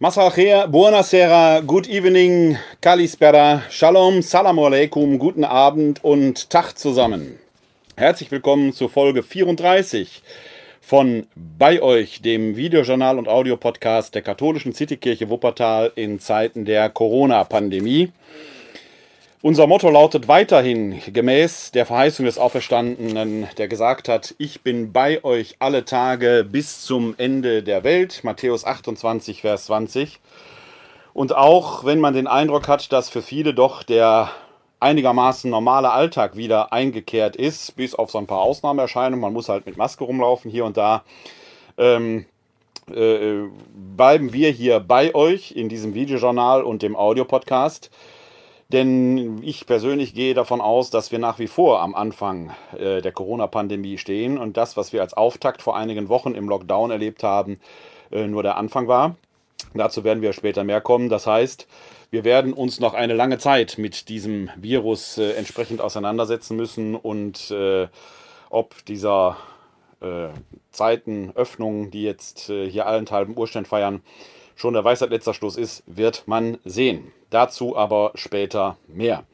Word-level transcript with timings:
Masachea, 0.00 0.68
buonasera, 0.68 1.60
good 1.66 1.88
evening, 1.88 2.56
kalispera, 2.80 3.62
shalom, 3.68 4.22
salam 4.22 4.56
alaikum, 4.60 5.18
guten 5.18 5.42
Abend 5.42 6.04
und 6.04 6.50
Tag 6.50 6.78
zusammen. 6.78 7.40
Herzlich 7.96 8.30
willkommen 8.30 8.72
zur 8.72 8.90
Folge 8.90 9.24
34 9.24 10.22
von 10.80 11.26
Bei 11.34 11.82
euch, 11.82 12.22
dem 12.22 12.54
Videojournal 12.54 13.18
und 13.18 13.26
Audiopodcast 13.26 14.14
der 14.14 14.22
katholischen 14.22 14.72
Citykirche 14.72 15.30
Wuppertal 15.30 15.90
in 15.96 16.20
Zeiten 16.20 16.64
der 16.64 16.90
Corona-Pandemie. 16.90 18.12
Unser 19.40 19.68
Motto 19.68 19.88
lautet 19.88 20.26
weiterhin 20.26 21.00
gemäß 21.12 21.70
der 21.70 21.86
Verheißung 21.86 22.26
des 22.26 22.38
Auferstandenen, 22.38 23.46
der 23.56 23.68
gesagt 23.68 24.08
hat, 24.08 24.34
ich 24.38 24.62
bin 24.62 24.92
bei 24.92 25.22
euch 25.22 25.54
alle 25.60 25.84
Tage 25.84 26.44
bis 26.50 26.82
zum 26.82 27.14
Ende 27.18 27.62
der 27.62 27.84
Welt, 27.84 28.24
Matthäus 28.24 28.64
28, 28.64 29.42
Vers 29.42 29.66
20. 29.66 30.18
Und 31.14 31.36
auch 31.36 31.84
wenn 31.84 32.00
man 32.00 32.14
den 32.14 32.26
Eindruck 32.26 32.66
hat, 32.66 32.92
dass 32.92 33.10
für 33.10 33.22
viele 33.22 33.54
doch 33.54 33.84
der 33.84 34.32
einigermaßen 34.80 35.48
normale 35.48 35.92
Alltag 35.92 36.36
wieder 36.36 36.72
eingekehrt 36.72 37.36
ist, 37.36 37.76
bis 37.76 37.94
auf 37.94 38.10
so 38.10 38.18
ein 38.18 38.26
paar 38.26 38.40
Ausnahmeerscheinungen, 38.40 39.20
man 39.20 39.32
muss 39.32 39.48
halt 39.48 39.66
mit 39.66 39.76
Maske 39.76 40.02
rumlaufen 40.02 40.50
hier 40.50 40.64
und 40.64 40.76
da, 40.76 41.04
ähm, 41.76 42.26
äh, 42.92 43.44
bleiben 43.96 44.32
wir 44.32 44.50
hier 44.50 44.80
bei 44.80 45.14
euch 45.14 45.52
in 45.52 45.68
diesem 45.68 45.94
Videojournal 45.94 46.64
und 46.64 46.82
dem 46.82 46.96
Audiopodcast. 46.96 47.92
Denn 48.70 49.42
ich 49.42 49.64
persönlich 49.64 50.12
gehe 50.12 50.34
davon 50.34 50.60
aus, 50.60 50.90
dass 50.90 51.10
wir 51.10 51.18
nach 51.18 51.38
wie 51.38 51.46
vor 51.46 51.80
am 51.80 51.94
Anfang 51.94 52.50
äh, 52.76 53.00
der 53.00 53.12
Corona-Pandemie 53.12 53.96
stehen 53.96 54.36
und 54.36 54.58
das, 54.58 54.76
was 54.76 54.92
wir 54.92 55.00
als 55.00 55.14
Auftakt 55.14 55.62
vor 55.62 55.74
einigen 55.74 56.10
Wochen 56.10 56.34
im 56.34 56.50
Lockdown 56.50 56.90
erlebt 56.90 57.22
haben, 57.22 57.60
äh, 58.12 58.26
nur 58.26 58.42
der 58.42 58.58
Anfang 58.58 58.86
war. 58.86 59.16
Dazu 59.72 60.04
werden 60.04 60.22
wir 60.22 60.34
später 60.34 60.64
mehr 60.64 60.82
kommen. 60.82 61.08
Das 61.08 61.26
heißt, 61.26 61.66
wir 62.10 62.24
werden 62.24 62.52
uns 62.52 62.78
noch 62.78 62.92
eine 62.92 63.14
lange 63.14 63.38
Zeit 63.38 63.78
mit 63.78 64.10
diesem 64.10 64.50
Virus 64.56 65.16
äh, 65.16 65.32
entsprechend 65.32 65.80
auseinandersetzen 65.80 66.54
müssen 66.54 66.94
und 66.94 67.50
äh, 67.50 67.88
ob 68.50 68.84
dieser 68.84 69.38
äh, 70.00 70.28
Zeitenöffnung, 70.72 71.90
die 71.90 72.02
jetzt 72.02 72.50
äh, 72.50 72.68
hier 72.68 72.86
allenthalben 72.86 73.34
Urständ 73.34 73.66
feiern, 73.66 74.02
schon 74.56 74.74
der 74.74 74.84
Weisheit 74.84 75.08
letzter 75.08 75.32
Schluss 75.32 75.56
ist, 75.56 75.84
wird 75.86 76.24
man 76.26 76.58
sehen. 76.66 77.12
Dazu 77.30 77.76
aber 77.76 78.12
später 78.14 78.78
mehr. 78.86 79.24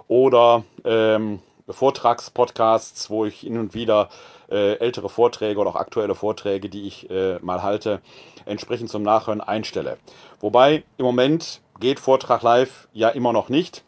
oder 0.07 0.65
ähm, 0.85 1.39
Vortragspodcasts, 1.67 3.09
wo 3.09 3.25
ich 3.25 3.39
hin 3.39 3.57
und 3.57 3.73
wieder 3.73 4.09
äh, 4.49 4.73
ältere 4.79 5.09
Vorträge 5.09 5.59
oder 5.59 5.71
auch 5.71 5.75
aktuelle 5.75 6.15
Vorträge, 6.15 6.69
die 6.69 6.87
ich 6.87 7.09
äh, 7.09 7.39
mal 7.41 7.63
halte, 7.63 8.01
entsprechend 8.45 8.89
zum 8.89 9.03
Nachhören 9.03 9.41
einstelle. 9.41 9.97
Wobei 10.39 10.83
im 10.97 11.05
Moment 11.05 11.61
geht 11.79 11.99
Vortrag 11.99 12.41
live 12.41 12.87
ja 12.93 13.09
immer 13.09 13.33
noch 13.33 13.49
nicht, 13.49 13.83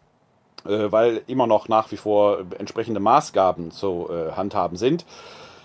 äh, 0.66 0.92
weil 0.92 1.22
immer 1.28 1.48
noch 1.48 1.68
nach 1.68 1.92
wie 1.92 1.98
vor 1.98 2.40
entsprechende 2.58 3.00
Maßgaben 3.00 3.72
zu 3.72 4.10
äh, 4.10 4.34
handhaben 4.34 4.78
sind. 4.78 5.06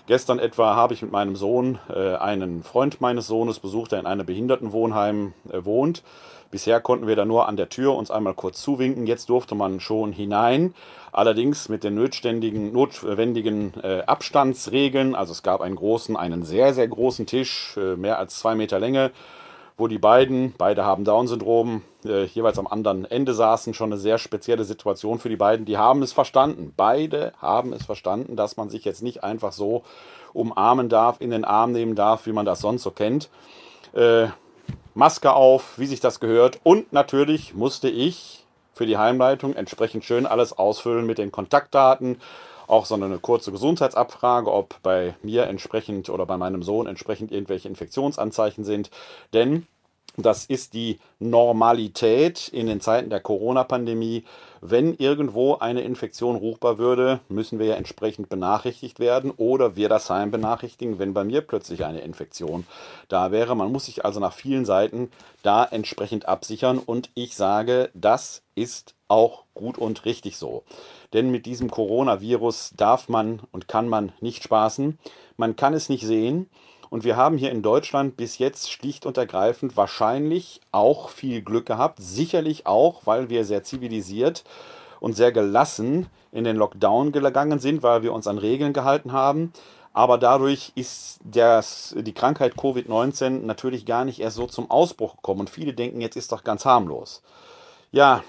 Gestern 0.07 0.37
etwa 0.37 0.75
habe 0.75 0.93
ich 0.93 1.01
mit 1.01 1.11
meinem 1.11 1.35
Sohn 1.35 1.79
äh, 1.89 2.15
einen 2.15 2.61
Freund 2.61 3.01
meines 3.01 3.25
Sohnes 3.25 3.59
besucht, 3.59 3.91
der 3.91 3.99
in 3.99 4.05
einem 4.05 4.25
Behindertenwohnheim 4.25 5.33
äh, 5.51 5.65
wohnt. 5.65 6.03
Bisher 6.51 6.79
konnten 6.79 7.07
wir 7.07 7.15
da 7.15 7.25
nur 7.25 7.47
an 7.47 7.57
der 7.57 7.69
Tür 7.69 7.95
uns 7.95 8.11
einmal 8.11 8.35
kurz 8.35 8.61
zuwinken. 8.61 9.07
Jetzt 9.07 9.29
durfte 9.29 9.55
man 9.55 9.79
schon 9.79 10.11
hinein. 10.11 10.75
Allerdings 11.15 11.69
mit 11.69 11.83
den 11.83 11.95
notwendigen, 11.95 12.73
notwendigen 12.73 13.73
äh, 13.81 14.03
Abstandsregeln. 14.05 15.15
Also 15.15 15.31
es 15.31 15.43
gab 15.43 15.61
einen 15.61 15.75
großen, 15.75 16.17
einen 16.17 16.43
sehr, 16.43 16.73
sehr 16.73 16.87
großen 16.87 17.25
Tisch, 17.25 17.77
äh, 17.77 17.95
mehr 17.95 18.19
als 18.19 18.37
zwei 18.37 18.55
Meter 18.55 18.79
Länge 18.79 19.11
wo 19.77 19.87
die 19.87 19.97
beiden, 19.97 20.53
beide 20.57 20.85
haben 20.85 21.03
Down-Syndrom, 21.03 21.81
äh, 22.05 22.23
jeweils 22.25 22.57
am 22.57 22.67
anderen 22.67 23.03
Ende 23.05 23.33
saßen. 23.33 23.73
Schon 23.73 23.91
eine 23.91 23.99
sehr 23.99 24.17
spezielle 24.17 24.63
Situation 24.63 25.19
für 25.19 25.27
die 25.27 25.35
beiden. 25.35 25.65
Die 25.65 25.77
haben 25.77 26.01
es 26.01 26.13
verstanden. 26.13 26.73
Beide 26.75 27.33
haben 27.39 27.73
es 27.73 27.85
verstanden, 27.85 28.35
dass 28.37 28.55
man 28.55 28.69
sich 28.69 28.85
jetzt 28.85 29.03
nicht 29.03 29.23
einfach 29.23 29.51
so 29.51 29.83
umarmen 30.33 30.87
darf, 30.87 31.19
in 31.19 31.29
den 31.29 31.43
Arm 31.43 31.73
nehmen 31.73 31.95
darf, 31.95 32.25
wie 32.25 32.31
man 32.31 32.45
das 32.45 32.61
sonst 32.61 32.83
so 32.83 32.91
kennt. 32.91 33.29
Äh, 33.93 34.27
Maske 34.93 35.33
auf, 35.33 35.77
wie 35.77 35.87
sich 35.87 35.99
das 35.99 36.21
gehört. 36.21 36.59
Und 36.63 36.93
natürlich 36.93 37.53
musste 37.53 37.89
ich 37.89 38.44
für 38.75 38.85
die 38.85 38.97
Heimleitung 38.97 39.55
entsprechend 39.55 40.03
schön 40.03 40.27
alles 40.27 40.53
ausfüllen 40.53 41.07
mit 41.07 41.17
den 41.17 41.31
Kontaktdaten 41.31 42.17
auch 42.67 42.85
so 42.85 42.95
eine 42.95 43.19
kurze 43.19 43.51
Gesundheitsabfrage, 43.51 44.51
ob 44.51 44.81
bei 44.81 45.15
mir 45.21 45.47
entsprechend 45.47 46.09
oder 46.09 46.25
bei 46.25 46.37
meinem 46.37 46.63
Sohn 46.63 46.87
entsprechend 46.87 47.31
irgendwelche 47.31 47.67
Infektionsanzeichen 47.67 48.63
sind. 48.63 48.89
Denn 49.33 49.67
das 50.17 50.45
ist 50.45 50.73
die 50.73 50.99
Normalität 51.19 52.47
in 52.47 52.67
den 52.67 52.81
Zeiten 52.81 53.09
der 53.09 53.19
Corona-Pandemie. 53.19 54.23
Wenn 54.61 54.93
irgendwo 54.95 55.55
eine 55.55 55.81
Infektion 55.81 56.35
ruchbar 56.35 56.77
würde, 56.77 57.19
müssen 57.27 57.59
wir 57.59 57.67
ja 57.67 57.75
entsprechend 57.75 58.29
benachrichtigt 58.29 58.99
werden 58.99 59.31
oder 59.31 59.75
wir 59.75 59.89
das 59.89 60.09
Heim 60.09 60.31
benachrichtigen, 60.31 60.97
wenn 60.97 61.13
bei 61.13 61.23
mir 61.23 61.41
plötzlich 61.41 61.85
eine 61.85 61.99
Infektion 61.99 62.65
da 63.09 63.31
wäre. 63.31 63.55
Man 63.55 63.71
muss 63.71 63.85
sich 63.85 64.05
also 64.05 64.19
nach 64.19 64.33
vielen 64.33 64.65
Seiten 64.65 65.11
da 65.43 65.65
entsprechend 65.65 66.27
absichern 66.27 66.79
und 66.79 67.11
ich 67.13 67.35
sage, 67.35 67.89
das 67.93 68.41
ist 68.55 68.95
auch 69.07 69.43
gut 69.53 69.77
und 69.77 70.05
richtig 70.05 70.37
so. 70.37 70.63
Denn 71.13 71.29
mit 71.29 71.45
diesem 71.45 71.69
Coronavirus 71.69 72.73
darf 72.75 73.09
man 73.09 73.41
und 73.51 73.67
kann 73.67 73.87
man 73.87 74.13
nicht 74.19 74.43
spaßen. 74.43 74.97
Man 75.37 75.55
kann 75.55 75.73
es 75.73 75.89
nicht 75.89 76.05
sehen. 76.05 76.49
Und 76.95 77.03
wir 77.03 77.17
haben 77.17 77.37
hier 77.37 77.51
in 77.51 77.61
Deutschland 77.61 78.15
bis 78.15 78.37
jetzt 78.37 78.71
schlicht 78.71 79.05
und 79.05 79.17
ergreifend 79.17 79.75
wahrscheinlich 79.75 80.61
auch 80.71 81.09
viel 81.09 81.41
Glück 81.41 81.65
gehabt. 81.65 81.99
Sicherlich 82.01 82.67
auch, 82.67 83.01
weil 83.03 83.27
wir 83.27 83.43
sehr 83.43 83.65
zivilisiert 83.65 84.45
und 85.01 85.11
sehr 85.11 85.33
gelassen 85.33 86.07
in 86.31 86.45
den 86.45 86.55
Lockdown 86.55 87.11
gegangen 87.11 87.59
sind, 87.59 87.83
weil 87.83 88.01
wir 88.01 88.13
uns 88.13 88.27
an 88.27 88.37
Regeln 88.37 88.71
gehalten 88.71 89.11
haben. 89.11 89.51
Aber 89.91 90.17
dadurch 90.17 90.71
ist 90.75 91.19
das, 91.25 91.93
die 91.97 92.13
Krankheit 92.13 92.53
Covid-19 92.53 93.41
natürlich 93.45 93.85
gar 93.85 94.05
nicht 94.05 94.21
erst 94.21 94.37
so 94.37 94.47
zum 94.47 94.71
Ausbruch 94.71 95.17
gekommen. 95.17 95.41
Und 95.41 95.49
viele 95.49 95.73
denken, 95.73 95.99
jetzt 95.99 96.15
ist 96.15 96.31
doch 96.31 96.45
ganz 96.45 96.63
harmlos. 96.63 97.21
Ja, 97.91 98.23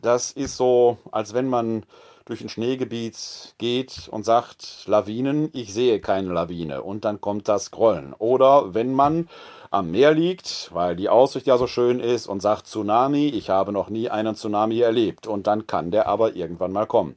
das 0.00 0.30
ist 0.30 0.56
so, 0.56 0.98
als 1.10 1.34
wenn 1.34 1.48
man 1.48 1.82
durch 2.24 2.40
ein 2.40 2.48
Schneegebiet 2.48 3.54
geht 3.58 4.08
und 4.10 4.24
sagt, 4.24 4.84
Lawinen, 4.86 5.50
ich 5.52 5.72
sehe 5.72 6.00
keine 6.00 6.32
Lawine 6.32 6.82
und 6.82 7.04
dann 7.04 7.20
kommt 7.20 7.48
das 7.48 7.70
Grollen. 7.70 8.14
Oder 8.14 8.74
wenn 8.74 8.92
man 8.92 9.28
am 9.70 9.92
Meer 9.92 10.12
liegt, 10.12 10.70
weil 10.72 10.96
die 10.96 11.08
Aussicht 11.08 11.46
ja 11.46 11.56
so 11.56 11.68
schön 11.68 12.00
ist 12.00 12.26
und 12.26 12.40
sagt 12.40 12.66
Tsunami, 12.66 13.28
ich 13.28 13.50
habe 13.50 13.72
noch 13.72 13.88
nie 13.88 14.10
einen 14.10 14.34
Tsunami 14.34 14.80
erlebt 14.80 15.28
und 15.28 15.46
dann 15.46 15.66
kann 15.66 15.92
der 15.92 16.08
aber 16.08 16.34
irgendwann 16.34 16.72
mal 16.72 16.86
kommen. 16.86 17.14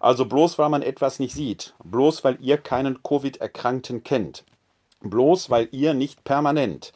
Also 0.00 0.24
bloß 0.24 0.58
weil 0.58 0.68
man 0.68 0.82
etwas 0.82 1.18
nicht 1.18 1.34
sieht, 1.34 1.74
bloß 1.82 2.22
weil 2.22 2.38
ihr 2.40 2.58
keinen 2.58 3.02
Covid-Erkrankten 3.02 4.04
kennt, 4.04 4.44
bloß 5.00 5.50
weil 5.50 5.68
ihr 5.72 5.94
nicht 5.94 6.22
permanent 6.22 6.92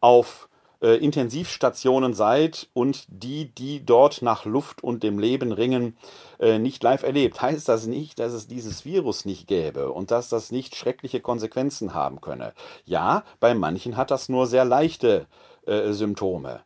auf 0.00 0.49
äh, 0.80 0.96
Intensivstationen 0.96 2.14
seid 2.14 2.68
und 2.72 3.04
die, 3.08 3.46
die 3.54 3.84
dort 3.84 4.22
nach 4.22 4.44
Luft 4.44 4.82
und 4.82 5.02
dem 5.02 5.18
Leben 5.18 5.52
ringen, 5.52 5.96
äh, 6.38 6.58
nicht 6.58 6.82
live 6.82 7.02
erlebt, 7.02 7.40
heißt 7.42 7.68
das 7.68 7.86
nicht, 7.86 8.18
dass 8.18 8.32
es 8.32 8.46
dieses 8.46 8.84
Virus 8.84 9.24
nicht 9.24 9.46
gäbe 9.46 9.92
und 9.92 10.10
dass 10.10 10.28
das 10.28 10.50
nicht 10.50 10.76
schreckliche 10.76 11.20
Konsequenzen 11.20 11.94
haben 11.94 12.20
könne. 12.20 12.52
Ja, 12.84 13.24
bei 13.40 13.54
manchen 13.54 13.96
hat 13.96 14.10
das 14.10 14.28
nur 14.28 14.46
sehr 14.46 14.64
leichte 14.64 15.26
äh, 15.66 15.92
Symptome, 15.92 16.60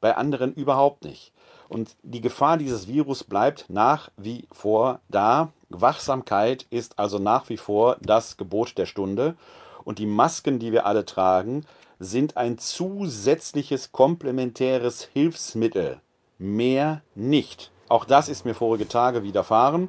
bei 0.00 0.16
anderen 0.16 0.54
überhaupt 0.54 1.04
nicht. 1.04 1.32
Und 1.68 1.96
die 2.02 2.20
Gefahr 2.20 2.58
dieses 2.58 2.86
Virus 2.86 3.24
bleibt 3.24 3.66
nach 3.68 4.10
wie 4.16 4.46
vor 4.52 5.00
da. 5.08 5.52
Wachsamkeit 5.68 6.66
ist 6.70 6.98
also 6.98 7.18
nach 7.18 7.48
wie 7.48 7.56
vor 7.56 7.96
das 8.00 8.36
Gebot 8.36 8.78
der 8.78 8.86
Stunde. 8.86 9.36
Und 9.84 9.98
die 9.98 10.06
Masken, 10.06 10.58
die 10.58 10.72
wir 10.72 10.86
alle 10.86 11.04
tragen, 11.04 11.64
sind 11.98 12.36
ein 12.36 12.58
zusätzliches 12.58 13.92
komplementäres 13.92 15.08
Hilfsmittel. 15.12 16.00
Mehr 16.38 17.02
nicht. 17.14 17.70
Auch 17.88 18.04
das 18.04 18.28
ist 18.28 18.44
mir 18.44 18.54
vorige 18.54 18.88
Tage 18.88 19.22
widerfahren, 19.22 19.88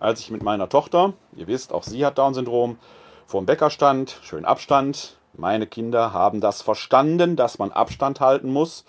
als 0.00 0.20
ich 0.20 0.30
mit 0.30 0.42
meiner 0.42 0.68
Tochter, 0.68 1.12
ihr 1.36 1.46
wisst, 1.46 1.72
auch 1.72 1.84
sie 1.84 2.04
hat 2.04 2.18
Down-Syndrom, 2.18 2.78
vor 3.26 3.40
dem 3.40 3.46
Bäcker 3.46 3.70
stand, 3.70 4.18
schön 4.22 4.44
Abstand. 4.44 5.16
Meine 5.32 5.66
Kinder 5.66 6.12
haben 6.12 6.40
das 6.40 6.62
verstanden, 6.62 7.36
dass 7.36 7.58
man 7.58 7.72
Abstand 7.72 8.20
halten 8.20 8.52
muss. 8.52 8.84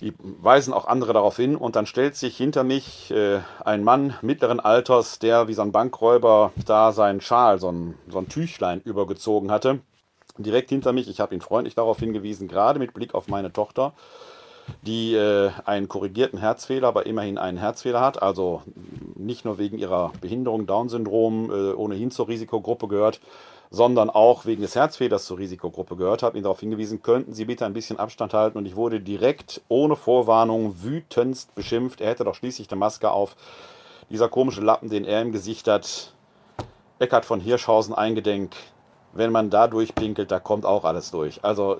Die 0.00 0.12
weisen 0.18 0.72
auch 0.72 0.86
andere 0.86 1.12
darauf 1.12 1.36
hin 1.36 1.56
und 1.56 1.76
dann 1.76 1.86
stellt 1.86 2.16
sich 2.16 2.36
hinter 2.36 2.64
mich 2.64 3.10
äh, 3.12 3.40
ein 3.64 3.84
Mann 3.84 4.14
mittleren 4.22 4.60
Alters, 4.60 5.18
der 5.18 5.48
wie 5.48 5.54
so 5.54 5.62
ein 5.62 5.72
Bankräuber 5.72 6.52
da 6.66 6.92
seinen 6.92 7.20
Schal, 7.20 7.58
so 7.58 7.70
ein, 7.70 7.94
so 8.08 8.18
ein 8.18 8.28
Tüchlein 8.28 8.80
übergezogen 8.80 9.50
hatte 9.50 9.80
direkt 10.44 10.70
hinter 10.70 10.92
mich. 10.92 11.08
Ich 11.08 11.20
habe 11.20 11.34
ihn 11.34 11.40
freundlich 11.40 11.74
darauf 11.74 11.98
hingewiesen, 11.98 12.48
gerade 12.48 12.78
mit 12.78 12.94
Blick 12.94 13.14
auf 13.14 13.28
meine 13.28 13.52
Tochter, 13.52 13.92
die 14.82 15.14
äh, 15.14 15.50
einen 15.64 15.88
korrigierten 15.88 16.38
Herzfehler, 16.38 16.88
aber 16.88 17.06
immerhin 17.06 17.38
einen 17.38 17.58
Herzfehler 17.58 18.00
hat, 18.00 18.22
also 18.22 18.62
nicht 19.16 19.44
nur 19.44 19.58
wegen 19.58 19.78
ihrer 19.78 20.12
Behinderung, 20.20 20.66
Down-Syndrom, 20.66 21.50
äh, 21.50 21.72
ohnehin 21.72 22.10
zur 22.10 22.28
Risikogruppe 22.28 22.88
gehört, 22.88 23.20
sondern 23.70 24.08
auch 24.10 24.46
wegen 24.46 24.62
des 24.62 24.74
Herzfehlers 24.74 25.26
zur 25.26 25.38
Risikogruppe 25.38 25.96
gehört, 25.96 26.22
habe 26.22 26.38
ihn 26.38 26.44
darauf 26.44 26.60
hingewiesen, 26.60 27.02
könnten 27.02 27.34
Sie 27.34 27.44
bitte 27.44 27.66
ein 27.66 27.74
bisschen 27.74 27.98
Abstand 27.98 28.32
halten 28.32 28.58
und 28.58 28.66
ich 28.66 28.76
wurde 28.76 29.00
direkt 29.00 29.60
ohne 29.68 29.96
Vorwarnung 29.96 30.82
wütendst 30.82 31.54
beschimpft. 31.54 32.00
Er 32.00 32.10
hätte 32.10 32.24
doch 32.24 32.34
schließlich 32.34 32.70
eine 32.70 32.78
Maske 32.78 33.10
auf. 33.10 33.36
Dieser 34.10 34.28
komische 34.28 34.62
Lappen, 34.62 34.88
den 34.88 35.04
er 35.04 35.20
im 35.20 35.32
Gesicht 35.32 35.68
hat, 35.68 36.14
Eckhard 36.98 37.26
von 37.26 37.40
Hirschhausen 37.40 37.94
eingedenk, 37.94 38.56
wenn 39.12 39.32
man 39.32 39.50
da 39.50 39.68
durchpinkelt, 39.68 40.30
da 40.30 40.40
kommt 40.40 40.64
auch 40.64 40.84
alles 40.84 41.10
durch. 41.10 41.44
Also, 41.44 41.78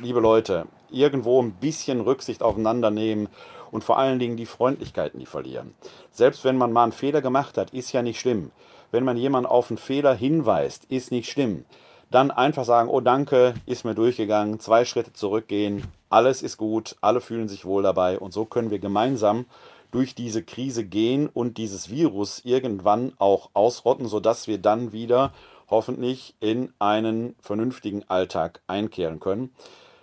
liebe 0.00 0.20
Leute, 0.20 0.66
irgendwo 0.90 1.42
ein 1.42 1.52
bisschen 1.52 2.00
Rücksicht 2.00 2.42
aufeinander 2.42 2.90
nehmen 2.90 3.28
und 3.70 3.84
vor 3.84 3.98
allen 3.98 4.18
Dingen 4.18 4.36
die 4.36 4.46
Freundlichkeit 4.46 5.14
nie 5.14 5.26
verlieren. 5.26 5.74
Selbst 6.10 6.44
wenn 6.44 6.56
man 6.56 6.72
mal 6.72 6.84
einen 6.84 6.92
Fehler 6.92 7.20
gemacht 7.20 7.56
hat, 7.58 7.70
ist 7.70 7.92
ja 7.92 8.02
nicht 8.02 8.20
schlimm. 8.20 8.50
Wenn 8.90 9.04
man 9.04 9.16
jemanden 9.16 9.48
auf 9.48 9.70
einen 9.70 9.78
Fehler 9.78 10.14
hinweist, 10.14 10.84
ist 10.86 11.12
nicht 11.12 11.30
schlimm. 11.30 11.64
Dann 12.10 12.32
einfach 12.32 12.64
sagen, 12.64 12.88
oh 12.88 13.00
danke, 13.00 13.54
ist 13.66 13.84
mir 13.84 13.94
durchgegangen, 13.94 14.58
zwei 14.58 14.84
Schritte 14.84 15.12
zurückgehen, 15.12 15.84
alles 16.08 16.42
ist 16.42 16.56
gut, 16.56 16.96
alle 17.00 17.20
fühlen 17.20 17.46
sich 17.46 17.64
wohl 17.64 17.84
dabei 17.84 18.18
und 18.18 18.32
so 18.32 18.44
können 18.44 18.72
wir 18.72 18.80
gemeinsam 18.80 19.46
durch 19.92 20.16
diese 20.16 20.42
Krise 20.42 20.84
gehen 20.84 21.28
und 21.28 21.56
dieses 21.56 21.88
Virus 21.88 22.40
irgendwann 22.44 23.12
auch 23.18 23.50
ausrotten, 23.54 24.06
sodass 24.06 24.48
wir 24.48 24.58
dann 24.58 24.92
wieder 24.92 25.32
hoffentlich 25.70 26.34
in 26.40 26.72
einen 26.78 27.34
vernünftigen 27.40 28.04
Alltag 28.08 28.60
einkehren 28.66 29.20
können. 29.20 29.54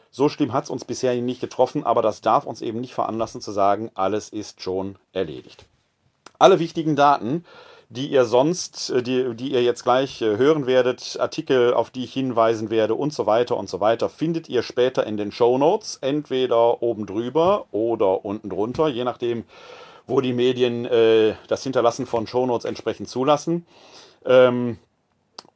So 0.09 0.29
schlimm 0.29 0.53
hat 0.53 0.63
es 0.63 0.69
uns 0.69 0.85
bisher 0.85 1.13
nicht 1.21 1.41
getroffen, 1.41 1.83
aber 1.83 2.01
das 2.01 2.21
darf 2.21 2.45
uns 2.45 2.61
eben 2.61 2.81
nicht 2.81 2.93
veranlassen 2.93 3.41
zu 3.41 3.51
sagen, 3.51 3.91
alles 3.93 4.29
ist 4.29 4.61
schon 4.61 4.97
erledigt. 5.13 5.65
Alle 6.39 6.59
wichtigen 6.59 6.95
Daten, 6.95 7.43
die 7.89 8.07
ihr 8.07 8.25
sonst, 8.25 8.89
äh, 8.89 9.01
die, 9.01 9.35
die 9.35 9.51
ihr 9.51 9.63
jetzt 9.63 9.83
gleich 9.83 10.21
äh, 10.21 10.37
hören 10.37 10.65
werdet, 10.65 11.17
Artikel, 11.19 11.73
auf 11.73 11.89
die 11.89 12.03
ich 12.03 12.13
hinweisen 12.13 12.69
werde 12.69 12.95
und 12.95 13.13
so 13.13 13.25
weiter 13.25 13.57
und 13.57 13.69
so 13.69 13.79
weiter, 13.79 14.09
findet 14.09 14.49
ihr 14.49 14.63
später 14.63 15.05
in 15.05 15.17
den 15.17 15.31
Show 15.31 15.57
Notes, 15.57 15.97
entweder 16.01 16.81
oben 16.81 17.05
drüber 17.05 17.65
oder 17.71 18.25
unten 18.25 18.49
drunter, 18.49 18.87
je 18.87 19.03
nachdem, 19.03 19.45
wo 20.05 20.21
die 20.21 20.33
Medien 20.33 20.85
äh, 20.85 21.35
das 21.47 21.63
Hinterlassen 21.63 22.05
von 22.05 22.27
Show 22.27 22.45
Notes 22.45 22.65
entsprechend 22.65 23.09
zulassen. 23.09 23.65
Ähm, 24.25 24.77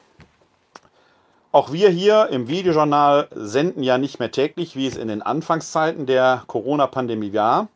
Auch 1.53 1.73
wir 1.73 1.91
hier 1.91 2.29
im 2.29 2.49
Videojournal 2.49 3.29
senden 3.35 3.83
ja 3.83 3.99
nicht 3.99 4.21
mehr 4.21 4.31
täglich, 4.31 4.77
wie 4.77 4.87
es 4.87 4.97
in 4.97 5.09
den 5.09 5.23
Anfangszeiten 5.23 6.07
der 6.07 6.45
Corona-Pandemie 6.47 7.33
war 7.33 7.69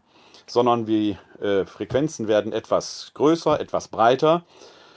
sondern 0.50 0.86
die 0.86 1.16
äh, 1.40 1.64
Frequenzen 1.64 2.28
werden 2.28 2.52
etwas 2.52 3.12
größer, 3.14 3.60
etwas 3.60 3.88
breiter. 3.88 4.42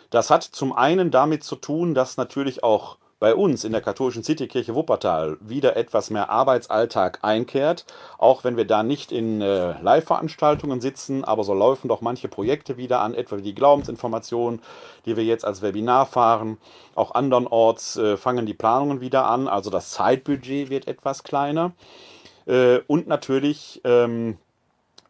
Das 0.10 0.30
hat 0.30 0.44
zum 0.44 0.74
einen 0.74 1.12
damit 1.12 1.44
zu 1.44 1.56
tun, 1.56 1.94
dass 1.94 2.18
natürlich 2.18 2.64
auch 2.64 2.98
bei 3.24 3.36
uns 3.36 3.64
in 3.64 3.72
der 3.72 3.80
katholischen 3.80 4.22
Citykirche 4.22 4.76
Wuppertal 4.76 5.38
wieder 5.40 5.78
etwas 5.78 6.10
mehr 6.10 6.30
Arbeitsalltag 6.30 7.20
einkehrt, 7.22 7.86
auch 8.18 8.44
wenn 8.44 8.58
wir 8.58 8.68
da 8.68 8.84
nicht 8.84 9.14
in 9.14 9.40
äh, 9.40 9.82
Live-Veranstaltungen 9.82 10.82
sitzen, 10.82 11.24
aber 11.24 11.46
so 11.46 11.54
laufen 11.54 11.88
doch 11.88 12.02
manche 12.02 12.28
Projekte 12.28 12.76
wieder 12.76 13.00
an, 13.00 13.14
etwa 13.14 13.38
die 13.38 13.56
Glaubensinformation, 13.56 14.60
die 15.06 15.16
wir 15.16 15.24
jetzt 15.24 15.46
als 15.46 15.62
Webinar 15.62 16.06
fahren. 16.06 16.58
Auch 16.96 17.16
andernorts 17.16 17.96
äh, 17.96 18.18
fangen 18.18 18.46
die 18.46 18.54
Planungen 18.54 19.00
wieder 19.00 19.26
an, 19.26 19.48
also 19.48 19.70
das 19.70 19.92
Zeitbudget 19.92 20.70
wird 20.70 20.90
etwas 20.90 21.24
kleiner. 21.24 21.72
Äh, 22.46 22.80
und 22.88 23.08
natürlich 23.08 23.80
ähm, 23.86 24.38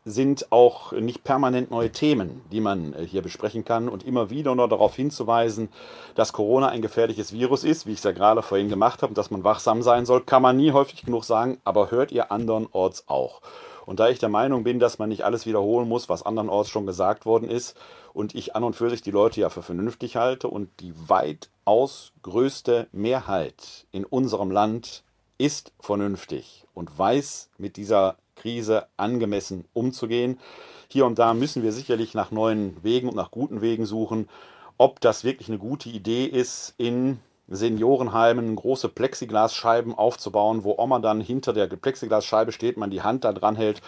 sind 0.05 0.51
auch 0.51 0.91
nicht 0.91 1.23
permanent 1.23 1.71
neue 1.71 1.91
Themen, 1.91 2.41
die 2.51 2.59
man 2.59 2.93
äh, 2.93 3.05
hier 3.05 3.21
besprechen 3.21 3.63
kann 3.63 3.87
und 3.87 4.05
immer 4.05 4.29
wieder 4.29 4.53
nur 4.53 4.67
darauf 4.67 4.95
hinzuweisen, 4.95 5.69
dass 6.15 6.33
Corona 6.33 6.67
ein 6.67 6.81
gefährliches 6.81 7.31
Virus 7.31 7.63
ist, 7.63 7.85
wie 7.85 7.91
ich 7.91 7.99
es 7.99 8.03
ja 8.03 8.11
gerade 8.11 8.41
vorhin 8.41 8.69
gemacht 8.69 9.01
habe, 9.01 9.13
dass 9.13 9.31
man 9.31 9.43
wachsam 9.43 9.81
sein 9.81 10.05
soll, 10.05 10.21
kann 10.21 10.41
man 10.41 10.57
nie 10.57 10.71
häufig 10.71 11.03
genug 11.05 11.23
sagen, 11.23 11.59
aber 11.63 11.91
hört 11.91 12.11
ihr 12.11 12.31
andernorts 12.31 13.07
auch. 13.07 13.41
Und 13.85 13.99
da 13.99 14.09
ich 14.09 14.19
der 14.19 14.29
Meinung 14.29 14.63
bin, 14.63 14.79
dass 14.79 14.99
man 14.99 15.09
nicht 15.09 15.25
alles 15.25 15.45
wiederholen 15.45 15.87
muss, 15.87 16.07
was 16.07 16.23
andernorts 16.23 16.69
schon 16.69 16.85
gesagt 16.85 17.25
worden 17.25 17.49
ist, 17.49 17.77
und 18.13 18.35
ich 18.35 18.55
an 18.55 18.63
und 18.63 18.75
für 18.75 18.89
sich 18.89 19.01
die 19.01 19.11
Leute 19.11 19.41
ja 19.41 19.49
für 19.49 19.63
vernünftig 19.63 20.15
halte 20.15 20.47
und 20.47 20.69
die 20.79 20.93
weitaus 21.09 22.13
größte 22.21 22.87
Mehrheit 22.91 23.87
in 23.91 24.05
unserem 24.05 24.51
Land 24.51 25.03
ist 25.37 25.73
vernünftig 25.79 26.65
und 26.73 26.97
weiß 26.97 27.49
mit 27.57 27.75
dieser 27.75 28.17
Krise 28.35 28.87
angemessen 28.97 29.65
umzugehen. 29.73 30.39
Hier 30.87 31.05
und 31.05 31.19
da 31.19 31.33
müssen 31.33 31.63
wir 31.63 31.71
sicherlich 31.71 32.13
nach 32.13 32.31
neuen 32.31 32.83
Wegen 32.83 33.09
und 33.09 33.15
nach 33.15 33.31
guten 33.31 33.61
Wegen 33.61 33.85
suchen. 33.85 34.29
Ob 34.77 34.99
das 35.01 35.23
wirklich 35.23 35.49
eine 35.49 35.57
gute 35.57 35.89
Idee 35.89 36.25
ist, 36.25 36.73
in 36.77 37.19
Seniorenheimen 37.47 38.55
große 38.55 38.89
Plexiglasscheiben 38.89 39.93
aufzubauen, 39.93 40.63
wo 40.63 40.75
Oma 40.77 40.99
dann 40.99 41.21
hinter 41.21 41.53
der 41.53 41.67
Plexiglasscheibe 41.67 42.51
steht, 42.51 42.77
man 42.77 42.89
die 42.89 43.01
Hand 43.01 43.23
da 43.23 43.33
dran 43.33 43.55
hält 43.55 43.81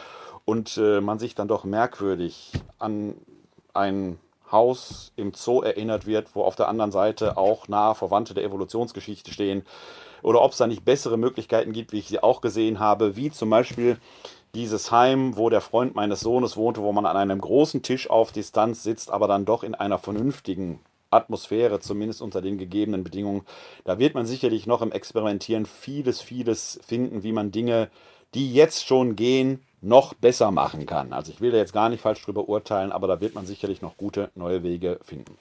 und 0.46 0.78
äh, 0.78 1.02
man 1.02 1.20
sich 1.20 1.36
dann 1.36 1.48
doch 1.48 1.64
merkwürdig 1.64 2.52
an 2.80 3.16
ein 3.74 4.20
Haus 4.52 5.12
im 5.16 5.34
Zoo 5.34 5.62
erinnert 5.62 6.06
wird, 6.06 6.36
wo 6.36 6.44
auf 6.44 6.56
der 6.56 6.68
anderen 6.68 6.92
Seite 6.92 7.38
auch 7.38 7.68
nahe 7.68 7.96
Verwandte 7.96 8.34
der 8.34 8.44
Evolutionsgeschichte 8.44 9.32
stehen. 9.32 9.66
Oder 10.22 10.42
ob 10.42 10.52
es 10.52 10.58
da 10.58 10.68
nicht 10.68 10.86
bessere 10.86 11.18
Möglichkeiten 11.18 11.74
gibt, 11.74 11.92
wie 11.92 12.00
ich 12.00 12.08
sie 12.08 12.22
auch 12.22 12.42
gesehen 12.42 12.80
habe, 12.80 13.16
wie 13.16 13.32
zum 13.32 13.50
Beispiel 13.50 13.98
dieses 14.56 14.92
Heim, 14.92 15.36
wo 15.36 15.50
der 15.50 15.62
Freund 15.62 15.96
meines 15.96 16.22
Sohnes 16.22 16.56
wohnte, 16.56 16.82
wo 16.82 16.92
man 16.92 17.06
an 17.06 17.18
einem 17.18 17.42
großen 17.42 17.82
Tisch 17.82 18.10
auf 18.10 18.32
Distanz 18.32 18.84
sitzt, 18.84 19.12
aber 19.12 19.28
dann 19.28 19.46
doch 19.46 19.64
in 19.64 19.76
einer 19.76 20.00
vernünftigen 20.00 20.80
Atmosphäre, 21.12 21.80
zumindest 21.80 22.22
unter 22.22 22.42
den 22.42 22.58
gegebenen 22.58 23.04
Bedingungen. 23.04 23.44
Da 23.84 24.00
wird 24.00 24.16
man 24.16 24.26
sicherlich 24.26 24.66
noch 24.66 24.82
im 24.82 24.92
Experimentieren 24.92 25.66
vieles, 25.66 26.22
vieles 26.22 26.80
finden, 26.86 27.24
wie 27.24 27.32
man 27.32 27.52
Dinge, 27.52 27.90
die 28.34 28.54
jetzt 28.54 28.86
schon 28.86 29.16
gehen, 29.16 29.62
noch 29.82 30.14
besser 30.14 30.52
machen 30.52 30.86
kann. 30.86 31.14
Also 31.14 31.32
ich 31.32 31.42
will 31.42 31.52
da 31.52 31.58
jetzt 31.58 31.74
gar 31.74 31.90
nicht 31.90 32.02
falsch 32.02 32.24
drüber 32.24 32.50
urteilen, 32.50 32.92
aber 32.92 33.08
da 33.08 33.22
wird 33.22 33.36
man 33.36 33.46
sicherlich 33.46 33.82
noch 33.82 33.98
gute 33.98 34.32
neue 34.36 34.64
Wege 34.64 35.00
finden. 35.04 35.38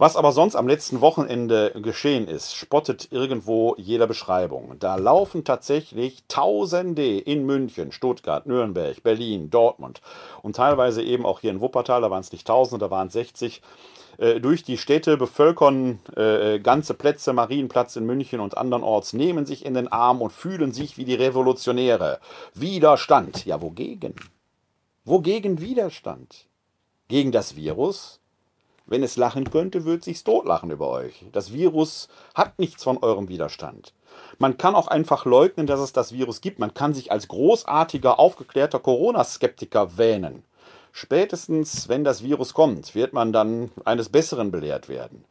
Was 0.00 0.16
aber 0.16 0.32
sonst 0.32 0.56
am 0.56 0.66
letzten 0.66 1.02
Wochenende 1.02 1.72
geschehen 1.82 2.26
ist, 2.26 2.54
spottet 2.56 3.08
irgendwo 3.12 3.74
jeder 3.76 4.06
Beschreibung. 4.06 4.76
Da 4.78 4.96
laufen 4.96 5.44
tatsächlich 5.44 6.24
Tausende 6.26 7.18
in 7.18 7.44
München, 7.44 7.92
Stuttgart, 7.92 8.46
Nürnberg, 8.46 9.02
Berlin, 9.02 9.50
Dortmund 9.50 10.00
und 10.40 10.56
teilweise 10.56 11.02
eben 11.02 11.26
auch 11.26 11.40
hier 11.40 11.50
in 11.50 11.60
Wuppertal, 11.60 12.00
da 12.00 12.10
waren 12.10 12.22
es 12.22 12.32
nicht 12.32 12.46
Tausende, 12.46 12.86
da 12.86 12.90
waren 12.90 13.08
es 13.08 13.12
60, 13.12 13.60
äh, 14.16 14.40
durch 14.40 14.62
die 14.62 14.78
Städte, 14.78 15.18
bevölkern 15.18 15.98
äh, 16.16 16.60
ganze 16.60 16.94
Plätze, 16.94 17.34
Marienplatz 17.34 17.96
in 17.96 18.06
München 18.06 18.40
und 18.40 18.56
andernorts, 18.56 19.12
nehmen 19.12 19.44
sich 19.44 19.66
in 19.66 19.74
den 19.74 19.88
Arm 19.88 20.22
und 20.22 20.32
fühlen 20.32 20.72
sich 20.72 20.96
wie 20.96 21.04
die 21.04 21.14
Revolutionäre. 21.14 22.20
Widerstand. 22.54 23.44
Ja, 23.44 23.60
wogegen? 23.60 24.14
Wogegen 25.04 25.60
Widerstand? 25.60 26.46
Gegen 27.08 27.32
das 27.32 27.54
Virus? 27.54 28.19
Wenn 28.90 29.02
es 29.04 29.16
lachen 29.16 29.50
könnte, 29.50 29.84
würde 29.84 30.00
es 30.00 30.04
sich 30.04 30.24
totlachen 30.24 30.72
über 30.72 30.88
euch. 30.88 31.24
Das 31.30 31.52
Virus 31.52 32.08
hat 32.34 32.58
nichts 32.58 32.82
von 32.82 32.98
eurem 32.98 33.28
Widerstand. 33.28 33.94
Man 34.38 34.58
kann 34.58 34.74
auch 34.74 34.88
einfach 34.88 35.24
leugnen, 35.24 35.68
dass 35.68 35.78
es 35.78 35.92
das 35.92 36.12
Virus 36.12 36.40
gibt. 36.40 36.58
Man 36.58 36.74
kann 36.74 36.92
sich 36.92 37.12
als 37.12 37.28
großartiger, 37.28 38.18
aufgeklärter 38.18 38.80
Corona-Skeptiker 38.80 39.96
wähnen. 39.96 40.42
Spätestens, 40.90 41.88
wenn 41.88 42.02
das 42.02 42.24
Virus 42.24 42.52
kommt, 42.52 42.96
wird 42.96 43.12
man 43.12 43.32
dann 43.32 43.70
eines 43.84 44.08
Besseren 44.08 44.50
belehrt 44.50 44.88
werden. 44.88 45.24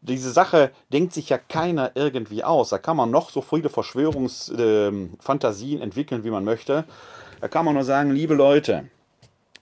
Diese 0.00 0.32
Sache 0.32 0.72
denkt 0.92 1.12
sich 1.12 1.28
ja 1.28 1.38
keiner 1.38 1.92
irgendwie 1.94 2.42
aus. 2.42 2.70
Da 2.70 2.78
kann 2.78 2.96
man 2.96 3.12
noch 3.12 3.30
so 3.30 3.40
viele 3.40 3.68
Verschwörungsfantasien 3.68 5.80
äh, 5.80 5.84
entwickeln, 5.84 6.24
wie 6.24 6.30
man 6.30 6.42
möchte. 6.42 6.82
Da 7.40 7.46
kann 7.46 7.64
man 7.64 7.74
nur 7.74 7.84
sagen, 7.84 8.10
liebe 8.10 8.34
Leute, 8.34 8.88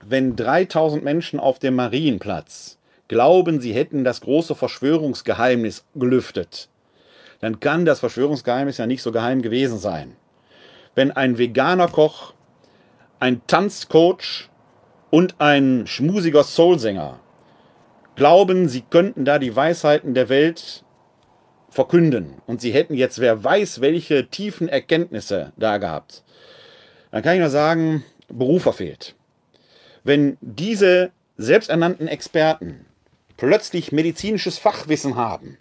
wenn 0.03 0.35
3000 0.35 1.05
Menschen 1.05 1.39
auf 1.39 1.59
dem 1.59 1.77
Marienplatz 1.77 2.79
glauben, 3.09 3.61
sie 3.61 3.73
hätten 3.73 4.05
das 4.05 4.21
große 4.21 4.55
Verschwörungsgeheimnis 4.55 5.85
gelüftet, 5.95 6.69
dann 7.41 7.61
kann 7.61 7.85
das 7.85 8.01
Verschwörungsgeheimnis 8.01 8.79
ja 8.79 8.87
nicht 8.87 9.03
so 9.03 9.13
geheim 9.13 9.43
gewesen 9.43 9.79
sein. 9.79 10.17
Wenn 10.95 11.11
ein 11.11 11.39
veganer 11.39 11.89
Koch, 11.89 12.33
ein 13.21 13.43
Tanzcoach 13.47 14.49
und 15.11 15.35
ein 15.39 15.87
schmusiger 15.87 16.45
Soulsänger 16.45 17.21
glauben, 18.17 18.69
sie 18.69 18.83
könnten 18.83 19.25
da 19.25 19.39
die 19.39 19.55
Weisheiten 19.55 20.15
der 20.15 20.29
Welt 20.29 20.85
verkünden 21.69 22.41
und 22.47 22.61
sie 22.61 22.73
hätten 22.73 22.95
jetzt 22.95 23.19
wer 23.19 23.43
weiß 23.43 23.81
welche 23.81 24.29
tiefen 24.29 24.69
Erkenntnisse 24.69 25.53
da 25.57 25.79
gehabt, 25.79 26.23
dann 27.11 27.23
kann 27.23 27.35
ich 27.35 27.41
nur 27.41 27.51
sagen, 27.51 28.05
Beruf 28.29 28.63
verfehlt. 28.63 29.15
Wenn 30.05 30.37
diese 30.41 31.11
selbsternannten 31.37 32.09
Experten 32.09 32.87
plötzlich 33.37 33.93
medizinisches 33.93 34.59
Fachwissen 34.59 35.17
haben, 35.17 35.59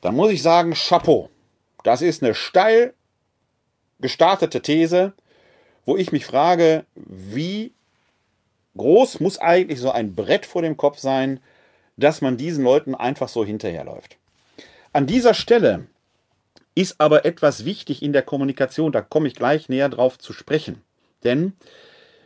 dann 0.00 0.14
muss 0.14 0.30
ich 0.30 0.42
sagen, 0.42 0.74
Chapeau. 0.74 1.30
Das 1.82 2.02
ist 2.02 2.22
eine 2.22 2.34
steil 2.34 2.94
gestartete 4.00 4.60
These, 4.62 5.12
wo 5.86 5.96
ich 5.96 6.12
mich 6.12 6.26
frage, 6.26 6.84
wie 6.94 7.72
groß 8.76 9.20
muss 9.20 9.38
eigentlich 9.38 9.80
so 9.80 9.90
ein 9.90 10.14
Brett 10.14 10.46
vor 10.46 10.62
dem 10.62 10.76
Kopf 10.76 10.98
sein, 10.98 11.40
dass 11.96 12.20
man 12.20 12.36
diesen 12.36 12.64
Leuten 12.64 12.94
einfach 12.94 13.28
so 13.28 13.44
hinterherläuft. 13.44 14.16
An 14.92 15.06
dieser 15.06 15.34
Stelle 15.34 15.86
ist 16.74 17.00
aber 17.00 17.24
etwas 17.24 17.64
wichtig 17.64 18.02
in 18.02 18.12
der 18.12 18.22
Kommunikation, 18.22 18.92
da 18.92 19.00
komme 19.00 19.28
ich 19.28 19.34
gleich 19.34 19.68
näher 19.68 19.88
drauf 19.88 20.18
zu 20.18 20.32
sprechen. 20.32 20.82
Denn 21.22 21.52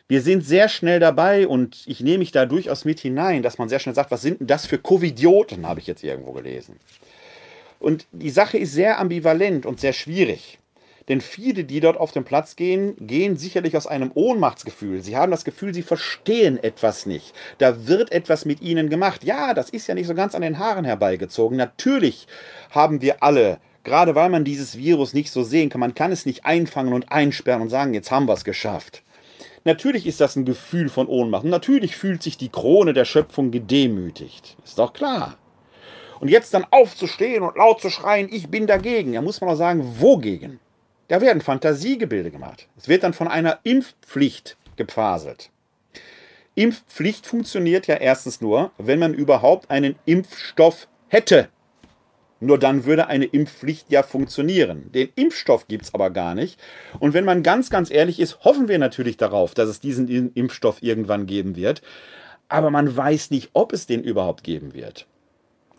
wir 0.08 0.22
sind 0.22 0.44
sehr 0.44 0.68
schnell 0.68 1.00
dabei 1.00 1.46
und 1.46 1.82
ich 1.86 2.00
nehme 2.00 2.18
mich 2.18 2.32
da 2.32 2.46
durchaus 2.46 2.84
mit 2.84 2.98
hinein, 3.00 3.42
dass 3.42 3.58
man 3.58 3.68
sehr 3.68 3.78
schnell 3.78 3.94
sagt, 3.94 4.10
was 4.10 4.22
sind 4.22 4.40
denn 4.40 4.46
das 4.46 4.66
für 4.66 4.78
Covidioten, 4.78 5.66
habe 5.66 5.80
ich 5.80 5.86
jetzt 5.86 6.02
irgendwo 6.02 6.32
gelesen. 6.32 6.76
Und 7.78 8.06
die 8.12 8.30
Sache 8.30 8.58
ist 8.58 8.72
sehr 8.72 8.98
ambivalent 8.98 9.66
und 9.66 9.80
sehr 9.80 9.92
schwierig. 9.92 10.58
Denn 11.08 11.20
viele, 11.20 11.64
die 11.64 11.80
dort 11.80 11.96
auf 11.96 12.12
den 12.12 12.24
Platz 12.24 12.56
gehen, 12.56 12.94
gehen 12.98 13.36
sicherlich 13.36 13.76
aus 13.76 13.86
einem 13.86 14.10
Ohnmachtsgefühl. 14.12 15.00
Sie 15.00 15.16
haben 15.16 15.30
das 15.30 15.44
Gefühl, 15.44 15.72
sie 15.72 15.82
verstehen 15.82 16.62
etwas 16.62 17.06
nicht. 17.06 17.34
Da 17.58 17.86
wird 17.86 18.12
etwas 18.12 18.44
mit 18.44 18.60
ihnen 18.60 18.90
gemacht. 18.90 19.24
Ja, 19.24 19.54
das 19.54 19.70
ist 19.70 19.86
ja 19.86 19.94
nicht 19.94 20.06
so 20.06 20.14
ganz 20.14 20.34
an 20.34 20.42
den 20.42 20.58
Haaren 20.58 20.84
herbeigezogen. 20.84 21.56
Natürlich 21.56 22.26
haben 22.70 23.00
wir 23.00 23.22
alle 23.22 23.58
gerade 23.84 24.14
weil 24.14 24.28
man 24.28 24.44
dieses 24.44 24.76
Virus 24.76 25.14
nicht 25.14 25.30
so 25.30 25.42
sehen 25.42 25.70
kann, 25.70 25.80
man 25.80 25.94
kann 25.94 26.12
es 26.12 26.26
nicht 26.26 26.44
einfangen 26.44 26.92
und 26.92 27.10
einsperren 27.10 27.62
und 27.62 27.70
sagen, 27.70 27.94
jetzt 27.94 28.10
haben 28.10 28.26
wir 28.26 28.34
es 28.34 28.44
geschafft. 28.44 29.02
Natürlich 29.64 30.06
ist 30.06 30.20
das 30.20 30.36
ein 30.36 30.44
Gefühl 30.44 30.88
von 30.88 31.06
Ohnmacht. 31.06 31.44
Und 31.44 31.50
natürlich 31.50 31.96
fühlt 31.96 32.22
sich 32.22 32.36
die 32.36 32.48
Krone 32.48 32.92
der 32.92 33.04
Schöpfung 33.04 33.50
gedemütigt. 33.50 34.56
Ist 34.64 34.78
doch 34.78 34.92
klar. 34.92 35.36
Und 36.20 36.28
jetzt 36.28 36.54
dann 36.54 36.66
aufzustehen 36.70 37.42
und 37.42 37.56
laut 37.56 37.80
zu 37.80 37.90
schreien, 37.90 38.28
ich 38.30 38.48
bin 38.48 38.66
dagegen. 38.66 39.12
Da 39.12 39.22
muss 39.22 39.40
man 39.40 39.50
auch 39.50 39.56
sagen, 39.56 40.00
wogegen? 40.00 40.58
Da 41.08 41.20
werden 41.20 41.40
Fantasiegebilde 41.40 42.30
gemacht. 42.30 42.68
Es 42.76 42.88
wird 42.88 43.02
dann 43.02 43.14
von 43.14 43.28
einer 43.28 43.60
Impfpflicht 43.62 44.56
gepfaselt. 44.76 45.50
Impfpflicht 46.54 47.26
funktioniert 47.26 47.86
ja 47.86 47.96
erstens 47.96 48.40
nur, 48.40 48.72
wenn 48.78 48.98
man 48.98 49.14
überhaupt 49.14 49.70
einen 49.70 49.94
Impfstoff 50.06 50.88
hätte. 51.08 51.48
Nur 52.40 52.58
dann 52.58 52.84
würde 52.84 53.08
eine 53.08 53.24
Impfpflicht 53.24 53.90
ja 53.90 54.02
funktionieren. 54.02 54.92
Den 54.92 55.08
Impfstoff 55.16 55.66
gibt 55.66 55.84
es 55.84 55.94
aber 55.94 56.10
gar 56.10 56.34
nicht. 56.34 56.60
Und 57.00 57.12
wenn 57.12 57.24
man 57.24 57.42
ganz, 57.42 57.68
ganz 57.68 57.90
ehrlich 57.90 58.20
ist, 58.20 58.44
hoffen 58.44 58.68
wir 58.68 58.78
natürlich 58.78 59.16
darauf, 59.16 59.54
dass 59.54 59.68
es 59.68 59.80
diesen 59.80 60.32
Impfstoff 60.34 60.82
irgendwann 60.82 61.26
geben 61.26 61.56
wird. 61.56 61.82
Aber 62.48 62.70
man 62.70 62.96
weiß 62.96 63.30
nicht, 63.30 63.50
ob 63.54 63.72
es 63.72 63.86
den 63.86 64.02
überhaupt 64.02 64.44
geben 64.44 64.72
wird. 64.72 65.06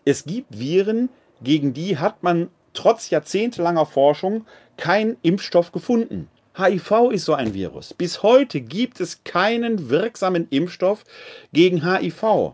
Es 0.05 0.25
gibt 0.25 0.59
Viren, 0.59 1.09
gegen 1.41 1.73
die 1.73 1.97
hat 1.97 2.23
man 2.23 2.49
trotz 2.73 3.09
jahrzehntelanger 3.09 3.85
Forschung 3.85 4.45
keinen 4.77 5.17
Impfstoff 5.21 5.71
gefunden. 5.71 6.29
HIV 6.57 7.11
ist 7.11 7.25
so 7.25 7.33
ein 7.33 7.53
Virus. 7.53 7.93
Bis 7.93 8.21
heute 8.21 8.59
gibt 8.59 8.99
es 8.99 9.23
keinen 9.23 9.89
wirksamen 9.89 10.47
Impfstoff 10.49 11.05
gegen 11.53 11.89
HIV. 11.89 12.53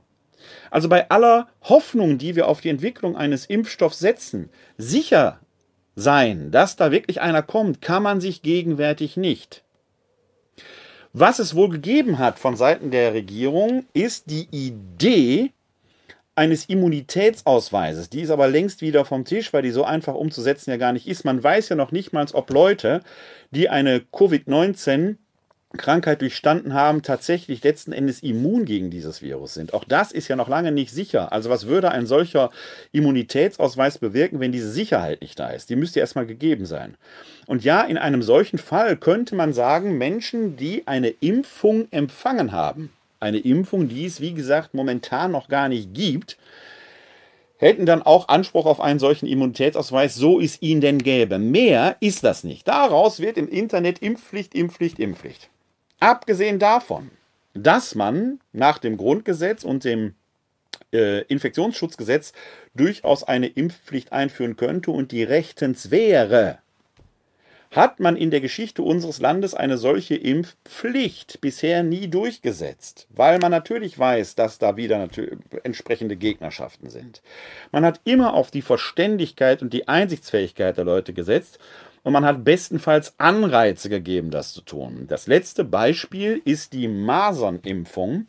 Also 0.75 0.89
bei 0.89 1.09
aller 1.09 1.47
Hoffnung, 1.63 2.17
die 2.17 2.35
wir 2.35 2.49
auf 2.49 2.59
die 2.59 2.67
Entwicklung 2.67 3.15
eines 3.15 3.45
Impfstoffs 3.45 3.97
setzen, 3.97 4.49
sicher 4.77 5.39
sein, 5.95 6.51
dass 6.51 6.75
da 6.75 6.91
wirklich 6.91 7.21
einer 7.21 7.43
kommt, 7.43 7.81
kann 7.81 8.03
man 8.03 8.19
sich 8.19 8.41
gegenwärtig 8.41 9.15
nicht. 9.15 9.63
Was 11.13 11.39
es 11.39 11.55
wohl 11.55 11.69
gegeben 11.69 12.19
hat 12.19 12.39
von 12.39 12.57
Seiten 12.57 12.91
der 12.91 13.13
Regierung, 13.13 13.85
ist 13.93 14.29
die 14.29 14.49
Idee 14.51 15.53
eines 16.35 16.65
Immunitätsausweises. 16.65 18.09
Die 18.09 18.19
ist 18.19 18.29
aber 18.29 18.49
längst 18.49 18.81
wieder 18.81 19.05
vom 19.05 19.23
Tisch, 19.23 19.53
weil 19.53 19.61
die 19.61 19.71
so 19.71 19.85
einfach 19.85 20.13
umzusetzen 20.13 20.71
ja 20.71 20.75
gar 20.75 20.91
nicht 20.91 21.07
ist. 21.07 21.23
Man 21.23 21.41
weiß 21.41 21.69
ja 21.69 21.77
noch 21.77 21.93
nicht 21.93 22.11
mal, 22.11 22.25
ob 22.33 22.49
Leute, 22.49 22.99
die 23.51 23.69
eine 23.69 23.99
Covid-19 24.11 25.15
Krankheit 25.77 26.21
durchstanden 26.21 26.73
haben, 26.73 27.01
tatsächlich 27.01 27.63
letzten 27.63 27.91
Endes 27.91 28.23
immun 28.23 28.65
gegen 28.65 28.89
dieses 28.89 29.21
Virus 29.21 29.53
sind. 29.53 29.73
Auch 29.73 29.83
das 29.83 30.11
ist 30.11 30.27
ja 30.27 30.35
noch 30.35 30.47
lange 30.47 30.71
nicht 30.71 30.91
sicher. 30.91 31.31
Also 31.31 31.49
was 31.49 31.67
würde 31.67 31.91
ein 31.91 32.05
solcher 32.05 32.51
Immunitätsausweis 32.91 33.97
bewirken, 33.97 34.39
wenn 34.39 34.51
diese 34.51 34.71
Sicherheit 34.71 35.21
nicht 35.21 35.39
da 35.39 35.49
ist? 35.49 35.69
Die 35.69 35.75
müsste 35.75 35.99
erstmal 35.99 36.25
gegeben 36.25 36.65
sein. 36.65 36.95
Und 37.45 37.63
ja, 37.63 37.81
in 37.81 37.97
einem 37.97 38.21
solchen 38.21 38.57
Fall 38.57 38.95
könnte 38.95 39.35
man 39.35 39.53
sagen, 39.53 39.97
Menschen, 39.97 40.55
die 40.55 40.87
eine 40.87 41.09
Impfung 41.09 41.87
empfangen 41.91 42.51
haben, 42.51 42.91
eine 43.19 43.39
Impfung, 43.39 43.87
die 43.87 44.05
es 44.05 44.21
wie 44.21 44.33
gesagt 44.33 44.73
momentan 44.73 45.31
noch 45.31 45.47
gar 45.47 45.69
nicht 45.69 45.93
gibt, 45.93 46.37
hätten 47.57 47.85
dann 47.85 48.01
auch 48.01 48.27
Anspruch 48.27 48.65
auf 48.65 48.81
einen 48.81 48.99
solchen 48.99 49.27
Immunitätsausweis, 49.27 50.15
so 50.15 50.39
es 50.39 50.61
ihn 50.61 50.81
denn 50.81 50.99
gäbe. 50.99 51.39
Mehr 51.39 51.95
ist 51.99 52.23
das 52.23 52.43
nicht. 52.43 52.67
Daraus 52.67 53.19
wird 53.19 53.37
im 53.37 53.47
Internet 53.47 53.99
Impfpflicht, 53.99 54.53
Impfpflicht, 54.53 54.99
Impfpflicht. 54.99 55.49
Abgesehen 56.05 56.59
davon, 56.59 57.09
dass 57.55 57.95
man 57.95 58.39
nach 58.53 58.77
dem 58.77 58.95
Grundgesetz 58.95 59.63
und 59.63 59.83
dem 59.83 60.13
äh, 60.93 61.21
Infektionsschutzgesetz 61.23 62.31
durchaus 62.75 63.23
eine 63.23 63.47
Impfpflicht 63.47 64.13
einführen 64.13 64.55
könnte 64.55 64.91
und 64.91 65.11
die 65.11 65.23
rechtens 65.23 65.89
wäre, 65.89 66.59
hat 67.71 67.99
man 67.99 68.17
in 68.17 68.29
der 68.29 68.39
Geschichte 68.39 68.83
unseres 68.83 69.19
Landes 69.19 69.55
eine 69.55 69.79
solche 69.79 70.13
Impfpflicht 70.13 71.41
bisher 71.41 71.81
nie 71.81 72.07
durchgesetzt, 72.07 73.07
weil 73.09 73.39
man 73.39 73.49
natürlich 73.49 73.97
weiß, 73.97 74.35
dass 74.35 74.59
da 74.59 74.77
wieder 74.77 75.09
entsprechende 75.63 76.17
Gegnerschaften 76.17 76.91
sind. 76.91 77.23
Man 77.71 77.83
hat 77.83 77.99
immer 78.03 78.35
auf 78.35 78.51
die 78.51 78.61
Verständigkeit 78.61 79.63
und 79.63 79.73
die 79.73 79.87
Einsichtsfähigkeit 79.87 80.77
der 80.77 80.85
Leute 80.85 81.13
gesetzt 81.13 81.57
und 82.05 82.13
man 82.13 82.23
hat 82.23 82.43
bestenfalls 82.43 83.15
Anreize 83.17 83.89
gegeben, 83.89 84.29
das 84.29 84.53
zu 84.53 84.61
tun. 84.61 85.05
Das 85.07 85.25
letzte 85.25 85.63
Beispiel 85.63 86.39
ist 86.45 86.71
die 86.73 86.87
Masernimpfung, 86.87 88.27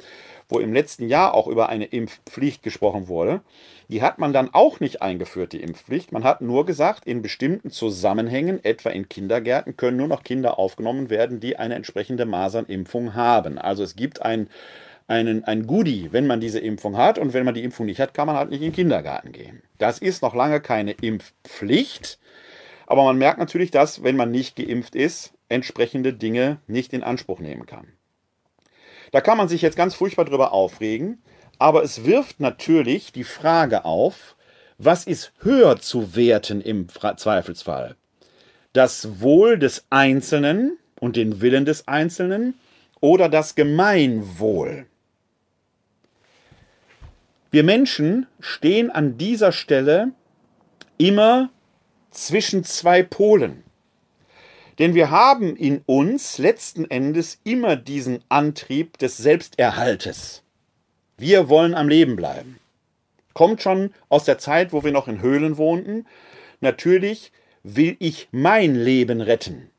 wo 0.49 0.59
im 0.61 0.73
letzten 0.73 1.09
Jahr 1.09 1.35
auch 1.35 1.47
über 1.47 1.69
eine 1.69 1.85
Impfpflicht 1.85 2.63
gesprochen 2.63 3.07
wurde. 3.07 3.43
Die 3.89 4.01
hat 4.01 4.19
man 4.19 4.33
dann 4.33 4.49
auch 4.55 4.81
nicht 4.81 5.03
eingeführt, 5.03 5.53
die 5.53 5.61
Impfpflicht. 5.61 6.11
Man 6.11 6.25
hat 6.25 6.41
nur 6.41 6.65
gesagt, 6.65 7.05
in 7.07 7.21
bestimmten 7.21 7.71
Zusammenhängen, 7.71 8.65
etwa 8.65 8.89
in 8.89 9.11
Kindergärten, 9.11 9.77
können 9.77 9.99
nur 9.99 10.09
noch 10.09 10.25
Kinder 10.25 10.59
aufgenommen 10.59 11.11
werden, 11.11 11.39
die 11.39 11.59
eine 11.59 11.75
entsprechende 11.75 12.25
Masernimpfung 12.25 13.15
haben. 13.15 13.59
Also 13.59 13.83
es 13.83 13.95
gibt 13.95 14.23
ein 14.23 14.49
einen, 15.09 15.45
ein 15.45 15.69
Goodie, 15.69 16.09
wenn 16.11 16.27
man 16.27 16.41
diese 16.41 16.59
Impfung 16.59 16.97
hat. 16.97 17.19
Und 17.19 17.33
wenn 17.33 17.45
man 17.45 17.55
die 17.55 17.63
Impfung 17.63 17.87
nicht 17.87 18.01
hat, 18.01 18.13
kann 18.13 18.27
man 18.27 18.37
halt 18.37 18.51
nicht 18.51 18.61
in 18.61 18.71
den 18.71 18.75
Kindergarten 18.75 19.31
gehen. 19.31 19.63
Das 19.79 19.99
ist 19.99 20.23
noch 20.23 20.35
lange 20.35 20.61
keine 20.61 20.93
Impfpflicht. 20.93 22.19
Aber 22.87 23.05
man 23.05 23.19
merkt 23.19 23.39
natürlich, 23.39 23.71
dass, 23.71 24.03
wenn 24.03 24.17
man 24.17 24.31
nicht 24.31 24.57
geimpft 24.57 24.95
ist, 24.95 25.35
entsprechende 25.49 26.13
Dinge 26.13 26.59
nicht 26.67 26.93
in 26.93 27.03
Anspruch 27.03 27.41
nehmen 27.41 27.67
kann. 27.67 27.89
Da 29.13 29.21
kann 29.21 29.39
man 29.39 29.49
sich 29.49 29.63
jetzt 29.63 29.77
ganz 29.77 29.95
furchtbar 29.95 30.25
drüber 30.25 30.53
aufregen, 30.53 31.23
aber 31.59 31.83
es 31.83 32.05
wirft 32.05 32.41
natürlich 32.41 33.13
die 33.13 33.25
Frage 33.25 33.85
auf, 33.85 34.37
was 34.79 35.07
ist 35.07 35.33
höher 35.41 35.79
zu 35.79 36.15
werten 36.15 36.61
im 36.61 36.89
Zweifelsfall? 36.89 37.97
Das 38.73 39.21
Wohl 39.21 39.59
des 39.59 39.87
Einzelnen 39.89 40.77
und 41.01 41.17
den 41.17 41.41
Willen 41.41 41.65
des 41.65 41.89
Einzelnen 41.89 42.55
oder 43.01 43.29
das 43.29 43.55
Gemeinwohl? 43.55 44.87
Wir 47.51 47.65
Menschen 47.65 48.27
stehen 48.39 48.91
an 48.91 49.17
dieser 49.17 49.53
Stelle 49.53 50.13
immer 50.99 51.49
zwischen 52.17 52.65
zwei 52.65 53.03
Polen. 53.03 53.63
Denn 54.79 54.95
wir 54.95 55.11
haben 55.11 55.57
in 55.57 55.83
uns 55.87 56.39
letzten 56.39 56.91
Endes 56.91 57.39
immer 57.45 57.77
diesen 57.77 58.23
Antrieb 58.29 58.99
des 58.99 59.17
Selbsterhaltes. 59.17 60.43
Wir 61.17 61.49
wollen 61.49 61.75
am 61.75 61.89
Leben 61.89 62.17
bleiben. 62.17 62.59
Kommt 63.33 63.63
schon 63.63 63.93
aus 64.09 64.25
der 64.25 64.39
Zeit, 64.39 64.73
wo 64.73 64.85
wir 64.85 64.93
noch 64.93 65.09
in 65.09 65.23
Höhlen 65.23 65.57
wohnten. 65.57 66.07
Natürlich 66.61 67.33
will 67.63 67.97
ich 67.99 68.29
mein 68.33 68.75
Leben 68.75 69.21
retten. 69.21 69.71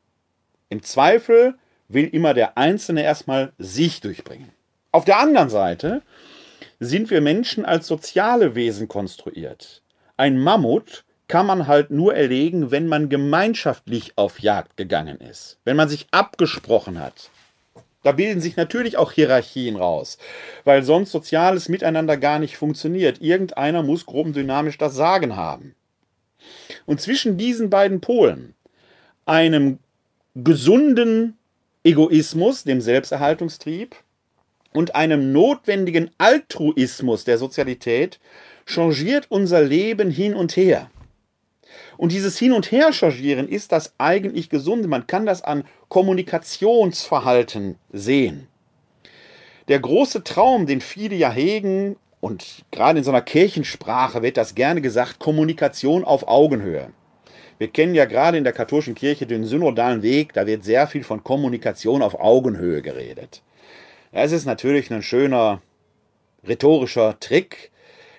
Im 0.70 0.82
Zweifel 0.84 1.56
will 1.88 2.08
immer 2.08 2.34
der 2.34 2.58
Einzelne 2.58 3.04
erstmal 3.04 3.54
sich 3.58 4.02
durchbringen. 4.02 4.50
Auf 4.92 5.06
der 5.06 5.20
anderen 5.20 5.50
Seite 5.50 6.02
sind 6.80 7.10
wir 7.10 7.22
Menschen 7.22 7.66
als 7.66 7.88
soziale 7.88 8.56
Wesen 8.56 8.88
konstruiert. 8.88 9.84
Ein 10.18 10.40
Mammut 10.40 11.06
kann 11.28 11.46
man 11.46 11.68
halt 11.68 11.92
nur 11.92 12.16
erlegen, 12.16 12.72
wenn 12.72 12.88
man 12.88 13.10
gemeinschaftlich 13.10 14.14
auf 14.18 14.40
Jagd 14.40 14.78
gegangen 14.78 15.20
ist, 15.20 15.60
wenn 15.66 15.76
man 15.76 15.90
sich 15.90 16.08
abgesprochen 16.12 17.00
hat. 17.00 17.30
Da 18.04 18.14
bilden 18.14 18.40
sich 18.40 18.56
natürlich 18.56 18.98
auch 18.98 19.12
Hierarchien 19.12 19.76
raus, 19.76 20.18
weil 20.64 20.84
sonst 20.84 21.12
soziales 21.12 21.68
Miteinander 21.68 22.16
gar 22.16 22.40
nicht 22.40 22.56
funktioniert. 22.56 23.22
Irgendeiner 23.22 23.84
muss 23.84 24.06
gruppendynamisch 24.06 24.78
das 24.78 24.96
Sagen 24.96 25.36
haben. 25.36 25.76
Und 26.86 27.02
zwischen 27.02 27.38
diesen 27.38 27.70
beiden 27.70 28.00
Polen, 28.00 28.54
einem 29.26 29.80
gesunden 30.36 31.38
Egoismus, 31.84 32.64
dem 32.64 32.80
Selbsterhaltungstrieb, 32.80 33.96
und 34.74 34.96
einem 34.96 35.32
notwendigen 35.32 36.12
Altruismus 36.18 37.24
der 37.24 37.38
Sozialität, 37.38 38.20
changiert 38.66 39.26
unser 39.30 39.62
Leben 39.62 40.12
hin 40.12 40.36
und 40.36 40.56
her. 40.56 40.90
Und 41.98 42.12
dieses 42.12 42.38
Hin- 42.38 42.54
und 42.54 42.72
Her-Chargieren 42.72 43.50
ist 43.50 43.72
das 43.72 43.94
eigentlich 43.98 44.50
Gesunde. 44.50 44.88
Man 44.88 45.08
kann 45.08 45.26
das 45.26 45.42
an 45.42 45.64
Kommunikationsverhalten 45.90 47.76
sehen. 47.92 48.48
Der 49.68 49.80
große 49.80 50.24
Traum, 50.24 50.66
den 50.66 50.80
viele 50.80 51.16
ja 51.16 51.32
hegen, 51.32 51.98
und 52.20 52.66
gerade 52.72 53.00
in 53.00 53.04
so 53.04 53.12
einer 53.12 53.22
Kirchensprache 53.22 54.22
wird 54.22 54.38
das 54.38 54.56
gerne 54.56 54.82
gesagt, 54.82 55.20
Kommunikation 55.20 56.04
auf 56.04 56.28
Augenhöhe. 56.28 56.92
Wir 57.58 57.68
kennen 57.68 57.96
ja 57.96 58.06
gerade 58.06 58.38
in 58.38 58.44
der 58.44 58.54
katholischen 58.54 58.96
Kirche 58.96 59.26
den 59.26 59.44
synodalen 59.44 60.04
Weg, 60.04 60.34
da 60.34 60.46
wird 60.46 60.64
sehr 60.64 60.88
viel 60.88 61.04
von 61.04 61.24
Kommunikation 61.24 62.02
auf 62.02 62.20
Augenhöhe 62.20 62.82
geredet. 62.82 63.42
Es 64.12 64.32
ist 64.32 64.46
natürlich 64.46 64.92
ein 64.92 65.02
schöner 65.02 65.62
rhetorischer 66.48 67.20
Trick, 67.20 67.72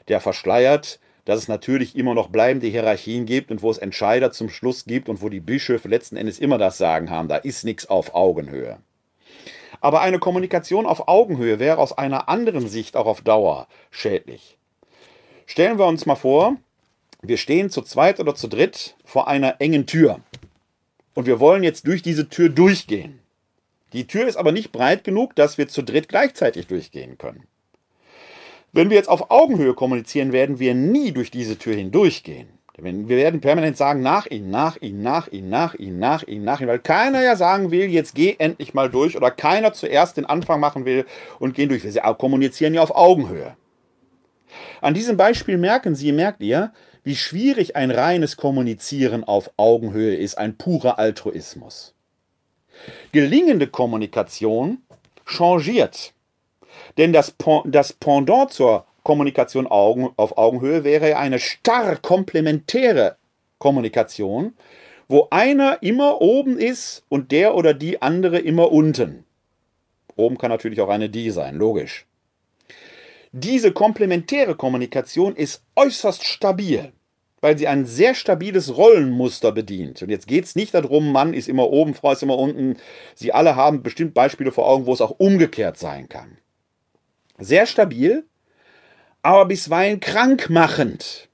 der 0.08 0.20
verschleiert, 0.20 1.00
dass 1.28 1.40
es 1.40 1.48
natürlich 1.48 1.94
immer 1.94 2.14
noch 2.14 2.30
bleibende 2.30 2.68
Hierarchien 2.68 3.26
gibt 3.26 3.50
und 3.50 3.60
wo 3.60 3.70
es 3.70 3.76
Entscheider 3.76 4.32
zum 4.32 4.48
Schluss 4.48 4.86
gibt 4.86 5.10
und 5.10 5.20
wo 5.20 5.28
die 5.28 5.40
Bischöfe 5.40 5.86
letzten 5.86 6.16
Endes 6.16 6.38
immer 6.38 6.56
das 6.56 6.78
Sagen 6.78 7.10
haben. 7.10 7.28
Da 7.28 7.36
ist 7.36 7.64
nichts 7.64 7.84
auf 7.84 8.14
Augenhöhe. 8.14 8.78
Aber 9.82 10.00
eine 10.00 10.20
Kommunikation 10.20 10.86
auf 10.86 11.06
Augenhöhe 11.06 11.58
wäre 11.58 11.76
aus 11.76 11.92
einer 11.92 12.30
anderen 12.30 12.66
Sicht 12.66 12.96
auch 12.96 13.04
auf 13.04 13.20
Dauer 13.20 13.68
schädlich. 13.90 14.56
Stellen 15.44 15.78
wir 15.78 15.84
uns 15.84 16.06
mal 16.06 16.14
vor, 16.14 16.56
wir 17.20 17.36
stehen 17.36 17.68
zu 17.68 17.82
zweit 17.82 18.20
oder 18.20 18.34
zu 18.34 18.48
dritt 18.48 18.96
vor 19.04 19.28
einer 19.28 19.60
engen 19.60 19.84
Tür. 19.84 20.20
Und 21.12 21.26
wir 21.26 21.40
wollen 21.40 21.62
jetzt 21.62 21.86
durch 21.86 22.00
diese 22.00 22.30
Tür 22.30 22.48
durchgehen. 22.48 23.18
Die 23.92 24.06
Tür 24.06 24.28
ist 24.28 24.36
aber 24.36 24.50
nicht 24.50 24.72
breit 24.72 25.04
genug, 25.04 25.36
dass 25.36 25.58
wir 25.58 25.68
zu 25.68 25.82
dritt 25.82 26.08
gleichzeitig 26.08 26.68
durchgehen 26.68 27.18
können. 27.18 27.46
Wenn 28.72 28.90
wir 28.90 28.96
jetzt 28.96 29.08
auf 29.08 29.30
Augenhöhe 29.30 29.74
kommunizieren, 29.74 30.32
werden 30.32 30.58
wir 30.58 30.74
nie 30.74 31.12
durch 31.12 31.30
diese 31.30 31.58
Tür 31.58 31.74
hindurchgehen. 31.74 32.48
Wir 32.80 33.08
werden 33.08 33.40
permanent 33.40 33.76
sagen, 33.76 34.02
nach 34.02 34.26
ihm, 34.26 34.50
nach 34.50 34.76
ihm, 34.76 35.02
nach 35.02 35.26
ihm, 35.26 35.48
nach 35.48 35.74
ihm, 35.74 35.98
nach 35.98 36.22
ihm, 36.22 36.44
nach 36.44 36.60
ihm, 36.60 36.68
weil 36.68 36.78
keiner 36.78 37.22
ja 37.22 37.34
sagen 37.34 37.72
will, 37.72 37.86
jetzt 37.86 38.14
geh 38.14 38.36
endlich 38.38 38.72
mal 38.72 38.88
durch 38.88 39.16
oder 39.16 39.32
keiner 39.32 39.72
zuerst 39.72 40.16
den 40.16 40.26
Anfang 40.26 40.60
machen 40.60 40.84
will 40.84 41.04
und 41.40 41.54
gehen 41.54 41.68
durch. 41.68 41.82
Wir 41.82 42.00
kommunizieren 42.14 42.74
ja 42.74 42.82
auf 42.82 42.94
Augenhöhe. 42.94 43.56
An 44.80 44.94
diesem 44.94 45.16
Beispiel 45.16 45.58
merken 45.58 45.96
Sie, 45.96 46.12
merkt 46.12 46.40
ihr, 46.40 46.72
wie 47.02 47.16
schwierig 47.16 47.74
ein 47.74 47.90
reines 47.90 48.36
Kommunizieren 48.36 49.24
auf 49.24 49.50
Augenhöhe 49.56 50.14
ist, 50.14 50.38
ein 50.38 50.56
purer 50.56 51.00
Altruismus. 51.00 51.94
Gelingende 53.10 53.66
Kommunikation 53.66 54.82
changiert. 55.26 56.12
Denn 56.96 57.12
das, 57.12 57.34
das 57.64 57.92
Pendant 57.92 58.52
zur 58.52 58.84
Kommunikation 59.02 59.66
auf 59.66 60.36
Augenhöhe 60.36 60.84
wäre 60.84 61.16
eine 61.16 61.38
starr 61.38 61.96
komplementäre 61.96 63.16
Kommunikation, 63.58 64.54
wo 65.08 65.28
einer 65.30 65.82
immer 65.82 66.20
oben 66.20 66.58
ist 66.58 67.04
und 67.08 67.32
der 67.32 67.54
oder 67.54 67.74
die 67.74 68.02
andere 68.02 68.38
immer 68.38 68.70
unten. 68.70 69.24
Oben 70.16 70.36
kann 70.36 70.50
natürlich 70.50 70.80
auch 70.80 70.88
eine 70.88 71.08
die 71.08 71.30
sein, 71.30 71.54
logisch. 71.54 72.06
Diese 73.32 73.72
komplementäre 73.72 74.54
Kommunikation 74.54 75.36
ist 75.36 75.62
äußerst 75.76 76.24
stabil, 76.24 76.92
weil 77.40 77.56
sie 77.56 77.68
ein 77.68 77.86
sehr 77.86 78.14
stabiles 78.14 78.76
Rollenmuster 78.76 79.52
bedient. 79.52 80.02
Und 80.02 80.10
jetzt 80.10 80.26
geht 80.26 80.44
es 80.44 80.56
nicht 80.56 80.74
darum, 80.74 81.12
Mann 81.12 81.34
ist 81.34 81.48
immer 81.48 81.70
oben, 81.70 81.94
Frau 81.94 82.12
ist 82.12 82.22
immer 82.22 82.38
unten. 82.38 82.76
Sie 83.14 83.32
alle 83.32 83.54
haben 83.54 83.82
bestimmt 83.82 84.14
Beispiele 84.14 84.50
vor 84.50 84.66
Augen, 84.66 84.86
wo 84.86 84.92
es 84.92 85.00
auch 85.00 85.18
umgekehrt 85.18 85.78
sein 85.78 86.08
kann. 86.08 86.38
Sehr 87.38 87.66
stabil, 87.66 88.24
aber 89.22 89.46
bisweilen 89.46 90.00
krankmachend, 90.00 91.28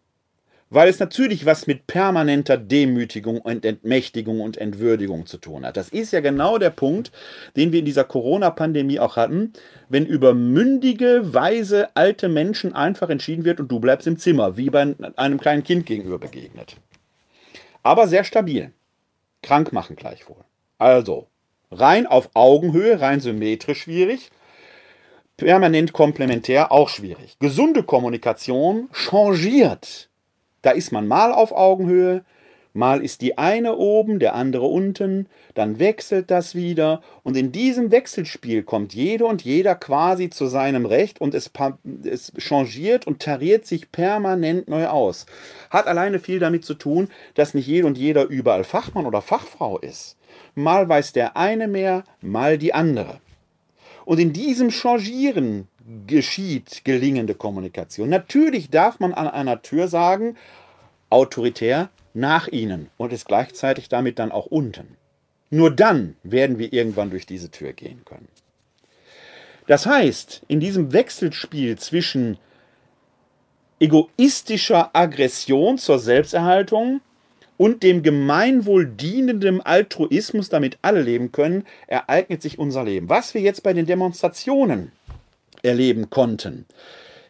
weil 0.69 0.88
es 0.88 0.99
natürlich 0.99 1.47
was 1.47 1.67
mit 1.67 1.87
permanenter 1.87 2.59
Demütigung 2.59 3.40
und 3.40 3.64
Entmächtigung 3.64 4.40
und 4.40 4.59
Entwürdigung 4.59 5.25
zu 5.25 5.38
tun 5.38 5.64
hat. 5.64 5.79
Das 5.79 5.88
ist 5.88 6.12
ja 6.12 6.21
genau 6.21 6.59
der 6.59 6.71
Punkt, 6.71 7.11
den 7.57 7.73
wir 7.73 7.79
in 7.79 7.85
dieser 7.87 8.05
Corona-Pandemie 8.05 8.99
auch 8.99 9.17
hatten, 9.17 9.55
wenn 9.88 10.05
über 10.05 10.35
mündige, 10.35 11.33
weise, 11.33 11.88
alte 11.97 12.29
Menschen 12.29 12.75
einfach 12.75 13.09
entschieden 13.09 13.45
wird 13.45 13.59
und 13.61 13.69
du 13.69 13.81
bleibst 13.81 14.07
im 14.07 14.19
Zimmer, 14.19 14.59
wie 14.59 14.69
bei 14.69 14.95
einem 15.17 15.40
kleinen 15.40 15.64
Kind 15.64 15.87
gegenüber 15.87 16.19
begegnet. 16.19 16.77
Aber 17.83 18.09
sehr 18.09 18.25
stabil. 18.25 18.73
Krank 19.43 19.73
machen 19.73 19.97
gleichwohl. 19.97 20.45
Also, 20.79 21.29
rein 21.71 22.07
auf 22.07 22.31
Augenhöhe, 22.35 23.01
rein 23.01 23.21
symmetrisch 23.21 23.83
schwierig, 23.83 24.31
permanent 25.37 25.92
komplementär 25.92 26.73
auch 26.73 26.88
schwierig. 26.88 27.37
Gesunde 27.40 27.83
Kommunikation 27.83 28.88
changiert. 28.92 30.09
Da 30.62 30.70
ist 30.70 30.92
man 30.92 31.07
mal 31.07 31.33
auf 31.33 31.53
Augenhöhe, 31.53 32.25
mal 32.73 33.03
ist 33.03 33.20
die 33.20 33.38
eine 33.38 33.77
oben, 33.77 34.18
der 34.18 34.35
andere 34.35 34.66
unten, 34.66 35.29
dann 35.55 35.79
wechselt 35.79 36.31
das 36.31 36.55
wieder 36.55 37.03
und 37.23 37.37
in 37.37 37.53
diesem 37.53 37.90
Wechselspiel 37.90 38.62
kommt 38.62 38.94
jede 38.94 39.27
und 39.27 39.42
jeder 39.42 39.75
quasi 39.75 40.31
zu 40.31 40.47
seinem 40.47 40.87
Recht 40.87 41.20
und 41.20 41.35
es, 41.35 41.51
es 42.05 42.33
changiert 42.38 43.07
und 43.07 43.20
tariert 43.20 43.66
sich 43.66 43.92
permanent 43.92 44.68
neu 44.68 44.87
aus. 44.88 45.27
Hat 45.70 45.87
alleine 45.87 46.18
viel 46.18 46.38
damit 46.38 46.64
zu 46.64 46.75
tun, 46.75 47.09
dass 47.35 47.55
nicht 47.55 47.66
jede 47.66 47.87
und 47.87 47.99
jeder 47.99 48.25
überall 48.25 48.64
Fachmann 48.64 49.07
oder 49.07 49.23
Fachfrau 49.23 49.79
ist. 49.79 50.16
Mal 50.55 50.88
weiß 50.88 51.12
der 51.12 51.37
eine 51.37 51.68
mehr, 51.68 52.05
mal 52.20 52.59
die 52.59 52.75
andere. 52.75 53.20
Und 54.05 54.19
in 54.19 54.33
diesem 54.33 54.71
Changieren 54.71 55.69
geschieht 56.07 56.85
gelingende 56.85 57.35
Kommunikation. 57.35 58.09
Natürlich 58.09 58.71
darf 58.71 59.01
man 59.01 59.14
an 59.14 59.29
einer 59.29 59.62
Tür 59.62 59.88
sagen, 59.88 60.37
autoritär 61.11 61.90
nach 62.12 62.49
ihnen 62.49 62.90
und 62.97 63.12
ist 63.12 63.27
gleichzeitig 63.27 63.88
damit 63.88 64.19
dann 64.19 64.33
auch 64.33 64.47
unten. 64.47 64.97
Nur 65.51 65.71
dann 65.71 66.17
werden 66.23 66.59
wir 66.59 66.73
irgendwann 66.73 67.11
durch 67.11 67.27
diese 67.27 67.51
Tür 67.51 67.73
gehen 67.73 68.05
können. 68.05 68.29
Das 69.67 69.87
heißt, 69.87 70.43
in 70.49 70.61
diesem 70.61 70.93
Wechselspiel 70.93 71.79
zwischen 71.79 72.38
egoistischer 73.81 74.90
Aggression 74.95 75.79
zur 75.79 75.99
Selbsterhaltung 75.99 77.01
und 77.57 77.83
dem 77.83 78.03
Gemeinwohl 78.03 78.87
dienenden 78.87 79.61
Altruismus, 79.61 80.49
damit 80.49 80.79
alle 80.83 81.03
leben 81.03 81.33
können, 81.33 81.64
ereignet 81.87 82.43
sich 82.43 82.59
unser 82.59 82.85
Leben. 82.85 83.09
Was 83.09 83.35
wir 83.35 83.40
jetzt 83.40 83.62
bei 83.62 83.73
den 83.73 83.87
Demonstrationen 83.87 84.93
erleben 85.62 86.11
konnten, 86.11 86.67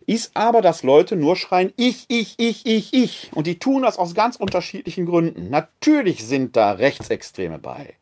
ist 0.07 0.33
aber, 0.35 0.61
dass 0.61 0.83
Leute 0.83 1.17
nur 1.17 1.37
schreien, 1.37 1.73
ich, 1.77 2.05
ich, 2.09 2.35
ich, 2.39 2.67
ich, 2.67 2.93
ich. 2.93 3.31
Und 3.35 3.47
die 3.47 3.59
tun 3.59 3.83
das 3.83 3.99
aus 3.99 4.15
ganz 4.15 4.37
unterschiedlichen 4.37 5.07
Gründen. 5.07 5.51
Natürlich 5.51 6.25
sind 6.27 6.57
da 6.57 6.73
Rechtsextreme 6.73 7.59
bei. 7.59 7.95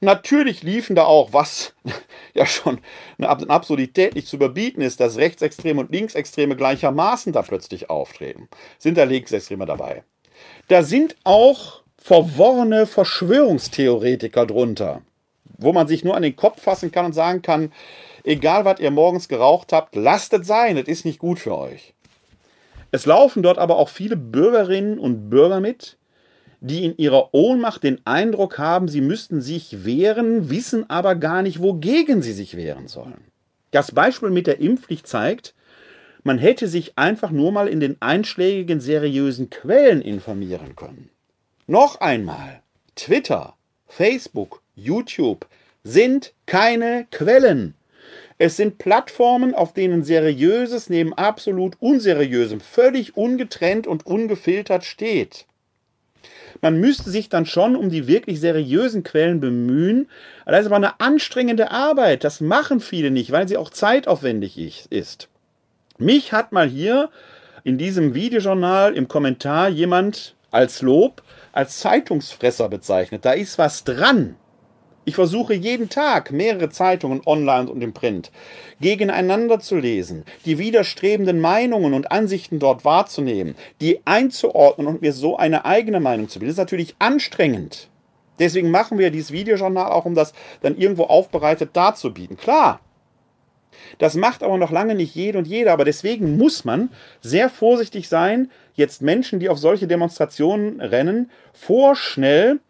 Natürlich 0.00 0.62
liefen 0.62 0.96
da 0.96 1.04
auch, 1.04 1.32
was 1.32 1.74
ja 2.34 2.46
schon 2.46 2.80
eine 3.18 3.28
Absurdität 3.28 4.14
nicht 4.14 4.28
zu 4.28 4.36
überbieten 4.36 4.80
ist, 4.80 5.00
dass 5.00 5.16
Rechtsextreme 5.16 5.80
und 5.80 5.92
Linksextreme 5.92 6.56
gleichermaßen 6.56 7.32
da 7.32 7.42
plötzlich 7.42 7.90
auftreten. 7.90 8.48
Sind 8.78 8.96
da 8.96 9.04
Linksextreme 9.04 9.66
dabei? 9.66 10.04
Da 10.68 10.82
sind 10.82 11.16
auch 11.24 11.82
verworrene 11.98 12.86
Verschwörungstheoretiker 12.86 14.46
drunter, 14.46 15.02
wo 15.58 15.72
man 15.72 15.86
sich 15.88 16.04
nur 16.04 16.16
an 16.16 16.22
den 16.22 16.36
Kopf 16.36 16.62
fassen 16.62 16.90
kann 16.90 17.06
und 17.06 17.12
sagen 17.12 17.42
kann, 17.42 17.72
egal 18.24 18.64
was 18.64 18.80
ihr 18.80 18.90
morgens 18.90 19.28
geraucht 19.28 19.72
habt, 19.72 19.96
lasst 19.96 20.32
es 20.32 20.46
sein, 20.46 20.76
es 20.76 20.88
ist 20.88 21.04
nicht 21.04 21.18
gut 21.18 21.38
für 21.38 21.56
euch. 21.56 21.94
Es 22.90 23.06
laufen 23.06 23.42
dort 23.42 23.58
aber 23.58 23.76
auch 23.76 23.88
viele 23.88 24.16
Bürgerinnen 24.16 24.98
und 24.98 25.30
Bürger 25.30 25.60
mit, 25.60 25.96
die 26.60 26.84
in 26.84 26.96
ihrer 26.96 27.32
Ohnmacht 27.32 27.82
den 27.82 28.04
Eindruck 28.04 28.58
haben, 28.58 28.88
sie 28.88 29.00
müssten 29.00 29.40
sich 29.40 29.84
wehren, 29.84 30.50
wissen 30.50 30.88
aber 30.90 31.14
gar 31.14 31.42
nicht, 31.42 31.62
wogegen 31.62 32.22
sie 32.22 32.32
sich 32.32 32.56
wehren 32.56 32.88
sollen. 32.88 33.24
Das 33.70 33.92
Beispiel 33.92 34.30
mit 34.30 34.46
der 34.46 34.60
Impfpflicht 34.60 35.06
zeigt, 35.06 35.54
man 36.22 36.38
hätte 36.38 36.68
sich 36.68 36.98
einfach 36.98 37.30
nur 37.30 37.52
mal 37.52 37.68
in 37.68 37.80
den 37.80 37.96
einschlägigen 38.00 38.80
seriösen 38.80 39.50
Quellen 39.50 40.02
informieren 40.02 40.76
können. 40.76 41.10
Noch 41.66 42.00
einmal, 42.00 42.62
Twitter, 42.96 43.54
Facebook, 43.86 44.62
YouTube 44.74 45.46
sind 45.84 46.32
keine 46.46 47.06
Quellen. 47.10 47.74
Es 48.38 48.56
sind 48.56 48.78
Plattformen, 48.78 49.54
auf 49.54 49.74
denen 49.74 50.02
Seriöses 50.02 50.88
neben 50.88 51.12
absolut 51.14 51.76
Unseriösem 51.78 52.60
völlig 52.60 53.16
ungetrennt 53.16 53.86
und 53.86 54.06
ungefiltert 54.06 54.84
steht. 54.84 55.46
Man 56.62 56.80
müsste 56.80 57.10
sich 57.10 57.28
dann 57.28 57.46
schon 57.46 57.76
um 57.76 57.90
die 57.90 58.06
wirklich 58.06 58.40
seriösen 58.40 59.02
Quellen 59.02 59.40
bemühen. 59.40 60.08
Das 60.46 60.60
ist 60.60 60.66
aber 60.66 60.76
eine 60.76 61.00
anstrengende 61.00 61.70
Arbeit. 61.70 62.24
Das 62.24 62.40
machen 62.40 62.80
viele 62.80 63.10
nicht, 63.10 63.30
weil 63.30 63.48
sie 63.48 63.56
auch 63.56 63.70
zeitaufwendig 63.70 64.90
ist. 64.90 65.28
Mich 66.00 66.32
hat 66.32 66.50
mal 66.52 66.66
hier 66.66 67.10
in 67.62 67.76
diesem 67.76 68.14
Videojournal 68.14 68.94
im 68.94 69.06
Kommentar 69.06 69.68
jemand 69.68 70.34
als 70.50 70.80
Lob 70.80 71.22
als 71.52 71.78
Zeitungsfresser 71.80 72.70
bezeichnet. 72.70 73.26
Da 73.26 73.32
ist 73.32 73.58
was 73.58 73.84
dran. 73.84 74.36
Ich 75.04 75.14
versuche 75.14 75.52
jeden 75.52 75.90
Tag 75.90 76.32
mehrere 76.32 76.70
Zeitungen 76.70 77.20
online 77.26 77.70
und 77.70 77.82
im 77.82 77.92
Print 77.92 78.30
gegeneinander 78.80 79.60
zu 79.60 79.76
lesen, 79.76 80.24
die 80.46 80.56
widerstrebenden 80.56 81.38
Meinungen 81.38 81.92
und 81.92 82.10
Ansichten 82.10 82.60
dort 82.60 82.86
wahrzunehmen, 82.86 83.54
die 83.82 84.00
einzuordnen 84.06 84.86
und 84.86 85.02
mir 85.02 85.12
so 85.12 85.36
eine 85.36 85.66
eigene 85.66 86.00
Meinung 86.00 86.30
zu 86.30 86.38
bilden. 86.38 86.48
Das 86.48 86.54
ist 86.54 86.72
natürlich 86.72 86.94
anstrengend. 86.98 87.90
Deswegen 88.38 88.70
machen 88.70 88.96
wir 88.96 89.10
dieses 89.10 89.32
Videojournal 89.32 89.92
auch, 89.92 90.06
um 90.06 90.14
das 90.14 90.32
dann 90.62 90.78
irgendwo 90.78 91.04
aufbereitet 91.04 91.70
darzubieten. 91.74 92.38
Klar, 92.38 92.80
das 93.98 94.14
macht 94.14 94.42
aber 94.42 94.58
noch 94.58 94.70
lange 94.70 94.94
nicht 94.94 95.14
jede 95.14 95.38
und 95.38 95.46
jeder. 95.46 95.72
Aber 95.72 95.84
deswegen 95.84 96.36
muss 96.36 96.64
man 96.64 96.90
sehr 97.20 97.48
vorsichtig 97.48 98.08
sein, 98.08 98.50
jetzt 98.74 99.02
Menschen, 99.02 99.40
die 99.40 99.48
auf 99.48 99.58
solche 99.58 99.86
Demonstrationen 99.86 100.80
rennen, 100.80 101.30
vorschnell 101.52 102.60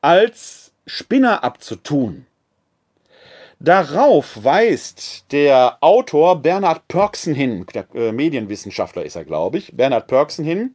als 0.00 0.72
Spinner 0.86 1.44
abzutun. 1.44 2.26
Darauf 3.60 4.44
weist 4.44 5.32
der 5.32 5.78
Autor 5.80 6.40
Bernhard 6.40 6.86
Pörksen 6.86 7.34
hin, 7.34 7.66
der 7.74 7.86
äh, 7.92 8.12
Medienwissenschaftler 8.12 9.04
ist 9.04 9.16
er, 9.16 9.24
glaube 9.24 9.58
ich, 9.58 9.76
Bernhard 9.76 10.06
Pörksen 10.06 10.44
hin, 10.44 10.74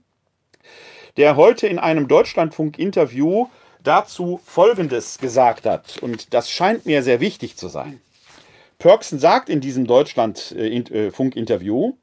der 1.16 1.38
heute 1.38 1.68
in 1.68 1.80
einem 1.80 2.10
Deutschlandfunk-Interview 2.10 3.48
dazu 3.84 4.42
Folgendes 4.44 5.18
gesagt 5.18 5.66
hat. 5.66 5.98
Und 6.02 6.34
das 6.34 6.50
scheint 6.50 6.86
mir 6.86 7.04
sehr 7.04 7.22
wichtig 7.22 7.56
zu 7.56 7.70
sein. 7.70 8.02
Pörksen 8.84 9.18
sagt 9.18 9.48
in 9.48 9.62
diesem 9.62 9.88
Deutschlandfunk-Interview, 9.88 11.88
äh, 11.88 11.94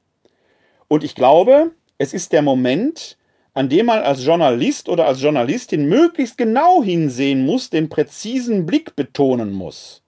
und 0.88 1.04
ich 1.04 1.14
glaube, 1.14 1.72
es 1.98 2.14
ist 2.14 2.32
der 2.32 2.40
Moment, 2.40 3.18
an 3.52 3.68
dem 3.68 3.84
man 3.84 3.98
als 3.98 4.24
Journalist 4.24 4.88
oder 4.88 5.06
als 5.06 5.20
Journalistin 5.20 5.90
möglichst 5.90 6.38
genau 6.38 6.82
hinsehen 6.82 7.44
muss, 7.44 7.68
den 7.68 7.90
präzisen 7.90 8.64
Blick 8.64 8.96
betonen 8.96 9.52
muss. 9.52 10.02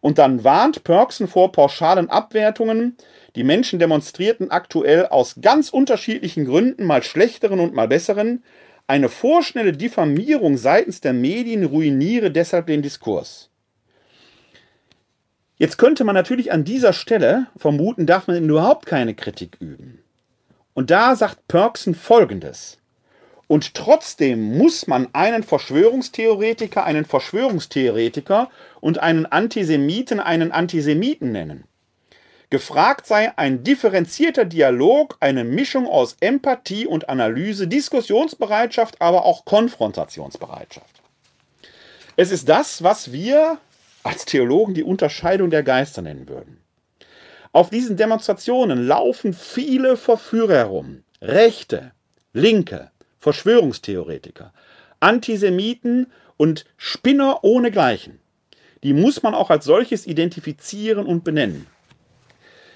Und 0.00 0.16
dann 0.16 0.44
warnt 0.44 0.82
Perksen 0.82 1.28
vor 1.28 1.52
pauschalen 1.52 2.08
Abwertungen. 2.08 2.96
Die 3.36 3.44
Menschen 3.44 3.78
demonstrierten 3.78 4.50
aktuell 4.50 5.08
aus 5.08 5.42
ganz 5.42 5.68
unterschiedlichen 5.68 6.46
Gründen, 6.46 6.86
mal 6.86 7.02
schlechteren 7.02 7.60
und 7.60 7.74
mal 7.74 7.88
besseren. 7.88 8.42
Eine 8.86 9.10
vorschnelle 9.10 9.74
Diffamierung 9.74 10.56
seitens 10.56 11.02
der 11.02 11.12
Medien 11.12 11.66
ruiniere 11.66 12.30
deshalb 12.30 12.68
den 12.68 12.80
Diskurs. 12.80 13.51
Jetzt 15.56 15.78
könnte 15.78 16.04
man 16.04 16.14
natürlich 16.14 16.50
an 16.52 16.64
dieser 16.64 16.92
Stelle 16.92 17.46
vermuten, 17.56 18.06
darf 18.06 18.26
man 18.26 18.48
überhaupt 18.48 18.86
keine 18.86 19.14
Kritik 19.14 19.56
üben. 19.60 20.02
Und 20.74 20.90
da 20.90 21.14
sagt 21.14 21.46
Perksen 21.48 21.94
Folgendes. 21.94 22.78
Und 23.46 23.74
trotzdem 23.74 24.56
muss 24.56 24.86
man 24.86 25.08
einen 25.12 25.42
Verschwörungstheoretiker 25.42 26.84
einen 26.84 27.04
Verschwörungstheoretiker 27.04 28.48
und 28.80 28.98
einen 28.98 29.26
Antisemiten 29.26 30.20
einen 30.20 30.52
Antisemiten 30.52 31.32
nennen. 31.32 31.64
Gefragt 32.48 33.06
sei 33.06 33.36
ein 33.36 33.64
differenzierter 33.64 34.44
Dialog, 34.44 35.16
eine 35.20 35.44
Mischung 35.44 35.86
aus 35.86 36.16
Empathie 36.20 36.86
und 36.86 37.08
Analyse, 37.08 37.68
Diskussionsbereitschaft, 37.68 39.00
aber 39.00 39.24
auch 39.24 39.44
Konfrontationsbereitschaft. 39.44 41.02
Es 42.16 42.30
ist 42.30 42.48
das, 42.48 42.82
was 42.82 43.12
wir 43.12 43.58
als 44.02 44.24
Theologen 44.24 44.74
die 44.74 44.82
Unterscheidung 44.82 45.50
der 45.50 45.62
Geister 45.62 46.02
nennen 46.02 46.28
würden. 46.28 46.58
Auf 47.52 47.70
diesen 47.70 47.96
Demonstrationen 47.96 48.86
laufen 48.86 49.34
viele 49.34 49.96
Verführer 49.96 50.54
herum. 50.54 51.04
Rechte, 51.20 51.92
Linke, 52.32 52.90
Verschwörungstheoretiker, 53.18 54.52
Antisemiten 55.00 56.10
und 56.36 56.64
Spinner 56.76 57.44
ohnegleichen. 57.44 58.18
Die 58.82 58.94
muss 58.94 59.22
man 59.22 59.34
auch 59.34 59.50
als 59.50 59.64
solches 59.64 60.06
identifizieren 60.06 61.06
und 61.06 61.22
benennen. 61.22 61.66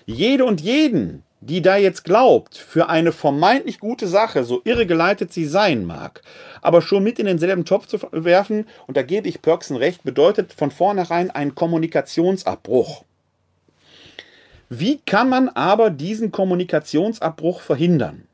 Jede 0.04 0.44
und 0.44 0.60
jeden, 0.60 1.24
die 1.48 1.62
da 1.62 1.76
jetzt 1.76 2.02
glaubt, 2.02 2.56
für 2.56 2.88
eine 2.88 3.12
vermeintlich 3.12 3.78
gute 3.78 4.08
Sache, 4.08 4.42
so 4.42 4.62
irregeleitet 4.64 5.32
sie 5.32 5.46
sein 5.46 5.84
mag, 5.84 6.22
aber 6.60 6.82
schon 6.82 7.04
mit 7.04 7.20
in 7.20 7.26
denselben 7.26 7.64
Topf 7.64 7.86
zu 7.86 8.00
werfen, 8.10 8.66
und 8.88 8.96
da 8.96 9.02
gebe 9.02 9.28
ich 9.28 9.42
Pörksen 9.42 9.76
recht, 9.76 10.02
bedeutet 10.02 10.52
von 10.52 10.72
vornherein 10.72 11.30
einen 11.30 11.54
Kommunikationsabbruch. 11.54 13.04
Wie 14.68 14.98
kann 15.06 15.28
man 15.28 15.48
aber 15.50 15.90
diesen 15.90 16.32
Kommunikationsabbruch 16.32 17.60
verhindern? 17.60 18.24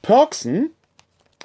Perksen 0.00 0.70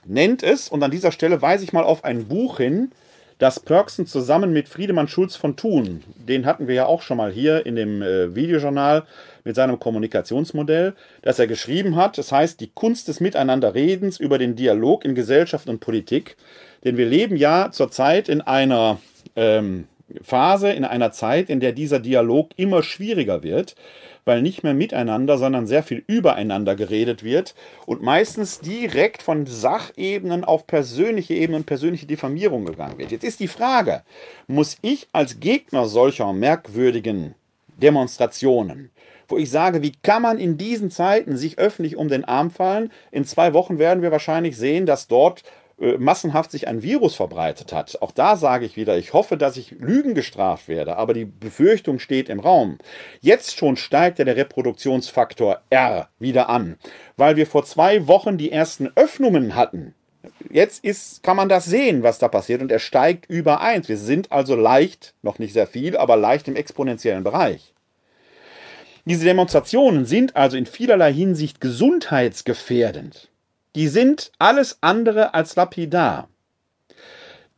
nennt 0.05 0.41
es, 0.41 0.69
und 0.69 0.81
an 0.83 0.91
dieser 0.91 1.11
Stelle 1.11 1.41
weise 1.41 1.65
ich 1.65 1.73
mal 1.73 1.83
auf 1.83 2.05
ein 2.05 2.29
Buch 2.29 2.57
hin, 2.57 2.91
das 3.39 3.59
Perksen 3.59 4.05
zusammen 4.05 4.53
mit 4.53 4.69
Friedemann 4.69 5.07
Schulz 5.07 5.35
von 5.35 5.57
Thun, 5.57 6.03
den 6.15 6.45
hatten 6.45 6.67
wir 6.67 6.75
ja 6.75 6.85
auch 6.85 7.01
schon 7.01 7.17
mal 7.17 7.31
hier 7.31 7.65
in 7.65 7.75
dem 7.75 8.01
äh, 8.03 8.35
Videojournal 8.35 9.03
mit 9.43 9.55
seinem 9.55 9.79
Kommunikationsmodell, 9.79 10.93
das 11.21 11.39
er 11.39 11.47
geschrieben 11.47 11.95
hat. 11.95 12.17
Das 12.17 12.31
heißt, 12.31 12.59
die 12.59 12.71
Kunst 12.73 13.07
des 13.07 13.19
Miteinanderredens 13.19 14.19
über 14.19 14.37
den 14.37 14.55
Dialog 14.55 15.05
in 15.05 15.15
Gesellschaft 15.15 15.67
und 15.69 15.79
Politik. 15.79 16.37
Denn 16.83 16.97
wir 16.97 17.05
leben 17.05 17.35
ja 17.35 17.71
zurzeit 17.71 18.29
in 18.29 18.41
einer 18.41 18.99
ähm, 19.35 19.87
Phase, 20.21 20.71
in 20.71 20.83
einer 20.83 21.11
Zeit, 21.11 21.49
in 21.49 21.59
der 21.59 21.71
dieser 21.71 21.99
Dialog 21.99 22.49
immer 22.57 22.83
schwieriger 22.83 23.43
wird, 23.43 23.75
weil 24.25 24.41
nicht 24.41 24.63
mehr 24.63 24.73
miteinander, 24.73 25.37
sondern 25.37 25.67
sehr 25.67 25.83
viel 25.83 26.03
übereinander 26.05 26.75
geredet 26.75 27.23
wird 27.23 27.55
und 27.85 28.01
meistens 28.01 28.59
direkt 28.59 29.23
von 29.23 29.45
Sachebenen 29.45 30.43
auf 30.43 30.67
persönliche 30.67 31.33
Ebenen 31.33 31.63
persönliche 31.63 32.05
Diffamierung 32.05 32.65
gegangen 32.65 32.97
wird. 32.97 33.11
Jetzt 33.11 33.23
ist 33.23 33.39
die 33.39 33.47
Frage, 33.47 34.03
muss 34.47 34.77
ich 34.81 35.07
als 35.11 35.39
Gegner 35.39 35.85
solcher 35.87 36.33
merkwürdigen 36.33 37.35
Demonstrationen, 37.77 38.91
wo 39.31 39.37
ich 39.37 39.49
sage, 39.49 39.81
wie 39.81 39.93
kann 40.03 40.21
man 40.21 40.37
in 40.37 40.57
diesen 40.57 40.91
Zeiten 40.91 41.37
sich 41.37 41.57
öffentlich 41.57 41.95
um 41.95 42.09
den 42.09 42.25
Arm 42.25 42.51
fallen? 42.51 42.91
In 43.11 43.25
zwei 43.25 43.53
Wochen 43.53 43.79
werden 43.79 44.03
wir 44.03 44.11
wahrscheinlich 44.11 44.57
sehen, 44.57 44.85
dass 44.85 45.07
dort 45.07 45.43
äh, 45.81 45.97
massenhaft 45.97 46.51
sich 46.51 46.67
ein 46.67 46.83
Virus 46.83 47.15
verbreitet 47.15 47.73
hat. 47.73 48.01
Auch 48.01 48.11
da 48.11 48.35
sage 48.35 48.65
ich 48.65 48.75
wieder, 48.75 48.97
ich 48.97 49.13
hoffe, 49.13 49.35
dass 49.35 49.57
ich 49.57 49.71
Lügen 49.71 50.13
gestraft 50.13 50.67
werde, 50.67 50.97
aber 50.97 51.13
die 51.13 51.25
Befürchtung 51.25 51.97
steht 51.97 52.29
im 52.29 52.39
Raum. 52.39 52.77
Jetzt 53.19 53.57
schon 53.57 53.77
steigt 53.77 54.19
ja 54.19 54.25
der 54.25 54.35
Reproduktionsfaktor 54.35 55.61
R 55.71 56.09
wieder 56.19 56.49
an, 56.49 56.77
weil 57.17 57.35
wir 57.35 57.47
vor 57.47 57.65
zwei 57.65 58.07
Wochen 58.07 58.37
die 58.37 58.51
ersten 58.51 58.91
Öffnungen 58.95 59.55
hatten. 59.55 59.95
Jetzt 60.51 60.83
ist, 60.83 61.23
kann 61.23 61.37
man 61.37 61.49
das 61.49 61.65
sehen, 61.65 62.03
was 62.03 62.19
da 62.19 62.27
passiert, 62.27 62.61
und 62.61 62.71
er 62.71 62.79
steigt 62.79 63.27
über 63.27 63.61
1. 63.61 63.89
Wir 63.89 63.97
sind 63.97 64.31
also 64.31 64.55
leicht, 64.55 65.15
noch 65.23 65.39
nicht 65.39 65.53
sehr 65.53 65.65
viel, 65.65 65.97
aber 65.97 66.15
leicht 66.15 66.47
im 66.47 66.55
exponentiellen 66.55 67.23
Bereich. 67.23 67.73
Diese 69.05 69.25
Demonstrationen 69.25 70.05
sind 70.05 70.35
also 70.35 70.57
in 70.57 70.65
vielerlei 70.65 71.11
Hinsicht 71.13 71.59
gesundheitsgefährdend. 71.59 73.29
Die 73.75 73.87
sind 73.87 74.31
alles 74.37 74.77
andere 74.81 75.33
als 75.33 75.55
lapidar. 75.55 76.29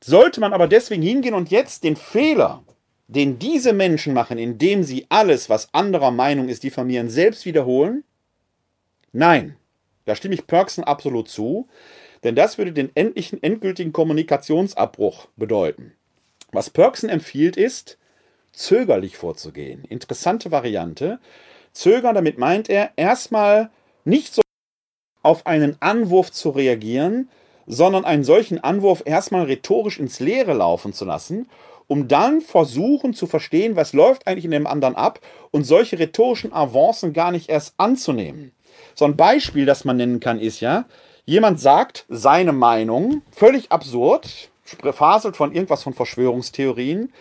Sollte 0.01 0.39
man 0.39 0.53
aber 0.53 0.67
deswegen 0.67 1.01
hingehen 1.01 1.33
und 1.33 1.49
jetzt 1.49 1.83
den 1.83 1.95
Fehler, 1.95 2.63
den 3.07 3.39
diese 3.39 3.73
Menschen 3.73 4.13
machen, 4.13 4.37
indem 4.37 4.83
sie 4.83 5.05
alles, 5.09 5.49
was 5.49 5.73
anderer 5.73 6.11
Meinung 6.11 6.49
ist, 6.49 6.63
diffamieren, 6.63 7.09
selbst 7.09 7.45
wiederholen? 7.45 8.03
Nein, 9.11 9.55
da 10.05 10.15
stimme 10.15 10.35
ich 10.35 10.47
Perksen 10.47 10.83
absolut 10.83 11.29
zu, 11.29 11.67
denn 12.23 12.35
das 12.35 12.57
würde 12.57 12.73
den 12.73 12.91
endlichen, 12.95 13.41
endgültigen 13.41 13.93
Kommunikationsabbruch 13.93 15.27
bedeuten. 15.35 15.93
Was 16.51 16.69
Perksen 16.69 17.09
empfiehlt 17.09 17.57
ist, 17.57 17.97
zögerlich 18.53 19.17
vorzugehen. 19.17 19.83
Interessante 19.89 20.51
Variante. 20.51 21.19
Zögern, 21.73 22.15
damit 22.15 22.37
meint 22.37 22.69
er, 22.69 22.91
erstmal 22.95 23.69
nicht 24.05 24.33
so 24.33 24.41
auf 25.23 25.45
einen 25.47 25.77
Anwurf 25.79 26.31
zu 26.31 26.51
reagieren, 26.51 27.29
sondern 27.65 28.05
einen 28.05 28.23
solchen 28.23 28.63
Anwurf 28.63 29.03
erstmal 29.05 29.45
rhetorisch 29.45 29.99
ins 29.99 30.19
Leere 30.19 30.53
laufen 30.53 30.93
zu 30.93 31.05
lassen, 31.05 31.49
um 31.87 32.07
dann 32.07 32.41
versuchen 32.41 33.13
zu 33.13 33.25
verstehen, 33.25 33.75
was 33.75 33.93
läuft 33.93 34.27
eigentlich 34.27 34.45
in 34.45 34.51
dem 34.51 34.67
anderen 34.67 34.95
ab 34.95 35.19
und 35.51 35.63
solche 35.63 35.99
rhetorischen 35.99 36.53
Avancen 36.53 37.13
gar 37.13 37.31
nicht 37.31 37.49
erst 37.49 37.73
anzunehmen. 37.77 38.51
So 38.95 39.05
ein 39.05 39.17
Beispiel, 39.17 39.65
das 39.65 39.85
man 39.85 39.97
nennen 39.97 40.19
kann, 40.19 40.39
ist 40.39 40.59
ja, 40.59 40.85
jemand 41.25 41.59
sagt 41.59 42.05
seine 42.09 42.53
Meinung, 42.53 43.21
völlig 43.31 43.71
absurd, 43.71 44.49
faselt 44.91 45.35
von 45.35 45.53
irgendwas 45.53 45.83
von 45.83 45.93
Verschwörungstheorien 45.93 47.11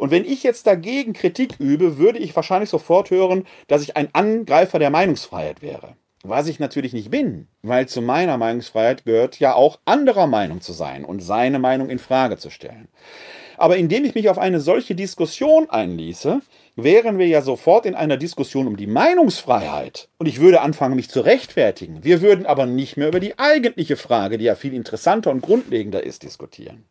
und 0.00 0.10
wenn 0.10 0.24
ich 0.24 0.42
jetzt 0.44 0.66
dagegen 0.66 1.12
Kritik 1.12 1.56
übe, 1.58 1.98
würde 1.98 2.20
ich 2.20 2.34
wahrscheinlich 2.34 2.70
sofort 2.70 3.10
hören, 3.10 3.44
dass 3.68 3.82
ich 3.82 3.98
ein 3.98 4.08
Angreifer 4.14 4.78
der 4.78 4.88
Meinungsfreiheit 4.88 5.60
wäre. 5.60 5.94
Was 6.22 6.46
ich 6.46 6.58
natürlich 6.58 6.94
nicht 6.94 7.10
bin, 7.10 7.48
weil 7.60 7.86
zu 7.86 8.00
meiner 8.00 8.38
Meinungsfreiheit 8.38 9.04
gehört 9.04 9.38
ja 9.40 9.52
auch 9.52 9.78
anderer 9.84 10.26
Meinung 10.26 10.62
zu 10.62 10.72
sein 10.72 11.04
und 11.04 11.20
seine 11.20 11.58
Meinung 11.58 11.90
in 11.90 11.98
Frage 11.98 12.38
zu 12.38 12.48
stellen. 12.48 12.88
Aber 13.58 13.76
indem 13.76 14.06
ich 14.06 14.14
mich 14.14 14.30
auf 14.30 14.38
eine 14.38 14.60
solche 14.60 14.94
Diskussion 14.94 15.68
einließe, 15.68 16.40
wären 16.76 17.18
wir 17.18 17.26
ja 17.26 17.42
sofort 17.42 17.84
in 17.84 17.94
einer 17.94 18.16
Diskussion 18.16 18.68
um 18.68 18.78
die 18.78 18.86
Meinungsfreiheit. 18.86 20.08
Und 20.16 20.28
ich 20.28 20.40
würde 20.40 20.62
anfangen, 20.62 20.96
mich 20.96 21.10
zu 21.10 21.20
rechtfertigen. 21.20 22.04
Wir 22.04 22.22
würden 22.22 22.46
aber 22.46 22.64
nicht 22.64 22.96
mehr 22.96 23.08
über 23.08 23.20
die 23.20 23.38
eigentliche 23.38 23.98
Frage, 23.98 24.38
die 24.38 24.46
ja 24.46 24.54
viel 24.54 24.72
interessanter 24.72 25.30
und 25.30 25.42
grundlegender 25.42 26.02
ist, 26.02 26.22
diskutieren. 26.22 26.86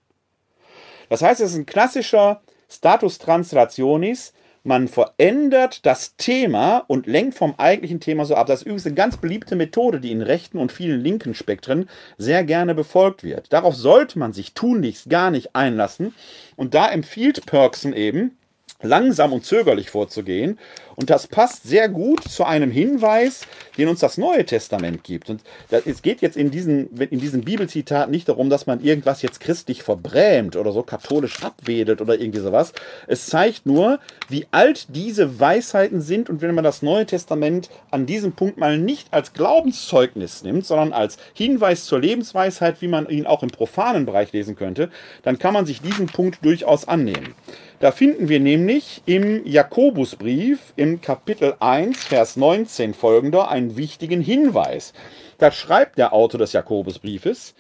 Das 1.10 1.24
heißt, 1.24 1.42
es 1.42 1.54
ist 1.54 1.58
ein 1.58 1.66
klassischer 1.66 2.44
Status 2.70 3.18
Translationis, 3.18 4.34
man 4.64 4.88
verändert 4.88 5.86
das 5.86 6.16
Thema 6.18 6.84
und 6.88 7.08
lenkt 7.08 7.36
vom 7.36 7.56
eigentlichen 7.58 8.00
Thema 8.00 8.26
so 8.26 8.36
ab. 8.36 8.48
Das 8.48 8.60
ist 8.60 8.66
übrigens 8.66 8.86
eine 8.86 8.96
ganz 8.96 9.18
beliebte 9.18 9.56
Methode, 9.56 10.00
die 10.00 10.12
in 10.12 10.22
rechten 10.22 10.58
und 10.58 10.72
vielen 10.72 11.02
linken 11.02 11.34
Spektren 11.34 11.90
sehr 12.18 12.44
gerne 12.44 12.76
befolgt 12.76 13.24
wird. 13.24 13.52
Darauf 13.54 13.76
sollte 13.76 14.20
man 14.20 14.34
sich 14.34 14.54
tunlichst 14.54 15.10
gar 15.10 15.32
nicht 15.32 15.56
einlassen. 15.56 16.14
Und 16.56 16.74
da 16.74 16.90
empfiehlt 16.90 17.46
Perksen 17.46 17.94
eben, 17.94 18.38
langsam 18.82 19.34
und 19.34 19.46
zögerlich 19.46 19.90
vorzugehen. 19.90 20.60
Und 21.00 21.10
das 21.10 21.28
passt 21.28 21.64
sehr 21.64 21.88
gut 21.88 22.26
zu 22.26 22.44
einem 22.44 22.72
Hinweis, 22.72 23.48
den 23.78 23.88
uns 23.88 24.02
das 24.02 24.18
Neue 24.18 24.46
Testament 24.46 25.06
gibt. 25.06 25.30
Und 25.30 25.42
es 25.86 26.02
geht 26.02 26.20
jetzt 26.22 26.36
in 26.36 26.52
diesen, 26.52 26.94
in 26.98 27.22
diesem 27.22 27.46
Bibelzitat 27.46 28.12
nicht 28.12 28.28
darum, 28.28 28.50
dass 28.50 28.68
man 28.68 28.84
irgendwas 28.84 29.22
jetzt 29.22 29.40
christlich 29.40 29.82
verbrämt 29.82 30.58
oder 30.58 30.74
so 30.74 30.84
katholisch 30.84 31.42
abwedelt 31.42 32.02
oder 32.02 32.20
irgendwie 32.20 32.42
sowas. 32.42 32.74
Es 33.08 33.28
zeigt 33.28 33.66
nur, 33.66 34.00
wie 34.28 34.48
alt 34.52 34.88
diese 34.90 35.40
Weisheiten 35.40 36.02
sind. 36.02 36.30
Und 36.30 36.42
wenn 36.42 36.54
man 36.54 36.66
das 36.66 36.82
Neue 36.82 37.06
Testament 37.06 37.70
an 37.92 38.06
diesem 38.06 38.34
Punkt 38.34 38.58
mal 38.58 38.78
nicht 38.78 39.14
als 39.14 39.32
Glaubenszeugnis 39.32 40.44
nimmt, 40.44 40.66
sondern 40.66 40.92
als 40.92 41.18
Hinweis 41.34 41.86
zur 41.86 42.02
Lebensweisheit, 42.02 42.82
wie 42.82 42.90
man 42.90 43.08
ihn 43.08 43.26
auch 43.26 43.42
im 43.42 43.52
profanen 43.52 44.06
Bereich 44.06 44.34
lesen 44.34 44.58
könnte, 44.58 44.90
dann 45.24 45.40
kann 45.40 45.54
man 45.54 45.66
sich 45.66 45.82
diesen 45.82 46.08
Punkt 46.08 46.44
durchaus 46.44 46.90
annehmen. 46.90 47.36
Da 47.80 47.94
finden 47.94 48.28
wir 48.28 48.42
nämlich 48.42 49.02
im 49.06 49.46
Jakobusbrief 49.46 50.74
im 50.76 50.89
Kapitel 50.98 51.56
1, 51.60 52.04
Vers 52.04 52.36
19 52.36 52.96
folgender 52.96 53.50
einen 53.50 53.78
wichtigen 53.78 54.22
Hinweis. 54.22 54.94
Da 55.38 55.52
schreibt 55.52 56.00
der 56.00 56.12
Autor 56.12 56.40
des 56.40 56.54
Jakobusbriefes, 56.54 57.54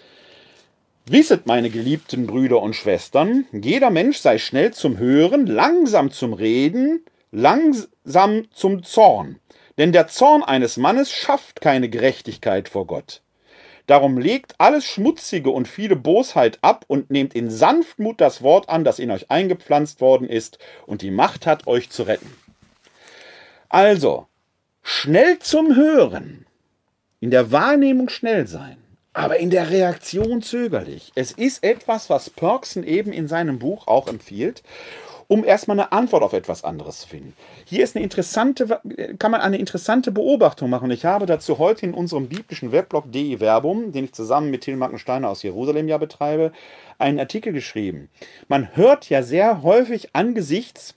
Wisset, 1.05 1.45
meine 1.45 1.69
geliebten 1.69 2.27
Brüder 2.27 2.61
und 2.61 2.75
Schwestern, 2.75 3.45
jeder 3.51 3.91
Mensch 3.91 4.17
sei 4.17 4.37
schnell 4.39 4.73
zum 4.73 4.97
Hören, 4.97 5.45
langsam 5.45 6.11
zum 6.11 6.33
Reden, 6.33 7.05
langsam 7.31 8.51
zum 8.51 8.83
Zorn. 8.83 9.39
Denn 9.77 9.91
der 9.91 10.07
Zorn 10.07 10.43
eines 10.43 10.77
Mannes 10.77 11.11
schafft 11.11 11.61
keine 11.61 11.89
Gerechtigkeit 11.89 12.67
vor 12.67 12.87
Gott. 12.87 13.21
Darum 13.87 14.17
legt 14.17 14.53
alles 14.59 14.85
Schmutzige 14.85 15.49
und 15.49 15.67
viele 15.67 15.95
Bosheit 15.95 16.59
ab 16.61 16.85
und 16.87 17.09
nehmt 17.09 17.33
in 17.33 17.49
Sanftmut 17.49 18.21
das 18.21 18.43
Wort 18.43 18.69
an, 18.69 18.83
das 18.83 18.99
in 18.99 19.09
euch 19.09 19.31
eingepflanzt 19.31 20.01
worden 20.01 20.27
ist 20.27 20.59
und 20.85 21.01
die 21.01 21.11
Macht 21.11 21.47
hat, 21.47 21.65
euch 21.65 21.89
zu 21.89 22.03
retten. 22.03 22.31
Also, 23.69 24.27
schnell 24.81 25.39
zum 25.39 25.75
Hören, 25.75 26.45
in 27.19 27.31
der 27.31 27.51
Wahrnehmung 27.51 28.09
schnell 28.09 28.47
sein, 28.47 28.77
aber 29.13 29.37
in 29.37 29.49
der 29.49 29.69
Reaktion 29.69 30.41
zögerlich. 30.41 31.11
Es 31.15 31.31
ist 31.31 31.63
etwas, 31.63 32.09
was 32.09 32.29
Perksen 32.29 32.83
eben 32.83 33.13
in 33.13 33.27
seinem 33.27 33.59
Buch 33.59 33.87
auch 33.87 34.07
empfiehlt 34.07 34.63
um 35.29 35.45
erstmal 35.45 35.79
eine 35.79 35.91
Antwort 35.91 36.23
auf 36.23 36.33
etwas 36.33 36.63
anderes 36.63 37.01
zu 37.01 37.09
finden. 37.09 37.33
Hier 37.65 37.83
ist 37.83 37.95
eine 37.95 38.03
interessante, 38.03 38.81
kann 39.19 39.29
man 39.29 39.41
eine 39.41 39.59
interessante 39.59 40.11
Beobachtung 40.11 40.71
machen. 40.71 40.89
Ich 40.89 41.05
habe 41.05 41.27
dazu 41.27 41.59
heute 41.59 41.85
in 41.85 41.93
unserem 41.93 42.27
biblischen 42.27 42.71
Weblog 42.71 43.11
DE 43.11 43.37
Verbum, 43.37 43.91
den 43.91 44.05
ich 44.05 44.13
zusammen 44.13 44.49
mit 44.49 44.61
Till 44.61 44.79
Steiner 44.95 45.29
aus 45.29 45.43
Jerusalem 45.43 45.87
ja 45.87 45.99
betreibe, 45.99 46.51
einen 46.97 47.19
Artikel 47.19 47.53
geschrieben. 47.53 48.09
Man 48.47 48.75
hört 48.75 49.07
ja 49.09 49.21
sehr 49.21 49.61
häufig 49.61 50.09
angesichts 50.13 50.95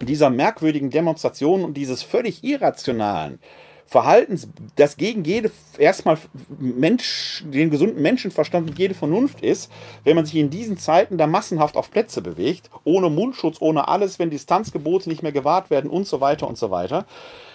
dieser 0.00 0.30
merkwürdigen 0.30 0.90
Demonstrationen 0.90 1.64
und 1.64 1.74
dieses 1.74 2.02
völlig 2.02 2.44
irrationalen 2.44 3.38
Verhaltens, 3.86 4.48
das 4.76 4.96
gegen 4.96 5.24
jede, 5.24 5.50
erstmal 5.78 6.16
Mensch, 6.58 7.44
den 7.46 7.70
gesunden 7.70 8.00
Menschenverstand 8.00 8.70
und 8.70 8.78
jede 8.78 8.94
Vernunft 8.94 9.42
ist, 9.42 9.70
wenn 10.04 10.16
man 10.16 10.24
sich 10.24 10.36
in 10.36 10.50
diesen 10.50 10.78
Zeiten 10.78 11.18
da 11.18 11.26
massenhaft 11.26 11.76
auf 11.76 11.90
Plätze 11.90 12.22
bewegt, 12.22 12.70
ohne 12.84 13.10
Mundschutz, 13.10 13.58
ohne 13.60 13.86
alles, 13.88 14.18
wenn 14.18 14.30
Distanzgebote 14.30 15.08
nicht 15.08 15.22
mehr 15.22 15.32
gewahrt 15.32 15.70
werden 15.70 15.90
und 15.90 16.06
so 16.06 16.20
weiter 16.20 16.48
und 16.48 16.56
so 16.56 16.70
weiter, 16.70 17.04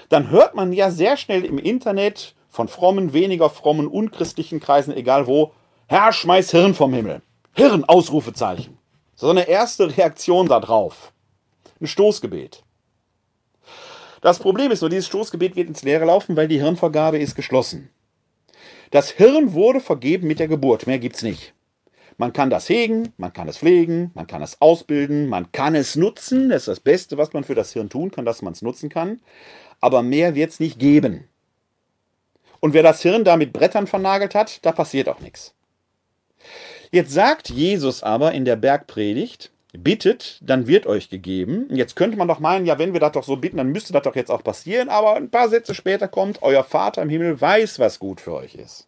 dann 0.10 0.30
hört 0.30 0.56
man 0.56 0.72
ja 0.72 0.92
sehr 0.92 1.18
schnell 1.18 1.44
im 1.46 1.58
Internet 1.58 2.36
von 2.48 2.68
frommen, 2.68 3.14
weniger 3.14 3.50
frommen, 3.50 3.88
unchristlichen 3.88 4.60
Kreisen, 4.60 4.96
egal 4.96 5.28
wo, 5.28 5.52
Herr, 5.88 6.14
schmeiß 6.14 6.52
Hirn 6.52 6.76
vom 6.76 6.94
Himmel. 6.94 7.22
Hirn, 7.54 7.84
Ausrufezeichen. 7.84 8.78
So 9.16 9.30
eine 9.30 9.48
erste 9.48 9.98
Reaktion 9.98 10.48
darauf. 10.48 11.12
Ein 11.82 11.88
Stoßgebet. 11.88 12.64
Das 14.22 14.40
Problem 14.40 14.72
ist 14.72 14.82
nur, 14.82 14.90
dieses 14.90 15.08
Stoßgebet 15.08 15.56
wird 15.56 15.70
ins 15.70 15.84
Leere 15.84 16.06
laufen, 16.06 16.36
weil 16.36 16.48
die 16.48 16.60
Hirnvergabe 16.60 17.20
ist 17.20 17.36
geschlossen. 17.36 17.90
Das 18.92 19.12
Hirn 19.12 19.54
wurde 19.54 19.80
vergeben 19.80 20.28
mit 20.28 20.40
der 20.40 20.48
Geburt, 20.48 20.88
mehr 20.88 21.00
gibt's 21.00 21.22
nicht. 21.22 21.54
Man 22.18 22.34
kann 22.34 22.50
das 22.50 22.68
hegen, 22.68 23.14
man 23.16 23.32
kann 23.32 23.48
es 23.48 23.60
pflegen, 23.60 24.12
man 24.14 24.28
kann 24.28 24.42
es 24.42 24.60
ausbilden, 24.60 25.28
man 25.30 25.54
kann 25.54 25.74
es 25.74 25.96
nutzen. 25.96 26.50
Das 26.50 26.64
ist 26.64 26.68
das 26.68 26.80
Beste, 26.82 27.18
was 27.18 27.32
man 27.32 27.46
für 27.46 27.56
das 27.56 27.72
Hirn 27.72 27.90
tun 27.90 28.12
kann, 28.12 28.26
dass 28.26 28.42
man 28.42 28.52
es 28.52 28.62
nutzen 28.62 28.90
kann. 28.90 29.22
Aber 29.80 30.04
mehr 30.04 30.36
wird's 30.36 30.60
nicht 30.60 30.80
geben. 30.80 31.30
Und 32.60 32.74
wer 32.74 32.84
das 32.84 33.02
Hirn 33.02 33.24
da 33.24 33.38
mit 33.38 33.54
Brettern 33.54 33.88
vernagelt 33.88 34.36
hat, 34.36 34.66
da 34.66 34.74
passiert 34.74 35.08
auch 35.08 35.22
nichts. 35.22 35.54
Jetzt 36.92 37.12
sagt 37.12 37.50
Jesus 37.50 38.04
aber 38.04 38.34
in 38.34 38.44
der 38.44 38.58
Bergpredigt, 38.58 39.52
bittet, 39.74 40.40
dann 40.42 40.68
wird 40.68 40.88
euch 40.88 41.10
gegeben. 41.10 41.68
Jetzt 41.72 41.96
könnte 41.96 42.18
man 42.18 42.28
doch 42.28 42.40
meinen, 42.40 42.66
ja, 42.66 42.80
wenn 42.80 42.94
wir 42.94 43.00
das 43.00 43.12
doch 43.12 43.24
so 43.24 43.36
bitten, 43.36 43.58
dann 43.58 43.72
müsste 43.72 43.94
das 43.94 44.04
doch 44.04 44.16
jetzt 44.16 44.32
auch 44.32 44.44
passieren. 44.44 44.90
Aber 44.90 45.16
ein 45.16 45.30
paar 45.30 45.50
Sätze 45.50 45.76
später 45.76 46.08
kommt, 46.08 46.42
euer 46.42 46.64
Vater 46.64 47.02
im 47.02 47.10
Himmel 47.10 47.40
weiß, 47.40 47.80
was 47.80 48.00
gut 48.00 48.22
für 48.22 48.34
euch 48.34 48.56
ist. 48.56 48.88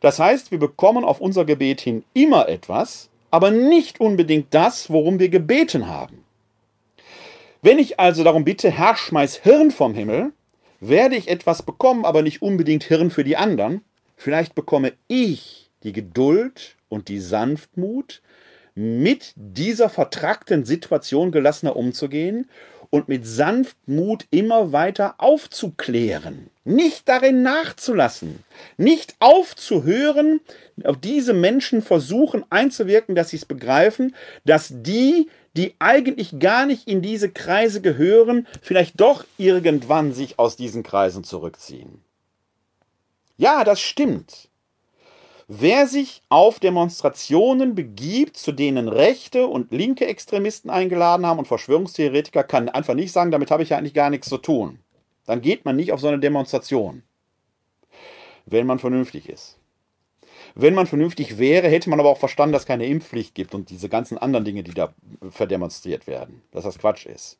Das 0.00 0.18
heißt, 0.18 0.50
wir 0.50 0.58
bekommen 0.58 1.04
auf 1.04 1.20
unser 1.20 1.44
Gebet 1.44 1.80
hin 1.80 2.04
immer 2.14 2.48
etwas, 2.48 3.08
aber 3.30 3.50
nicht 3.50 4.00
unbedingt 4.00 4.52
das, 4.52 4.90
worum 4.90 5.18
wir 5.18 5.28
gebeten 5.28 5.88
haben. 5.88 6.24
Wenn 7.62 7.78
ich 7.78 7.98
also 7.98 8.24
darum 8.24 8.44
bitte, 8.44 8.70
Herr, 8.70 8.96
schmeiß 8.96 9.36
Hirn 9.36 9.70
vom 9.70 9.94
Himmel, 9.94 10.32
werde 10.80 11.16
ich 11.16 11.28
etwas 11.28 11.62
bekommen, 11.62 12.04
aber 12.04 12.20
nicht 12.20 12.42
unbedingt 12.42 12.84
Hirn 12.84 13.10
für 13.10 13.24
die 13.24 13.36
anderen. 13.36 13.82
Vielleicht 14.16 14.54
bekomme 14.54 14.92
ich 15.08 15.70
die 15.82 15.92
Geduld 15.92 16.76
und 16.88 17.08
die 17.08 17.18
Sanftmut, 17.18 18.20
mit 18.74 19.32
dieser 19.36 19.88
vertrackten 19.88 20.64
Situation 20.64 21.30
gelassener 21.30 21.76
umzugehen 21.76 22.48
und 22.90 23.08
mit 23.08 23.26
Sanftmut 23.26 24.26
immer 24.30 24.72
weiter 24.72 25.14
aufzuklären, 25.18 26.50
nicht 26.64 27.08
darin 27.08 27.42
nachzulassen, 27.42 28.44
nicht 28.76 29.16
aufzuhören, 29.18 30.40
auf 30.84 30.98
diese 30.98 31.32
Menschen 31.32 31.82
versuchen 31.82 32.44
einzuwirken, 32.50 33.14
dass 33.14 33.30
sie 33.30 33.36
es 33.36 33.44
begreifen, 33.44 34.14
dass 34.44 34.72
die, 34.72 35.28
die 35.56 35.74
eigentlich 35.78 36.38
gar 36.38 36.66
nicht 36.66 36.88
in 36.88 37.02
diese 37.02 37.30
Kreise 37.30 37.80
gehören, 37.80 38.46
vielleicht 38.62 39.00
doch 39.00 39.24
irgendwann 39.38 40.12
sich 40.12 40.38
aus 40.38 40.56
diesen 40.56 40.82
Kreisen 40.82 41.24
zurückziehen. 41.24 42.00
Ja, 43.36 43.64
das 43.64 43.80
stimmt. 43.80 44.48
Wer 45.46 45.86
sich 45.86 46.22
auf 46.30 46.58
Demonstrationen 46.58 47.74
begibt, 47.74 48.36
zu 48.36 48.52
denen 48.52 48.88
rechte 48.88 49.46
und 49.46 49.72
linke 49.72 50.06
Extremisten 50.06 50.70
eingeladen 50.70 51.26
haben 51.26 51.38
und 51.38 51.48
Verschwörungstheoretiker, 51.48 52.44
kann 52.44 52.70
einfach 52.70 52.94
nicht 52.94 53.12
sagen, 53.12 53.30
damit 53.30 53.50
habe 53.50 53.62
ich 53.62 53.68
ja 53.68 53.78
eigentlich 53.78 53.94
gar 53.94 54.08
nichts 54.08 54.28
zu 54.28 54.38
tun. 54.38 54.78
Dann 55.26 55.42
geht 55.42 55.64
man 55.64 55.76
nicht 55.76 55.92
auf 55.92 56.00
so 56.00 56.08
eine 56.08 56.18
Demonstration. 56.18 57.02
Wenn 58.46 58.66
man 58.66 58.78
vernünftig 58.78 59.28
ist. 59.28 59.58
Wenn 60.54 60.74
man 60.74 60.86
vernünftig 60.86 61.38
wäre, 61.38 61.68
hätte 61.68 61.90
man 61.90 62.00
aber 62.00 62.10
auch 62.10 62.18
verstanden, 62.18 62.52
dass 62.52 62.62
es 62.62 62.68
keine 62.68 62.86
Impfpflicht 62.86 63.34
gibt 63.34 63.54
und 63.54 63.70
diese 63.70 63.88
ganzen 63.88 64.18
anderen 64.18 64.44
Dinge, 64.44 64.62
die 64.62 64.74
da 64.74 64.94
verdemonstriert 65.30 66.06
werden. 66.06 66.42
Dass 66.52 66.64
das 66.64 66.78
Quatsch 66.78 67.06
ist. 67.06 67.38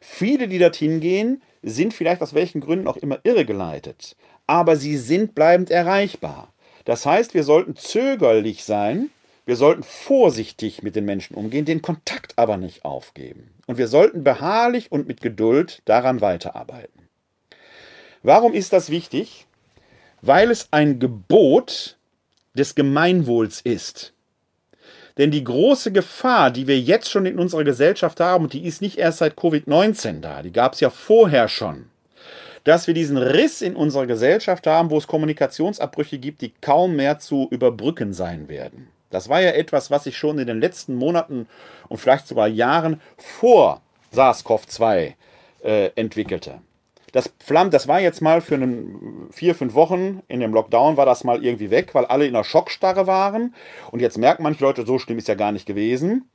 Viele, 0.00 0.48
die 0.48 0.58
dorthin 0.58 1.00
gehen, 1.00 1.42
sind 1.62 1.94
vielleicht 1.94 2.22
aus 2.22 2.34
welchen 2.34 2.60
Gründen 2.60 2.86
auch 2.86 2.96
immer 2.96 3.18
irregeleitet, 3.24 4.16
aber 4.46 4.76
sie 4.76 4.96
sind 4.96 5.34
bleibend 5.34 5.70
erreichbar. 5.70 6.52
Das 6.86 7.04
heißt, 7.04 7.34
wir 7.34 7.42
sollten 7.42 7.76
zögerlich 7.76 8.64
sein, 8.64 9.10
wir 9.44 9.56
sollten 9.56 9.82
vorsichtig 9.82 10.82
mit 10.82 10.96
den 10.96 11.04
Menschen 11.04 11.34
umgehen, 11.36 11.64
den 11.64 11.82
Kontakt 11.82 12.32
aber 12.36 12.56
nicht 12.56 12.84
aufgeben. 12.84 13.52
Und 13.66 13.76
wir 13.76 13.88
sollten 13.88 14.24
beharrlich 14.24 14.90
und 14.90 15.06
mit 15.06 15.20
Geduld 15.20 15.82
daran 15.84 16.20
weiterarbeiten. 16.20 17.08
Warum 18.22 18.54
ist 18.54 18.72
das 18.72 18.88
wichtig? 18.88 19.46
Weil 20.22 20.50
es 20.50 20.68
ein 20.70 20.98
Gebot 20.98 21.96
des 22.54 22.74
Gemeinwohls 22.74 23.60
ist. 23.60 24.12
Denn 25.18 25.32
die 25.32 25.44
große 25.44 25.90
Gefahr, 25.92 26.50
die 26.52 26.66
wir 26.68 26.78
jetzt 26.78 27.10
schon 27.10 27.26
in 27.26 27.38
unserer 27.38 27.64
Gesellschaft 27.64 28.20
haben, 28.20 28.44
und 28.44 28.52
die 28.52 28.64
ist 28.64 28.80
nicht 28.80 28.98
erst 28.98 29.18
seit 29.18 29.34
Covid-19 29.34 30.20
da, 30.20 30.42
die 30.42 30.52
gab 30.52 30.74
es 30.74 30.80
ja 30.80 30.90
vorher 30.90 31.48
schon, 31.48 31.86
dass 32.66 32.88
wir 32.88 32.94
diesen 32.94 33.16
Riss 33.16 33.62
in 33.62 33.76
unserer 33.76 34.06
Gesellschaft 34.06 34.66
haben, 34.66 34.90
wo 34.90 34.98
es 34.98 35.06
Kommunikationsabbrüche 35.06 36.18
gibt, 36.18 36.40
die 36.40 36.52
kaum 36.60 36.96
mehr 36.96 37.20
zu 37.20 37.46
überbrücken 37.52 38.12
sein 38.12 38.48
werden. 38.48 38.88
Das 39.10 39.28
war 39.28 39.40
ja 39.40 39.52
etwas, 39.52 39.92
was 39.92 40.02
sich 40.02 40.16
schon 40.16 40.40
in 40.40 40.48
den 40.48 40.60
letzten 40.60 40.96
Monaten 40.96 41.46
und 41.88 41.98
vielleicht 41.98 42.26
sogar 42.26 42.48
Jahren 42.48 43.00
vor 43.18 43.82
SARS-CoV-2 44.12 45.12
äh, 45.62 45.90
entwickelte. 45.94 46.58
Das 47.12 47.32
flammt, 47.38 47.72
das 47.72 47.86
war 47.86 48.00
jetzt 48.00 48.20
mal 48.20 48.40
für 48.40 48.56
einen, 48.56 49.28
vier, 49.30 49.54
fünf 49.54 49.74
Wochen 49.74 50.22
in 50.26 50.40
dem 50.40 50.52
Lockdown 50.52 50.96
war 50.96 51.06
das 51.06 51.22
mal 51.22 51.44
irgendwie 51.44 51.70
weg, 51.70 51.94
weil 51.94 52.06
alle 52.06 52.26
in 52.26 52.34
einer 52.34 52.42
Schockstarre 52.42 53.06
waren. 53.06 53.54
Und 53.92 54.00
jetzt 54.00 54.18
merken 54.18 54.42
manche 54.42 54.64
Leute, 54.64 54.84
so 54.84 54.98
schlimm 54.98 55.18
ist 55.18 55.28
ja 55.28 55.36
gar 55.36 55.52
nicht 55.52 55.66
gewesen. 55.66 56.28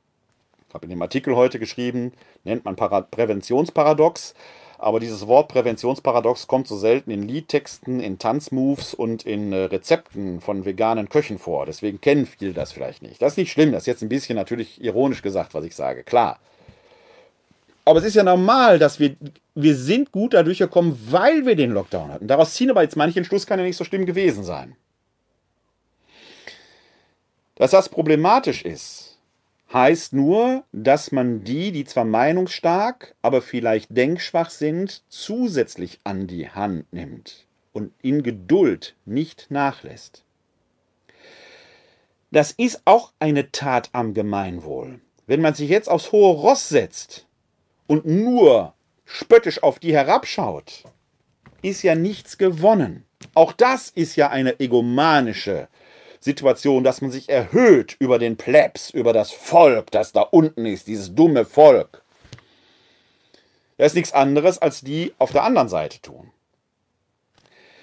Ich 0.66 0.74
habe 0.74 0.86
in 0.86 0.90
dem 0.90 1.02
Artikel 1.02 1.36
heute 1.36 1.58
geschrieben, 1.58 2.14
nennt 2.44 2.64
man 2.64 2.74
Para 2.74 3.02
Präventionsparadox. 3.02 4.32
Aber 4.82 4.98
dieses 4.98 5.28
Wort 5.28 5.46
Präventionsparadox 5.46 6.48
kommt 6.48 6.66
so 6.66 6.76
selten 6.76 7.12
in 7.12 7.22
Liedtexten, 7.22 8.00
in 8.00 8.18
Tanzmoves 8.18 8.94
und 8.94 9.24
in 9.24 9.52
äh, 9.52 9.66
Rezepten 9.66 10.40
von 10.40 10.64
veganen 10.64 11.08
Köchen 11.08 11.38
vor. 11.38 11.66
Deswegen 11.66 12.00
kennen 12.00 12.26
viele 12.26 12.52
das 12.52 12.72
vielleicht 12.72 13.00
nicht. 13.00 13.22
Das 13.22 13.34
ist 13.34 13.36
nicht 13.36 13.52
schlimm, 13.52 13.70
das 13.70 13.84
ist 13.84 13.86
jetzt 13.86 14.02
ein 14.02 14.08
bisschen 14.08 14.34
natürlich 14.34 14.82
ironisch 14.82 15.22
gesagt, 15.22 15.54
was 15.54 15.64
ich 15.64 15.76
sage, 15.76 16.02
klar. 16.02 16.40
Aber 17.84 18.00
es 18.00 18.04
ist 18.04 18.16
ja 18.16 18.24
normal, 18.24 18.80
dass 18.80 18.98
wir, 18.98 19.14
wir 19.54 19.76
sind 19.76 20.10
gut 20.10 20.34
dadurch 20.34 20.58
gekommen, 20.58 20.98
weil 21.10 21.46
wir 21.46 21.54
den 21.54 21.70
Lockdown 21.70 22.10
hatten. 22.10 22.26
Daraus 22.26 22.54
ziehen 22.54 22.70
aber 22.70 22.82
jetzt 22.82 22.96
manche 22.96 23.20
Entschluss 23.20 23.46
kann 23.46 23.60
ja 23.60 23.64
nicht 23.64 23.76
so 23.76 23.84
schlimm 23.84 24.04
gewesen 24.04 24.42
sein. 24.42 24.74
Dass 27.54 27.70
das 27.70 27.88
problematisch 27.88 28.64
ist, 28.64 29.01
heißt 29.72 30.12
nur, 30.12 30.64
dass 30.72 31.12
man 31.12 31.44
die, 31.44 31.72
die 31.72 31.84
zwar 31.84 32.04
meinungsstark, 32.04 33.14
aber 33.22 33.42
vielleicht 33.42 33.96
denkschwach 33.96 34.50
sind, 34.50 35.02
zusätzlich 35.08 36.00
an 36.04 36.26
die 36.26 36.50
Hand 36.50 36.92
nimmt 36.92 37.46
und 37.72 37.92
in 38.02 38.22
Geduld 38.22 38.94
nicht 39.04 39.50
nachlässt. 39.50 40.24
Das 42.30 42.52
ist 42.52 42.82
auch 42.84 43.12
eine 43.18 43.52
Tat 43.52 43.90
am 43.92 44.14
Gemeinwohl. 44.14 45.00
Wenn 45.26 45.40
man 45.40 45.54
sich 45.54 45.68
jetzt 45.68 45.88
aufs 45.88 46.12
hohe 46.12 46.34
Ross 46.34 46.68
setzt 46.68 47.26
und 47.86 48.06
nur 48.06 48.74
spöttisch 49.04 49.62
auf 49.62 49.78
die 49.78 49.92
herabschaut, 49.92 50.84
ist 51.62 51.82
ja 51.82 51.94
nichts 51.94 52.38
gewonnen. 52.38 53.04
Auch 53.34 53.52
das 53.52 53.90
ist 53.90 54.16
ja 54.16 54.30
eine 54.30 54.60
egomanische 54.60 55.68
Situation, 56.22 56.84
dass 56.84 57.00
man 57.00 57.10
sich 57.10 57.28
erhöht 57.28 57.96
über 57.98 58.18
den 58.18 58.36
Plebs, 58.36 58.90
über 58.90 59.12
das 59.12 59.32
Volk, 59.32 59.90
das 59.90 60.12
da 60.12 60.20
unten 60.22 60.66
ist, 60.66 60.86
dieses 60.86 61.14
dumme 61.14 61.44
Volk. 61.44 62.02
Das 63.76 63.88
ist 63.88 63.96
nichts 63.96 64.12
anderes, 64.12 64.58
als 64.58 64.82
die 64.82 65.12
auf 65.18 65.32
der 65.32 65.42
anderen 65.42 65.68
Seite 65.68 66.00
tun. 66.00 66.30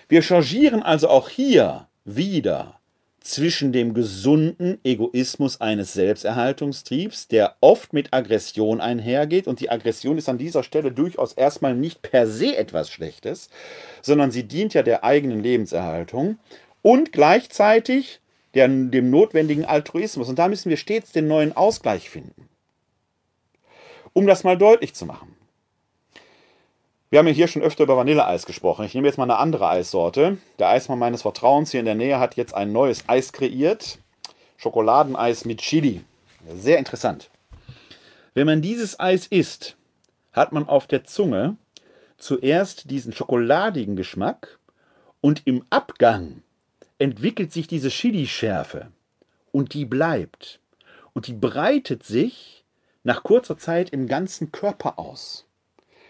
Wir 0.07 0.21
changieren 0.21 0.81
also 0.81 1.09
auch 1.09 1.27
hier 1.27 1.87
wieder 2.05 2.79
zwischen 3.19 3.73
dem 3.73 3.93
gesunden 3.93 4.79
Egoismus 4.85 5.59
eines 5.59 5.91
Selbsterhaltungstriebs, 5.91 7.27
der 7.27 7.57
oft 7.59 7.91
mit 7.91 8.13
Aggression 8.13 8.79
einhergeht, 8.79 9.47
und 9.47 9.59
die 9.59 9.69
Aggression 9.69 10.17
ist 10.17 10.29
an 10.29 10.37
dieser 10.37 10.63
Stelle 10.63 10.93
durchaus 10.93 11.33
erstmal 11.33 11.75
nicht 11.75 12.01
per 12.01 12.25
se 12.25 12.55
etwas 12.55 12.89
Schlechtes, 12.89 13.49
sondern 14.01 14.31
sie 14.31 14.43
dient 14.43 14.73
ja 14.73 14.81
der 14.81 15.03
eigenen 15.03 15.43
Lebenserhaltung, 15.43 16.39
und 16.81 17.11
gleichzeitig 17.11 18.21
der, 18.53 18.67
dem 18.67 19.09
notwendigen 19.09 19.65
Altruismus. 19.65 20.29
Und 20.29 20.39
da 20.39 20.47
müssen 20.47 20.69
wir 20.69 20.77
stets 20.77 21.11
den 21.11 21.27
neuen 21.27 21.55
Ausgleich 21.55 22.09
finden. 22.09 22.49
Um 24.13 24.27
das 24.27 24.43
mal 24.43 24.57
deutlich 24.57 24.95
zu 24.95 25.05
machen. 25.05 25.35
Wir 27.09 27.19
haben 27.19 27.27
ja 27.27 27.33
hier 27.33 27.47
schon 27.47 27.63
öfter 27.63 27.83
über 27.83 27.97
Vanilleeis 27.97 28.45
gesprochen. 28.45 28.85
Ich 28.85 28.93
nehme 28.93 29.07
jetzt 29.07 29.17
mal 29.17 29.23
eine 29.23 29.37
andere 29.37 29.67
Eissorte. 29.67 30.37
Der 30.59 30.69
Eismann 30.69 30.99
meines 30.99 31.23
Vertrauens 31.23 31.71
hier 31.71 31.79
in 31.79 31.87
der 31.87 31.95
Nähe 31.95 32.19
hat 32.19 32.35
jetzt 32.35 32.53
ein 32.53 32.71
neues 32.71 33.03
Eis 33.07 33.33
kreiert. 33.33 33.97
Schokoladeneis 34.57 35.45
mit 35.45 35.59
Chili. 35.61 36.01
Sehr 36.55 36.77
interessant. 36.77 37.31
Wenn 38.35 38.45
man 38.45 38.61
dieses 38.61 38.99
Eis 38.99 39.25
isst, 39.25 39.75
hat 40.33 40.51
man 40.51 40.67
auf 40.67 40.85
der 40.85 41.03
Zunge 41.03 41.55
zuerst 42.17 42.91
diesen 42.91 43.13
schokoladigen 43.13 43.95
Geschmack 43.95 44.59
und 45.21 45.41
im 45.45 45.63
Abgang 45.69 46.43
entwickelt 46.99 47.51
sich 47.51 47.67
diese 47.67 47.89
Chili-Schärfe 47.89 48.91
und 49.51 49.73
die 49.73 49.85
bleibt. 49.85 50.59
Und 51.13 51.27
die 51.27 51.33
breitet 51.33 52.03
sich 52.03 52.63
nach 53.03 53.23
kurzer 53.23 53.57
Zeit 53.57 53.89
im 53.89 54.07
ganzen 54.07 54.51
Körper 54.51 54.99
aus. 54.99 55.45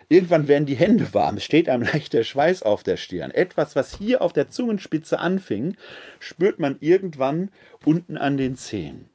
Irgendwann 0.10 0.48
werden 0.48 0.66
die 0.66 0.76
Hände 0.76 1.14
warm, 1.14 1.38
es 1.38 1.44
steht 1.44 1.70
einem 1.70 1.84
leicht 1.94 2.14
der 2.14 2.24
Schweiß 2.24 2.64
auf 2.64 2.84
der 2.84 2.98
Stirn. 2.98 3.32
Etwas, 3.32 3.76
was 3.76 3.96
hier 3.96 4.22
auf 4.22 4.34
der 4.34 4.50
Zungenspitze 4.50 5.20
anfing, 5.20 5.78
spürt 6.20 6.60
man 6.60 6.78
irgendwann 6.80 7.52
unten 7.86 8.18
an 8.18 8.38
den 8.38 8.56
Zehen. 8.56 9.10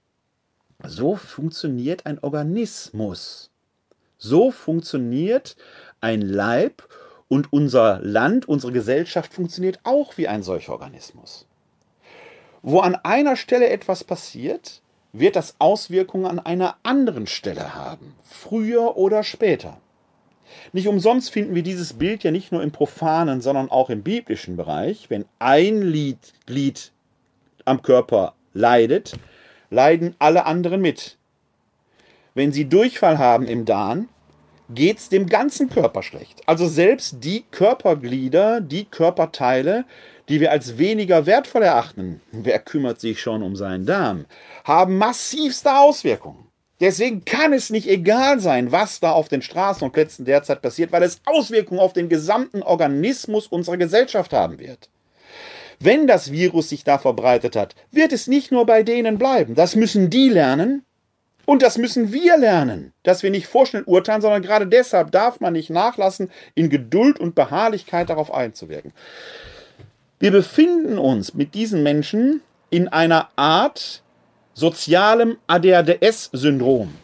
So 0.86 1.16
funktioniert 1.16 2.06
ein 2.06 2.20
Organismus. 2.20 3.50
So 4.18 4.50
funktioniert 4.52 5.56
ein 6.00 6.22
Leib 6.22 6.88
und 7.28 7.52
unser 7.52 8.00
Land, 8.00 8.46
unsere 8.46 8.72
Gesellschaft 8.72 9.34
funktioniert 9.34 9.80
auch 9.82 10.16
wie 10.16 10.28
ein 10.28 10.42
solcher 10.42 10.72
Organismus. 10.72 11.46
Wo 12.66 12.80
an 12.80 12.94
einer 12.94 13.36
Stelle 13.36 13.68
etwas 13.68 14.04
passiert, 14.04 14.80
wird 15.12 15.36
das 15.36 15.56
Auswirkungen 15.58 16.24
an 16.24 16.38
einer 16.38 16.78
anderen 16.82 17.26
Stelle 17.26 17.74
haben, 17.74 18.14
früher 18.24 18.96
oder 18.96 19.22
später. 19.22 19.76
Nicht 20.72 20.88
umsonst 20.88 21.30
finden 21.30 21.54
wir 21.54 21.62
dieses 21.62 21.92
Bild 21.92 22.24
ja 22.24 22.30
nicht 22.30 22.52
nur 22.52 22.62
im 22.62 22.72
profanen, 22.72 23.42
sondern 23.42 23.70
auch 23.70 23.90
im 23.90 24.02
biblischen 24.02 24.56
Bereich. 24.56 25.10
Wenn 25.10 25.26
ein 25.38 25.82
Glied, 25.82 26.32
Glied 26.46 26.90
am 27.66 27.82
Körper 27.82 28.32
leidet, 28.54 29.12
leiden 29.68 30.16
alle 30.18 30.46
anderen 30.46 30.80
mit. 30.80 31.18
Wenn 32.32 32.50
sie 32.50 32.66
Durchfall 32.66 33.18
haben 33.18 33.46
im 33.46 33.66
Darm, 33.66 34.08
geht 34.70 34.96
es 34.98 35.10
dem 35.10 35.26
ganzen 35.26 35.68
Körper 35.68 36.02
schlecht. 36.02 36.40
Also 36.46 36.66
selbst 36.66 37.18
die 37.22 37.44
Körperglieder, 37.50 38.62
die 38.62 38.86
Körperteile, 38.86 39.84
die 40.28 40.40
wir 40.40 40.50
als 40.50 40.78
weniger 40.78 41.26
wertvoll 41.26 41.62
erachten, 41.62 42.20
wer 42.32 42.58
kümmert 42.58 43.00
sich 43.00 43.20
schon 43.20 43.42
um 43.42 43.56
seinen 43.56 43.86
Darm, 43.86 44.26
haben 44.64 44.98
massivste 44.98 45.76
Auswirkungen. 45.76 46.48
Deswegen 46.80 47.24
kann 47.24 47.52
es 47.52 47.70
nicht 47.70 47.88
egal 47.88 48.40
sein, 48.40 48.72
was 48.72 49.00
da 49.00 49.12
auf 49.12 49.28
den 49.28 49.42
Straßen 49.42 49.84
und 49.84 49.92
Plätzen 49.92 50.24
derzeit 50.24 50.60
passiert, 50.60 50.92
weil 50.92 51.02
es 51.02 51.20
Auswirkungen 51.24 51.80
auf 51.80 51.92
den 51.92 52.08
gesamten 52.08 52.62
Organismus 52.62 53.46
unserer 53.46 53.76
Gesellschaft 53.76 54.32
haben 54.32 54.58
wird. 54.58 54.90
Wenn 55.78 56.06
das 56.06 56.32
Virus 56.32 56.68
sich 56.68 56.84
da 56.84 56.98
verbreitet 56.98 57.56
hat, 57.56 57.74
wird 57.90 58.12
es 58.12 58.26
nicht 58.26 58.50
nur 58.50 58.66
bei 58.66 58.82
denen 58.82 59.18
bleiben. 59.18 59.54
Das 59.54 59.76
müssen 59.76 60.10
die 60.10 60.28
lernen 60.28 60.84
und 61.46 61.62
das 61.62 61.78
müssen 61.78 62.12
wir 62.12 62.38
lernen, 62.38 62.92
dass 63.02 63.22
wir 63.22 63.30
nicht 63.30 63.46
vorschnell 63.46 63.82
urteilen, 63.84 64.22
sondern 64.22 64.42
gerade 64.42 64.66
deshalb 64.66 65.12
darf 65.12 65.40
man 65.40 65.52
nicht 65.52 65.70
nachlassen, 65.70 66.30
in 66.54 66.70
Geduld 66.70 67.20
und 67.20 67.34
Beharrlichkeit 67.34 68.08
darauf 68.08 68.32
einzuwirken. 68.32 68.92
Wir 70.18 70.30
befinden 70.30 70.98
uns 70.98 71.34
mit 71.34 71.54
diesen 71.54 71.82
Menschen 71.82 72.40
in 72.70 72.88
einer 72.88 73.30
Art 73.36 74.02
sozialem 74.54 75.38
ADHS-Syndrom. 75.48 76.94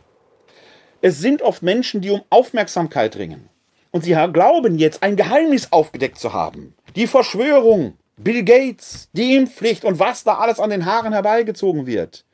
Es 1.02 1.18
sind 1.18 1.42
oft 1.42 1.62
Menschen, 1.62 2.00
die 2.00 2.10
um 2.10 2.22
Aufmerksamkeit 2.30 3.16
ringen. 3.16 3.48
Und 3.90 4.04
sie 4.04 4.16
glauben 4.32 4.78
jetzt, 4.78 5.02
ein 5.02 5.16
Geheimnis 5.16 5.72
aufgedeckt 5.72 6.18
zu 6.18 6.32
haben. 6.32 6.74
Die 6.94 7.08
Verschwörung, 7.08 7.94
Bill 8.22 8.44
Gates, 8.44 9.08
die 9.12 9.34
Impfpflicht 9.34 9.84
und 9.84 9.98
was 9.98 10.24
da 10.24 10.34
alles 10.34 10.60
an 10.60 10.70
den 10.70 10.84
Haaren 10.84 11.12
herbeigezogen 11.12 11.86
wird. 11.86 12.26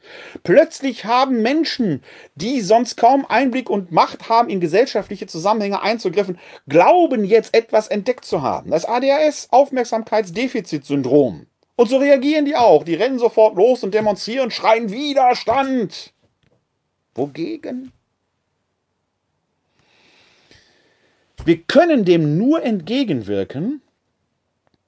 Plötzlich 0.43 1.05
haben 1.05 1.43
Menschen, 1.43 2.03
die 2.35 2.61
sonst 2.61 2.97
kaum 2.97 3.25
Einblick 3.27 3.71
und 3.71 3.93
Macht 3.93 4.29
haben, 4.29 4.49
in 4.49 4.61
gesellschaftliche 4.61 5.27
Zusammenhänge 5.29 5.83
einzugriffen, 5.83 6.39
glauben 6.69 7.25
jetzt 7.25 7.55
etwas 7.55 7.87
entdeckt 7.89 8.25
zu 8.25 8.43
haben. 8.43 8.71
Das 8.71 8.85
ADHS, 8.85 9.49
Aufmerksamkeitsdefizitsyndrom. 9.51 11.47
Und 11.77 11.89
so 11.89 11.99
reagieren 11.99 12.47
die 12.47 12.57
auch. 12.57 12.83
Die 12.83 12.95
rennen 12.95 13.19
sofort 13.19 13.57
los 13.57 13.85
und 13.85 13.95
demonstrieren, 13.95 14.51
schreien 14.51 14.91
Widerstand. 14.91 16.13
Wogegen? 17.15 17.93
Wir 21.45 21.63
können 21.63 22.05
dem 22.05 22.39
nur 22.39 22.63
entgegenwirken, 22.65 23.83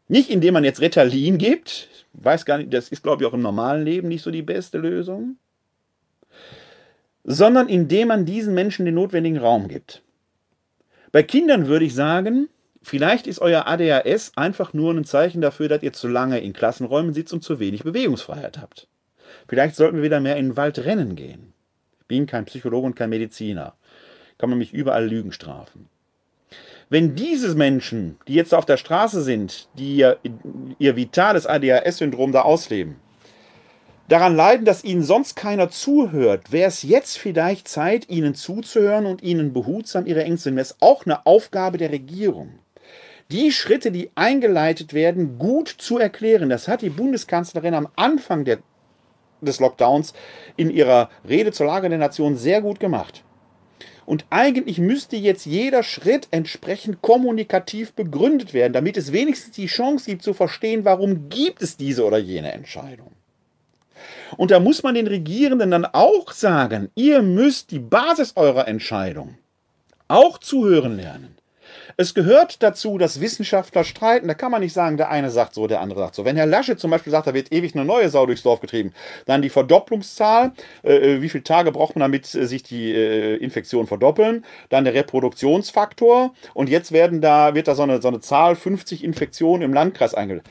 nicht 0.08 0.30
indem 0.30 0.54
man 0.54 0.64
jetzt 0.64 0.80
Ritalin 0.80 1.38
gibt, 1.38 1.88
weiß 2.14 2.44
gar 2.44 2.58
nicht, 2.58 2.72
das 2.72 2.88
ist 2.88 3.02
glaube 3.02 3.22
ich 3.22 3.28
auch 3.28 3.34
im 3.34 3.42
normalen 3.42 3.84
Leben 3.84 4.08
nicht 4.08 4.22
so 4.22 4.30
die 4.30 4.42
beste 4.42 4.78
Lösung, 4.78 5.36
sondern 7.24 7.68
indem 7.68 8.08
man 8.08 8.24
diesen 8.24 8.54
Menschen 8.54 8.86
den 8.86 8.94
notwendigen 8.94 9.38
Raum 9.38 9.68
gibt. 9.68 10.02
Bei 11.12 11.22
Kindern 11.22 11.68
würde 11.68 11.84
ich 11.84 11.94
sagen, 11.94 12.48
vielleicht 12.82 13.26
ist 13.26 13.40
euer 13.40 13.66
ADHS 13.66 14.32
einfach 14.36 14.72
nur 14.72 14.92
ein 14.92 15.04
Zeichen 15.04 15.40
dafür, 15.40 15.68
dass 15.68 15.82
ihr 15.82 15.92
zu 15.92 16.08
lange 16.08 16.40
in 16.40 16.52
Klassenräumen 16.52 17.14
sitzt 17.14 17.32
und 17.32 17.42
zu 17.42 17.60
wenig 17.60 17.84
Bewegungsfreiheit 17.84 18.58
habt. 18.58 18.88
Vielleicht 19.46 19.76
sollten 19.76 19.96
wir 19.96 20.02
wieder 20.02 20.20
mehr 20.20 20.36
in 20.36 20.50
den 20.50 20.56
Wald 20.56 20.78
rennen 20.78 21.16
gehen. 21.16 21.52
Ich 22.00 22.06
bin 22.06 22.26
kein 22.26 22.46
Psychologe 22.46 22.86
und 22.86 22.96
kein 22.96 23.10
Mediziner. 23.10 23.74
Kann 24.38 24.50
man 24.50 24.58
mich 24.58 24.72
überall 24.72 25.06
Lügen 25.06 25.32
strafen. 25.32 25.88
Wenn 26.90 27.14
diese 27.14 27.54
Menschen, 27.54 28.18
die 28.28 28.34
jetzt 28.34 28.54
auf 28.54 28.64
der 28.64 28.78
Straße 28.78 29.22
sind, 29.22 29.68
die 29.74 29.96
ihr, 29.96 30.18
ihr 30.78 30.96
vitales 30.96 31.46
ADHS-Syndrom 31.46 32.32
da 32.32 32.42
ausleben, 32.42 32.96
daran 34.08 34.34
leiden, 34.34 34.64
dass 34.64 34.84
ihnen 34.84 35.02
sonst 35.02 35.36
keiner 35.36 35.68
zuhört, 35.68 36.50
wäre 36.50 36.68
es 36.68 36.82
jetzt 36.82 37.18
vielleicht 37.18 37.68
Zeit, 37.68 38.08
ihnen 38.08 38.34
zuzuhören 38.34 39.04
und 39.04 39.22
ihnen 39.22 39.52
behutsam 39.52 40.06
ihre 40.06 40.24
Ängste. 40.24 40.50
Das 40.52 40.70
ist 40.70 40.76
auch 40.80 41.04
eine 41.04 41.26
Aufgabe 41.26 41.76
der 41.76 41.90
Regierung. 41.90 42.58
Die 43.30 43.52
Schritte, 43.52 43.92
die 43.92 44.10
eingeleitet 44.14 44.94
werden, 44.94 45.38
gut 45.38 45.68
zu 45.68 45.98
erklären. 45.98 46.48
Das 46.48 46.68
hat 46.68 46.80
die 46.80 46.88
Bundeskanzlerin 46.88 47.74
am 47.74 47.88
Anfang 47.96 48.46
der, 48.46 48.60
des 49.42 49.60
Lockdowns 49.60 50.14
in 50.56 50.70
ihrer 50.70 51.10
Rede 51.28 51.52
zur 51.52 51.66
Lage 51.66 51.90
der 51.90 51.98
Nation 51.98 52.38
sehr 52.38 52.62
gut 52.62 52.80
gemacht. 52.80 53.24
Und 54.08 54.24
eigentlich 54.30 54.78
müsste 54.78 55.16
jetzt 55.16 55.44
jeder 55.44 55.82
Schritt 55.82 56.28
entsprechend 56.30 57.02
kommunikativ 57.02 57.92
begründet 57.92 58.54
werden, 58.54 58.72
damit 58.72 58.96
es 58.96 59.12
wenigstens 59.12 59.54
die 59.54 59.66
Chance 59.66 60.06
gibt 60.06 60.22
zu 60.22 60.32
verstehen, 60.32 60.86
warum 60.86 61.28
gibt 61.28 61.60
es 61.60 61.76
diese 61.76 62.06
oder 62.06 62.16
jene 62.16 62.52
Entscheidung. 62.52 63.12
Und 64.38 64.50
da 64.50 64.60
muss 64.60 64.82
man 64.82 64.94
den 64.94 65.08
Regierenden 65.08 65.70
dann 65.70 65.84
auch 65.84 66.32
sagen, 66.32 66.88
ihr 66.94 67.20
müsst 67.20 67.70
die 67.70 67.80
Basis 67.80 68.32
eurer 68.34 68.66
Entscheidung 68.66 69.36
auch 70.08 70.38
zuhören 70.38 70.96
lernen. 70.96 71.36
Es 72.00 72.14
gehört 72.14 72.62
dazu, 72.62 72.96
dass 72.96 73.20
Wissenschaftler 73.20 73.82
streiten. 73.82 74.28
Da 74.28 74.34
kann 74.34 74.52
man 74.52 74.60
nicht 74.60 74.72
sagen, 74.72 74.96
der 74.96 75.10
eine 75.10 75.30
sagt 75.30 75.52
so, 75.52 75.66
der 75.66 75.80
andere 75.80 75.98
sagt 75.98 76.14
so. 76.14 76.24
Wenn 76.24 76.36
Herr 76.36 76.46
Lasche 76.46 76.76
zum 76.76 76.92
Beispiel 76.92 77.10
sagt, 77.10 77.26
da 77.26 77.34
wird 77.34 77.50
ewig 77.50 77.74
eine 77.74 77.84
neue 77.84 78.08
Sau 78.08 78.24
durchs 78.24 78.44
Dorf 78.44 78.60
getrieben, 78.60 78.92
dann 79.26 79.42
die 79.42 79.48
Verdopplungszahl, 79.48 80.52
äh, 80.84 80.94
äh 80.94 81.22
wie 81.22 81.28
viele 81.28 81.42
Tage 81.42 81.72
braucht 81.72 81.96
man, 81.96 82.02
damit 82.02 82.32
äh, 82.36 82.46
sich 82.46 82.62
die 82.62 82.94
äh, 82.94 83.34
Infektionen 83.38 83.88
verdoppeln, 83.88 84.44
dann 84.68 84.84
der 84.84 84.94
Reproduktionsfaktor 84.94 86.34
und 86.54 86.68
jetzt 86.68 86.92
werden 86.92 87.20
da, 87.20 87.56
wird 87.56 87.66
da 87.66 87.74
so 87.74 87.82
eine, 87.82 88.00
so 88.00 88.06
eine 88.06 88.20
Zahl 88.20 88.54
50 88.54 89.02
Infektionen 89.02 89.62
im 89.62 89.74
Landkreis 89.74 90.14
eingeleitet. 90.14 90.48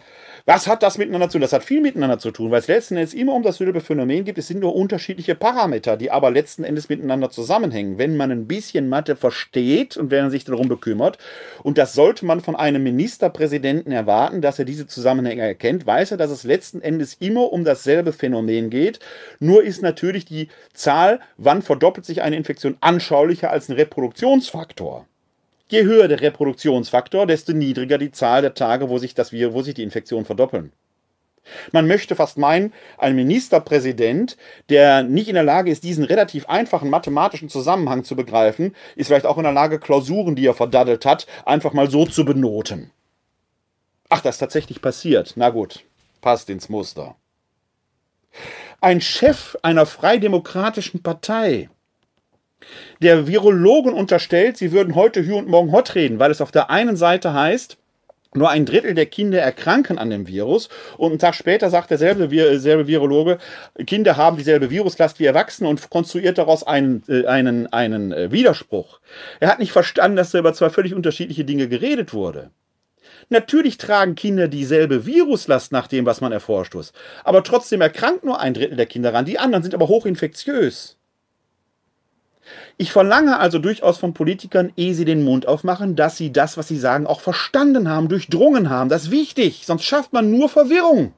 Was 0.49 0.65
hat 0.65 0.81
das 0.81 0.97
miteinander 0.97 1.27
zu 1.27 1.33
tun? 1.33 1.41
Das 1.41 1.51
hat 1.51 1.65
viel 1.65 1.81
miteinander 1.81 2.19
zu 2.19 2.31
tun, 2.31 2.51
weil 2.51 2.59
es 2.59 2.69
letzten 2.69 2.95
Endes 2.95 3.13
immer 3.13 3.33
um 3.33 3.43
dasselbe 3.43 3.81
Phänomen 3.81 4.23
geht. 4.23 4.37
Es 4.37 4.47
sind 4.47 4.61
nur 4.61 4.77
unterschiedliche 4.77 5.35
Parameter, 5.35 5.97
die 5.97 6.09
aber 6.09 6.31
letzten 6.31 6.63
Endes 6.63 6.87
miteinander 6.87 7.29
zusammenhängen. 7.29 7.97
Wenn 7.97 8.15
man 8.15 8.31
ein 8.31 8.47
bisschen 8.47 8.87
Mathe 8.87 9.17
versteht 9.17 9.97
und 9.97 10.09
wenn 10.09 10.21
man 10.21 10.31
sich 10.31 10.45
darum 10.45 10.69
bekümmert, 10.69 11.17
und 11.63 11.77
das 11.77 11.91
sollte 11.91 12.25
man 12.25 12.39
von 12.39 12.55
einem 12.55 12.81
Ministerpräsidenten 12.81 13.91
erwarten, 13.91 14.41
dass 14.41 14.57
er 14.57 14.63
diese 14.63 14.87
Zusammenhänge 14.87 15.41
erkennt, 15.41 15.85
weiß 15.85 16.11
er, 16.11 16.17
dass 16.17 16.31
es 16.31 16.45
letzten 16.45 16.79
Endes 16.81 17.15
immer 17.15 17.51
um 17.51 17.65
dasselbe 17.65 18.13
Phänomen 18.13 18.69
geht. 18.69 19.01
Nur 19.41 19.65
ist 19.65 19.81
natürlich 19.81 20.23
die 20.23 20.47
Zahl, 20.71 21.19
wann 21.35 21.61
verdoppelt 21.61 22.05
sich 22.05 22.21
eine 22.21 22.37
Infektion, 22.37 22.77
anschaulicher 22.79 23.51
als 23.51 23.67
ein 23.67 23.75
Reproduktionsfaktor. 23.75 25.07
Je 25.69 25.83
höher 25.83 26.07
der 26.07 26.21
Reproduktionsfaktor, 26.21 27.25
desto 27.25 27.53
niedriger 27.53 27.97
die 27.97 28.11
Zahl 28.11 28.41
der 28.41 28.53
Tage, 28.53 28.89
wo 28.89 28.97
sich, 28.97 29.13
das 29.13 29.31
Virus, 29.31 29.53
wo 29.53 29.61
sich 29.61 29.73
die 29.73 29.83
Infektionen 29.83 30.25
verdoppeln. 30.25 30.71
Man 31.71 31.87
möchte 31.87 32.15
fast 32.15 32.37
meinen, 32.37 32.73
ein 32.97 33.15
Ministerpräsident, 33.15 34.37
der 34.69 35.03
nicht 35.03 35.27
in 35.27 35.35
der 35.35 35.43
Lage 35.43 35.71
ist, 35.71 35.83
diesen 35.83 36.03
relativ 36.03 36.47
einfachen 36.47 36.89
mathematischen 36.89 37.49
Zusammenhang 37.49 38.03
zu 38.03 38.15
begreifen, 38.15 38.75
ist 38.95 39.07
vielleicht 39.07 39.25
auch 39.25 39.37
in 39.37 39.43
der 39.43 39.53
Lage, 39.53 39.79
Klausuren, 39.79 40.35
die 40.35 40.45
er 40.45 40.53
verdaddelt 40.53 41.05
hat, 41.05 41.27
einfach 41.45 41.73
mal 41.73 41.89
so 41.89 42.05
zu 42.05 42.25
benoten. 42.25 42.91
Ach, 44.09 44.21
das 44.21 44.35
ist 44.35 44.39
tatsächlich 44.39 44.81
passiert. 44.81 45.33
Na 45.35 45.49
gut, 45.49 45.83
passt 46.21 46.49
ins 46.49 46.69
Muster. 46.69 47.15
Ein 48.79 49.01
Chef 49.01 49.57
einer 49.63 49.85
freidemokratischen 49.85 51.01
Partei 51.01 51.69
der 53.01 53.27
Virologen 53.27 53.93
unterstellt, 53.93 54.57
sie 54.57 54.71
würden 54.71 54.95
heute 54.95 55.25
Hü 55.25 55.33
und 55.33 55.47
morgen 55.47 55.71
Hot 55.71 55.95
reden, 55.95 56.19
weil 56.19 56.31
es 56.31 56.41
auf 56.41 56.51
der 56.51 56.69
einen 56.69 56.95
Seite 56.95 57.33
heißt, 57.33 57.77
nur 58.33 58.49
ein 58.49 58.65
Drittel 58.65 58.93
der 58.93 59.05
Kinder 59.05 59.39
erkranken 59.39 59.97
an 59.97 60.09
dem 60.09 60.27
Virus. 60.27 60.69
Und 60.97 61.11
einen 61.11 61.19
Tag 61.19 61.35
später 61.35 61.69
sagt 61.69 61.89
derselbe, 61.89 62.27
derselbe 62.27 62.87
Virologe, 62.87 63.37
Kinder 63.85 64.17
haben 64.17 64.37
dieselbe 64.37 64.69
Viruslast 64.69 65.19
wie 65.19 65.25
Erwachsene 65.25 65.69
und 65.69 65.89
konstruiert 65.89 66.37
daraus 66.37 66.63
einen, 66.65 67.03
äh, 67.07 67.25
einen, 67.25 67.67
einen 67.67 68.11
äh, 68.11 68.31
Widerspruch. 68.31 68.99
Er 69.39 69.49
hat 69.49 69.59
nicht 69.59 69.71
verstanden, 69.71 70.17
dass 70.17 70.31
da 70.31 70.39
über 70.39 70.53
zwei 70.53 70.69
völlig 70.69 70.93
unterschiedliche 70.93 71.45
Dinge 71.45 71.67
geredet 71.67 72.13
wurde. 72.13 72.51
Natürlich 73.29 73.77
tragen 73.77 74.15
Kinder 74.15 74.47
dieselbe 74.47 75.05
Viruslast 75.05 75.71
nach 75.71 75.87
dem, 75.87 76.05
was 76.05 76.21
man 76.21 76.31
erforscht 76.31 76.75
hat. 76.75 76.93
Aber 77.23 77.43
trotzdem 77.43 77.81
erkrankt 77.81 78.23
nur 78.23 78.39
ein 78.39 78.53
Drittel 78.53 78.77
der 78.77 78.85
Kinder 78.85 79.13
ran. 79.13 79.25
Die 79.25 79.39
anderen 79.39 79.63
sind 79.63 79.73
aber 79.73 79.87
hochinfektiös. 79.87 80.96
Ich 82.79 82.91
verlange 82.91 83.39
also 83.39 83.57
durchaus 83.57 83.97
von 83.97 84.13
Politikern, 84.13 84.71
ehe 84.75 84.93
sie 84.93 85.05
den 85.05 85.23
Mund 85.23 85.47
aufmachen, 85.47 85.95
dass 85.95 86.15
sie 86.15 86.31
das, 86.31 86.57
was 86.57 86.67
sie 86.67 86.77
sagen, 86.77 87.07
auch 87.07 87.21
verstanden 87.21 87.89
haben, 87.89 88.07
durchdrungen 88.07 88.69
haben. 88.69 88.89
Das 88.89 89.05
ist 89.05 89.11
wichtig, 89.11 89.63
sonst 89.65 89.83
schafft 89.83 90.13
man 90.13 90.29
nur 90.29 90.47
Verwirrung. 90.47 91.13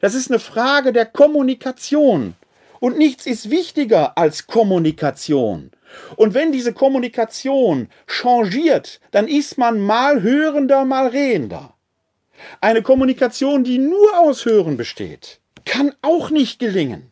Das 0.00 0.14
ist 0.14 0.30
eine 0.30 0.38
Frage 0.38 0.92
der 0.92 1.06
Kommunikation. 1.06 2.34
Und 2.80 2.96
nichts 2.96 3.26
ist 3.26 3.50
wichtiger 3.50 4.16
als 4.16 4.46
Kommunikation. 4.46 5.72
Und 6.14 6.34
wenn 6.34 6.52
diese 6.52 6.72
Kommunikation 6.72 7.88
changiert, 8.06 9.00
dann 9.10 9.26
ist 9.26 9.58
man 9.58 9.80
mal 9.80 10.22
hörender, 10.22 10.84
mal 10.84 11.08
redender. 11.08 11.74
Eine 12.60 12.82
Kommunikation, 12.82 13.64
die 13.64 13.78
nur 13.78 14.18
aus 14.20 14.44
Hören 14.44 14.76
besteht, 14.76 15.40
kann 15.64 15.92
auch 16.02 16.30
nicht 16.30 16.60
gelingen. 16.60 17.10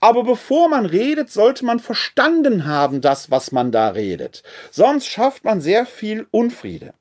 Aber 0.00 0.24
bevor 0.24 0.68
man 0.68 0.86
redet, 0.86 1.30
sollte 1.30 1.64
man 1.64 1.80
verstanden 1.80 2.66
haben, 2.66 3.00
das, 3.00 3.30
was 3.30 3.52
man 3.52 3.72
da 3.72 3.88
redet. 3.88 4.42
Sonst 4.70 5.06
schafft 5.06 5.44
man 5.44 5.60
sehr 5.60 5.86
viel 5.86 6.26
Unfriede. 6.30 6.94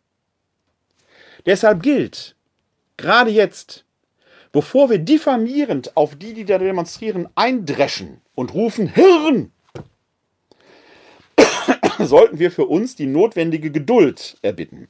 Deshalb 1.46 1.82
gilt, 1.82 2.36
gerade 2.98 3.32
jetzt, 3.32 3.86
bevor 4.52 4.90
wir 4.90 5.00
diffamierend 5.00 5.98
auf 5.98 6.16
die, 6.16 6.34
die 6.34 6.46
da 6.46 6.58
demonstrieren, 6.58 7.28
eindreschen 7.36 8.22
und 8.36 8.54
rufen 8.54 8.88
Hirn, 8.88 9.52
sollten 12.00 12.40
wir 12.40 12.52
für 12.52 12.66
uns 12.66 12.96
die 12.96 13.08
notwendige 13.08 13.72
Geduld 13.72 14.38
erbitten. 14.42 14.88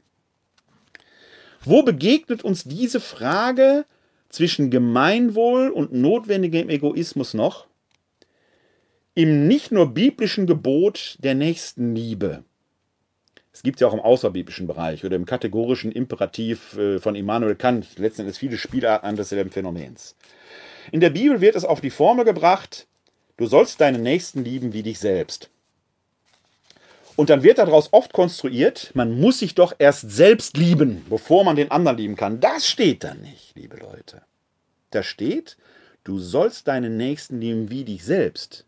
Wo 1.64 1.84
begegnet 1.84 2.44
uns 2.44 2.64
diese 2.64 3.00
Frage 3.00 3.86
zwischen 4.30 4.72
Gemeinwohl 4.72 5.70
und 5.70 5.94
notwendigem 5.94 6.70
Egoismus 6.70 7.34
noch? 7.34 7.68
Im 9.14 9.47
nicht 9.47 9.72
nur 9.72 9.93
biblischen 9.93 10.47
Gebot 10.47 11.18
der 11.20 11.36
Nächstenliebe. 11.36 12.43
Es 13.53 13.64
gibt 13.64 13.82
ja 13.82 13.88
auch 13.88 13.93
im 13.93 13.99
außerbiblischen 13.99 14.68
Bereich 14.68 15.03
oder 15.03 15.18
im 15.18 15.26
kategorischen 15.26 15.91
Imperativ 15.91 16.78
äh, 16.78 16.99
von 16.99 17.16
Immanuel 17.16 17.55
Kant 17.55 17.99
letzten 17.99 18.22
Endes 18.22 18.38
viele 18.38 18.57
Spielarten 18.57 19.18
desselben 19.18 19.51
Phänomens. 19.51 20.16
In 20.91 21.01
der 21.01 21.09
Bibel 21.09 21.41
wird 21.41 21.55
es 21.55 21.66
auf 21.66 21.82
die 21.82 21.89
Formel 21.89 22.24
gebracht, 22.24 22.88
du 23.38 23.45
sollst 23.45 23.82
deinen 23.82 24.03
Nächsten 24.03 24.43
lieben 24.43 24.74
wie 24.74 24.84
dich 24.84 24.99
selbst. 24.99 25.49
Und 27.18 27.30
dann 27.30 27.43
wird 27.43 27.57
daraus 27.57 27.89
oft 27.91 28.14
konstruiert, 28.14 28.91
man 28.93 29.20
muss 29.20 29.39
sich 29.39 29.53
doch 29.53 29.76
erst 29.78 30.09
selbst 30.09 30.55
lieben, 30.55 31.05
bevor 31.09 31.43
man 31.43 31.57
den 31.57 31.70
anderen 31.70 31.97
lieben 31.97 32.16
kann. 32.16 32.39
Das 32.39 32.66
steht 32.66 33.03
da 33.03 33.14
nicht, 33.14 33.53
liebe 33.55 33.76
Leute. 33.76 34.22
Da 34.91 35.03
steht, 35.03 35.57
du 36.05 36.20
sollst 36.20 36.70
deinen 36.70 36.95
Nächsten 36.95 37.41
lieben 37.41 37.70
wie 37.70 37.84
dich 37.84 38.05
selbst. 38.05 38.66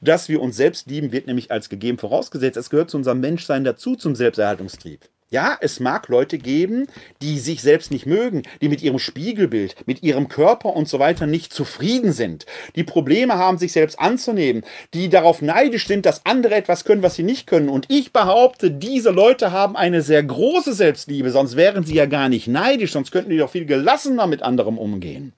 Dass 0.00 0.28
wir 0.28 0.40
uns 0.40 0.56
selbst 0.56 0.88
lieben, 0.88 1.12
wird 1.12 1.26
nämlich 1.26 1.50
als 1.50 1.68
gegeben 1.68 1.98
vorausgesetzt. 1.98 2.56
Es 2.56 2.70
gehört 2.70 2.90
zu 2.90 2.96
unserem 2.96 3.20
Menschsein 3.20 3.64
dazu, 3.64 3.96
zum 3.96 4.14
Selbsterhaltungstrieb. 4.14 5.08
Ja, 5.28 5.58
es 5.60 5.80
mag 5.80 6.06
Leute 6.06 6.38
geben, 6.38 6.86
die 7.20 7.40
sich 7.40 7.60
selbst 7.60 7.90
nicht 7.90 8.06
mögen, 8.06 8.42
die 8.62 8.68
mit 8.68 8.80
ihrem 8.80 9.00
Spiegelbild, 9.00 9.74
mit 9.84 10.04
ihrem 10.04 10.28
Körper 10.28 10.76
und 10.76 10.88
so 10.88 11.00
weiter 11.00 11.26
nicht 11.26 11.52
zufrieden 11.52 12.12
sind, 12.12 12.46
die 12.76 12.84
Probleme 12.84 13.34
haben, 13.34 13.58
sich 13.58 13.72
selbst 13.72 13.98
anzunehmen, 13.98 14.62
die 14.94 15.08
darauf 15.08 15.42
neidisch 15.42 15.88
sind, 15.88 16.06
dass 16.06 16.24
andere 16.24 16.54
etwas 16.54 16.84
können, 16.84 17.02
was 17.02 17.16
sie 17.16 17.24
nicht 17.24 17.48
können. 17.48 17.68
Und 17.68 17.86
ich 17.90 18.12
behaupte, 18.12 18.70
diese 18.70 19.10
Leute 19.10 19.50
haben 19.50 19.76
eine 19.76 20.00
sehr 20.00 20.22
große 20.22 20.74
Selbstliebe, 20.74 21.30
sonst 21.30 21.56
wären 21.56 21.82
sie 21.82 21.96
ja 21.96 22.06
gar 22.06 22.28
nicht 22.28 22.46
neidisch, 22.46 22.92
sonst 22.92 23.10
könnten 23.10 23.30
die 23.30 23.38
doch 23.38 23.50
viel 23.50 23.66
gelassener 23.66 24.28
mit 24.28 24.42
anderem 24.42 24.78
umgehen. 24.78 25.32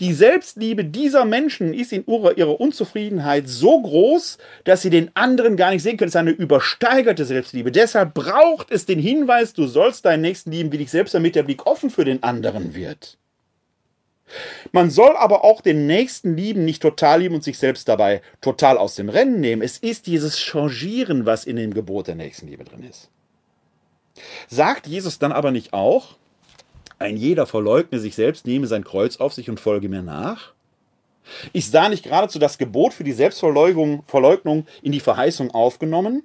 Die 0.00 0.12
Selbstliebe 0.12 0.84
dieser 0.84 1.24
Menschen 1.24 1.74
ist 1.74 1.92
in 1.92 2.04
ihrer 2.06 2.60
Unzufriedenheit 2.60 3.48
so 3.48 3.80
groß, 3.80 4.38
dass 4.64 4.82
sie 4.82 4.90
den 4.90 5.10
anderen 5.14 5.56
gar 5.56 5.70
nicht 5.70 5.82
sehen 5.82 5.96
können. 5.96 6.08
Es 6.08 6.14
ist 6.14 6.20
eine 6.20 6.30
übersteigerte 6.30 7.24
Selbstliebe. 7.24 7.70
Deshalb 7.70 8.14
braucht 8.14 8.70
es 8.70 8.86
den 8.86 8.98
Hinweis, 8.98 9.52
du 9.52 9.66
sollst 9.66 10.04
deinen 10.04 10.22
Nächsten 10.22 10.50
lieben 10.50 10.72
wie 10.72 10.78
dich 10.78 10.90
selbst, 10.90 11.14
damit 11.14 11.34
der 11.34 11.42
Blick 11.42 11.66
offen 11.66 11.90
für 11.90 12.04
den 12.04 12.22
anderen 12.22 12.74
wird. 12.74 13.18
Man 14.72 14.90
soll 14.90 15.16
aber 15.16 15.44
auch 15.44 15.60
den 15.60 15.86
Nächsten 15.86 16.36
lieben, 16.36 16.64
nicht 16.64 16.80
total 16.80 17.20
lieben 17.20 17.34
und 17.34 17.44
sich 17.44 17.58
selbst 17.58 17.88
dabei 17.88 18.22
total 18.40 18.78
aus 18.78 18.94
dem 18.94 19.10
Rennen 19.10 19.40
nehmen. 19.40 19.62
Es 19.62 19.78
ist 19.78 20.06
dieses 20.06 20.38
Changieren, 20.38 21.26
was 21.26 21.44
in 21.44 21.56
dem 21.56 21.74
Gebot 21.74 22.06
der 22.06 22.14
Nächstenliebe 22.14 22.64
drin 22.64 22.84
ist. 22.88 23.10
Sagt 24.48 24.86
Jesus 24.86 25.18
dann 25.18 25.32
aber 25.32 25.50
nicht 25.50 25.72
auch, 25.72 26.16
ein 27.02 27.16
jeder 27.16 27.46
verleugne 27.46 27.98
sich 27.98 28.14
selbst, 28.14 28.46
nehme 28.46 28.66
sein 28.66 28.84
Kreuz 28.84 29.18
auf 29.18 29.32
sich 29.32 29.50
und 29.50 29.60
folge 29.60 29.88
mir 29.88 30.02
nach? 30.02 30.52
Ist 31.52 31.74
da 31.74 31.88
nicht 31.88 32.04
geradezu 32.04 32.38
das 32.38 32.58
Gebot 32.58 32.94
für 32.94 33.04
die 33.04 33.12
Selbstverleugnung 33.12 34.02
Verleugnung 34.06 34.66
in 34.82 34.92
die 34.92 35.00
Verheißung 35.00 35.50
aufgenommen? 35.50 36.24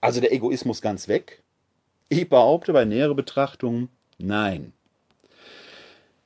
Also 0.00 0.20
der 0.20 0.32
Egoismus 0.32 0.80
ganz 0.80 1.08
weg? 1.08 1.42
Ich 2.08 2.28
behaupte 2.28 2.72
bei 2.72 2.84
näherer 2.84 3.14
Betrachtung 3.14 3.88
nein. 4.18 4.72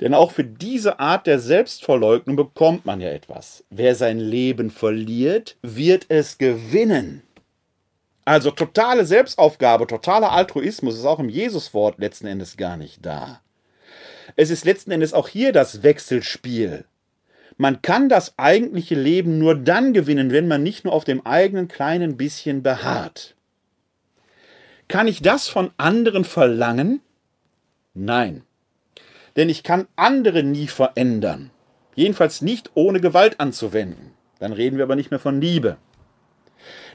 Denn 0.01 0.15
auch 0.15 0.33
für 0.33 0.45
diese 0.45 0.99
Art 0.99 1.27
der 1.27 1.39
Selbstverleugnung 1.39 2.37
bekommt 2.37 2.85
man 2.85 3.01
ja 3.01 3.11
etwas. 3.11 3.65
Wer 3.71 3.95
sein 3.95 4.19
Leben 4.19 4.71
verliert, 4.71 5.57
wird 5.63 6.07
es 6.09 6.39
gewinnen. 6.39 7.23
Also 8.25 8.51
totale 8.51 9.05
Selbstaufgabe, 9.05 9.87
totaler 9.87 10.33
Altruismus 10.33 10.97
ist 10.97 11.05
auch 11.05 11.19
im 11.19 11.29
Jesuswort 11.29 11.99
letzten 11.99 12.27
Endes 12.27 12.57
gar 12.57 12.77
nicht 12.77 13.05
da. 13.05 13.41
Es 14.37 14.51
ist 14.51 14.65
letzten 14.65 14.91
Endes 14.91 15.13
auch 15.13 15.29
hier 15.29 15.53
das 15.53 15.83
Wechselspiel. 15.83 16.85
Man 17.57 17.83
kann 17.83 18.09
das 18.09 18.39
eigentliche 18.39 18.97
Leben 18.97 19.39
nur 19.39 19.55
dann 19.55 19.93
gewinnen, 19.93 20.33
wenn 20.33 20.49
man 20.49 20.63
nicht 20.63 20.85
nur 20.85 20.93
auf 20.93 21.05
dem 21.05 21.25
eigenen 21.25 21.69
kleinen 21.69 22.17
bisschen 22.17 22.63
beharrt. 22.63 23.37
Kann 24.89 25.09
ich 25.09 25.23
das 25.23 25.49
von 25.49 25.71
anderen 25.77 26.25
verlangen? 26.25 27.01
Nein. 27.95 28.43
Denn 29.37 29.49
ich 29.49 29.63
kann 29.63 29.87
andere 29.97 30.43
nie 30.43 30.67
verändern. 30.67 31.51
Jedenfalls 31.95 32.43
nicht 32.43 32.73
ohne 32.75 33.01
Gewalt 33.01 33.41
anzuwenden. 33.41 34.13
Dann 34.41 34.53
reden 34.53 34.77
wir 34.77 34.85
aber 34.85 34.97
nicht 34.97 35.11
mehr 35.11 35.21
von 35.21 35.41
Liebe. 35.41 35.77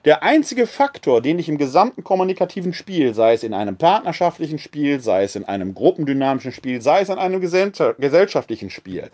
Der 0.06 0.24
einzige 0.24 0.66
Faktor, 0.66 1.22
den 1.22 1.40
ich 1.40 1.50
im 1.50 1.58
gesamten 1.58 2.04
kommunikativen 2.04 2.74
Spiel, 2.74 3.14
sei 3.14 3.34
es 3.34 3.44
in 3.44 3.54
einem 3.54 3.78
partnerschaftlichen 3.78 4.58
Spiel, 4.58 5.02
sei 5.02 5.24
es 5.24 5.36
in 5.36 5.44
einem 5.46 5.74
gruppendynamischen 5.74 6.54
Spiel, 6.54 6.82
sei 6.82 7.02
es 7.02 7.10
in 7.10 7.18
einem 7.18 7.42
gesellschaftlichen 7.42 8.70
Spiel, 8.70 9.10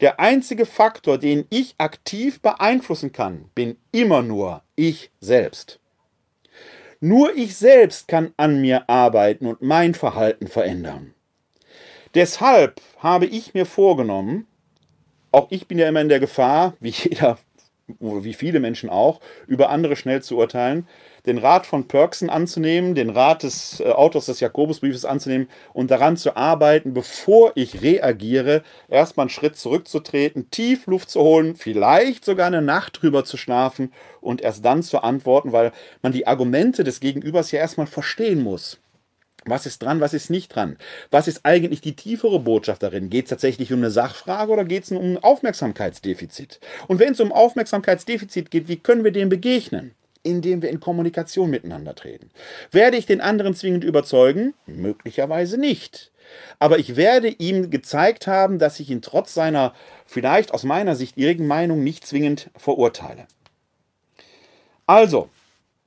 der 0.00 0.20
einzige 0.20 0.64
Faktor, 0.64 1.18
den 1.18 1.46
ich 1.50 1.74
aktiv 1.78 2.40
beeinflussen 2.40 3.10
kann, 3.12 3.50
bin 3.54 3.76
immer 3.90 4.22
nur 4.22 4.62
ich 4.76 5.10
selbst. 5.20 5.80
Nur 7.00 7.34
ich 7.36 7.56
selbst 7.56 8.08
kann 8.08 8.32
an 8.36 8.60
mir 8.60 8.88
arbeiten 8.88 9.46
und 9.46 9.62
mein 9.62 9.94
Verhalten 9.94 10.46
verändern. 10.46 11.14
Deshalb 12.14 12.80
habe 12.98 13.26
ich 13.26 13.54
mir 13.54 13.66
vorgenommen, 13.66 14.46
auch 15.30 15.48
ich 15.50 15.68
bin 15.68 15.78
ja 15.78 15.88
immer 15.88 16.00
in 16.00 16.08
der 16.08 16.20
Gefahr, 16.20 16.74
wie 16.80 16.88
jeder 16.90 17.38
wie 17.98 18.34
viele 18.34 18.60
Menschen 18.60 18.90
auch, 18.90 19.20
über 19.46 19.70
andere 19.70 19.96
schnell 19.96 20.22
zu 20.22 20.36
urteilen, 20.36 20.86
den 21.26 21.38
Rat 21.38 21.66
von 21.66 21.88
Perksen 21.88 22.30
anzunehmen, 22.30 22.94
den 22.94 23.10
Rat 23.10 23.42
des 23.42 23.80
äh, 23.80 23.90
Autors 23.90 24.26
des 24.26 24.40
Jakobusbriefes 24.40 25.04
anzunehmen 25.04 25.48
und 25.72 25.90
daran 25.90 26.16
zu 26.16 26.36
arbeiten, 26.36 26.94
bevor 26.94 27.52
ich 27.54 27.82
reagiere, 27.82 28.62
erstmal 28.88 29.24
einen 29.24 29.30
Schritt 29.30 29.56
zurückzutreten, 29.56 30.50
tief 30.50 30.86
Luft 30.86 31.10
zu 31.10 31.20
holen, 31.20 31.56
vielleicht 31.56 32.24
sogar 32.24 32.46
eine 32.46 32.62
Nacht 32.62 33.02
drüber 33.02 33.24
zu 33.24 33.36
schlafen 33.36 33.92
und 34.20 34.40
erst 34.40 34.64
dann 34.64 34.82
zu 34.82 35.02
antworten, 35.02 35.52
weil 35.52 35.72
man 36.02 36.12
die 36.12 36.26
Argumente 36.26 36.84
des 36.84 37.00
Gegenübers 37.00 37.50
ja 37.52 37.60
erstmal 37.60 37.86
verstehen 37.86 38.42
muss. 38.42 38.80
Was 39.50 39.66
ist 39.66 39.82
dran, 39.82 40.00
was 40.00 40.14
ist 40.14 40.30
nicht 40.30 40.54
dran? 40.54 40.76
Was 41.10 41.28
ist 41.28 41.44
eigentlich 41.44 41.80
die 41.80 41.96
tiefere 41.96 42.40
Botschaft 42.40 42.82
darin? 42.82 43.10
Geht 43.10 43.26
es 43.26 43.30
tatsächlich 43.30 43.72
um 43.72 43.80
eine 43.80 43.90
Sachfrage 43.90 44.52
oder 44.52 44.64
geht 44.64 44.84
es 44.84 44.90
um 44.90 44.98
ein 44.98 45.18
Aufmerksamkeitsdefizit? 45.18 46.60
Und 46.86 46.98
wenn 46.98 47.12
es 47.12 47.20
um 47.20 47.32
Aufmerksamkeitsdefizit 47.32 48.50
geht, 48.50 48.68
wie 48.68 48.78
können 48.78 49.04
wir 49.04 49.12
dem 49.12 49.28
begegnen? 49.28 49.94
Indem 50.22 50.62
wir 50.62 50.70
in 50.70 50.80
Kommunikation 50.80 51.48
miteinander 51.50 51.94
treten. 51.94 52.30
Werde 52.70 52.96
ich 52.96 53.06
den 53.06 53.20
anderen 53.20 53.54
zwingend 53.54 53.84
überzeugen? 53.84 54.54
Möglicherweise 54.66 55.58
nicht. 55.58 56.12
Aber 56.58 56.78
ich 56.78 56.96
werde 56.96 57.28
ihm 57.28 57.70
gezeigt 57.70 58.26
haben, 58.26 58.58
dass 58.58 58.80
ich 58.80 58.90
ihn 58.90 59.02
trotz 59.02 59.34
seiner 59.34 59.74
vielleicht 60.06 60.52
aus 60.52 60.64
meiner 60.64 60.96
Sicht 60.96 61.16
irrigen 61.16 61.46
Meinung 61.46 61.82
nicht 61.84 62.06
zwingend 62.06 62.50
verurteile. 62.56 63.26
Also, 64.86 65.30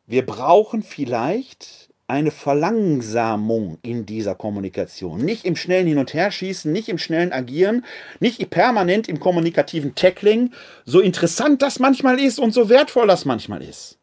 wir 0.07 0.25
brauchen 0.25 0.83
vielleicht 0.83 1.90
eine 2.11 2.31
Verlangsamung 2.31 3.77
in 3.83 4.05
dieser 4.05 4.35
Kommunikation. 4.35 5.23
Nicht 5.23 5.45
im 5.45 5.55
schnellen 5.55 5.87
Hin- 5.87 5.97
und 5.97 6.13
Herschießen, 6.13 6.69
nicht 6.69 6.89
im 6.89 6.97
schnellen 6.97 7.31
Agieren, 7.31 7.85
nicht 8.19 8.49
permanent 8.49 9.07
im 9.07 9.21
kommunikativen 9.21 9.95
Tackling, 9.95 10.51
so 10.83 10.99
interessant 10.99 11.61
das 11.61 11.79
manchmal 11.79 12.19
ist 12.19 12.37
und 12.37 12.53
so 12.53 12.67
wertvoll 12.67 13.07
das 13.07 13.23
manchmal 13.23 13.63
ist. 13.63 13.97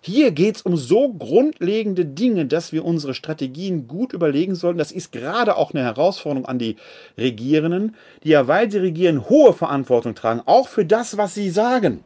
Hier 0.00 0.32
geht 0.32 0.56
es 0.56 0.62
um 0.62 0.76
so 0.76 1.12
grundlegende 1.12 2.04
Dinge, 2.04 2.46
dass 2.46 2.72
wir 2.72 2.84
unsere 2.84 3.14
Strategien 3.14 3.86
gut 3.86 4.12
überlegen 4.12 4.56
sollten. 4.56 4.78
Das 4.78 4.90
ist 4.90 5.12
gerade 5.12 5.56
auch 5.56 5.72
eine 5.72 5.84
Herausforderung 5.84 6.46
an 6.46 6.58
die 6.58 6.76
Regierenden, 7.16 7.94
die 8.24 8.30
ja, 8.30 8.48
weil 8.48 8.68
sie 8.70 8.78
regieren, 8.78 9.28
hohe 9.28 9.52
Verantwortung 9.52 10.16
tragen, 10.16 10.42
auch 10.44 10.66
für 10.66 10.84
das, 10.84 11.16
was 11.16 11.34
sie 11.34 11.50
sagen. 11.50 12.04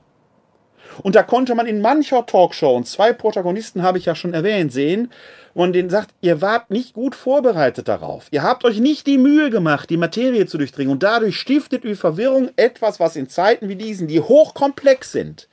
Und 1.03 1.15
da 1.15 1.23
konnte 1.23 1.55
man 1.55 1.67
in 1.67 1.81
mancher 1.81 2.27
Talkshow, 2.27 2.77
und 2.77 2.87
zwei 2.87 3.13
Protagonisten 3.13 3.83
habe 3.83 3.99
ich 3.99 4.07
ja 4.07 4.15
schon 4.15 4.35
erwähnt, 4.35 4.73
sehen, 4.73 5.11
und 5.55 5.75
denen 5.75 5.91
sagt, 5.91 6.15
ihr 6.21 6.41
wart 6.41 6.71
nicht 6.71 6.95
gut 6.95 7.15
vorbereitet 7.15 7.89
darauf. 7.89 8.27
Ihr 8.31 8.43
habt 8.43 8.65
euch 8.65 8.81
nicht 8.81 9.07
die 9.07 9.19
Mühe 9.19 9.51
gemacht, 9.51 9.91
die 9.91 9.97
Materie 9.97 10.47
zu 10.47 10.57
durchdringen. 10.57 10.93
Und 10.93 11.03
dadurch 11.03 11.37
stiftet 11.37 11.85
ihr 11.85 11.97
Verwirrung 11.97 12.51
etwas, 12.57 13.01
was 13.01 13.17
in 13.17 13.29
Zeiten 13.29 13.69
wie 13.69 13.77
diesen, 13.77 14.09
die 14.09 14.21
hochkomplex 14.21 15.13
sind, 15.13 15.49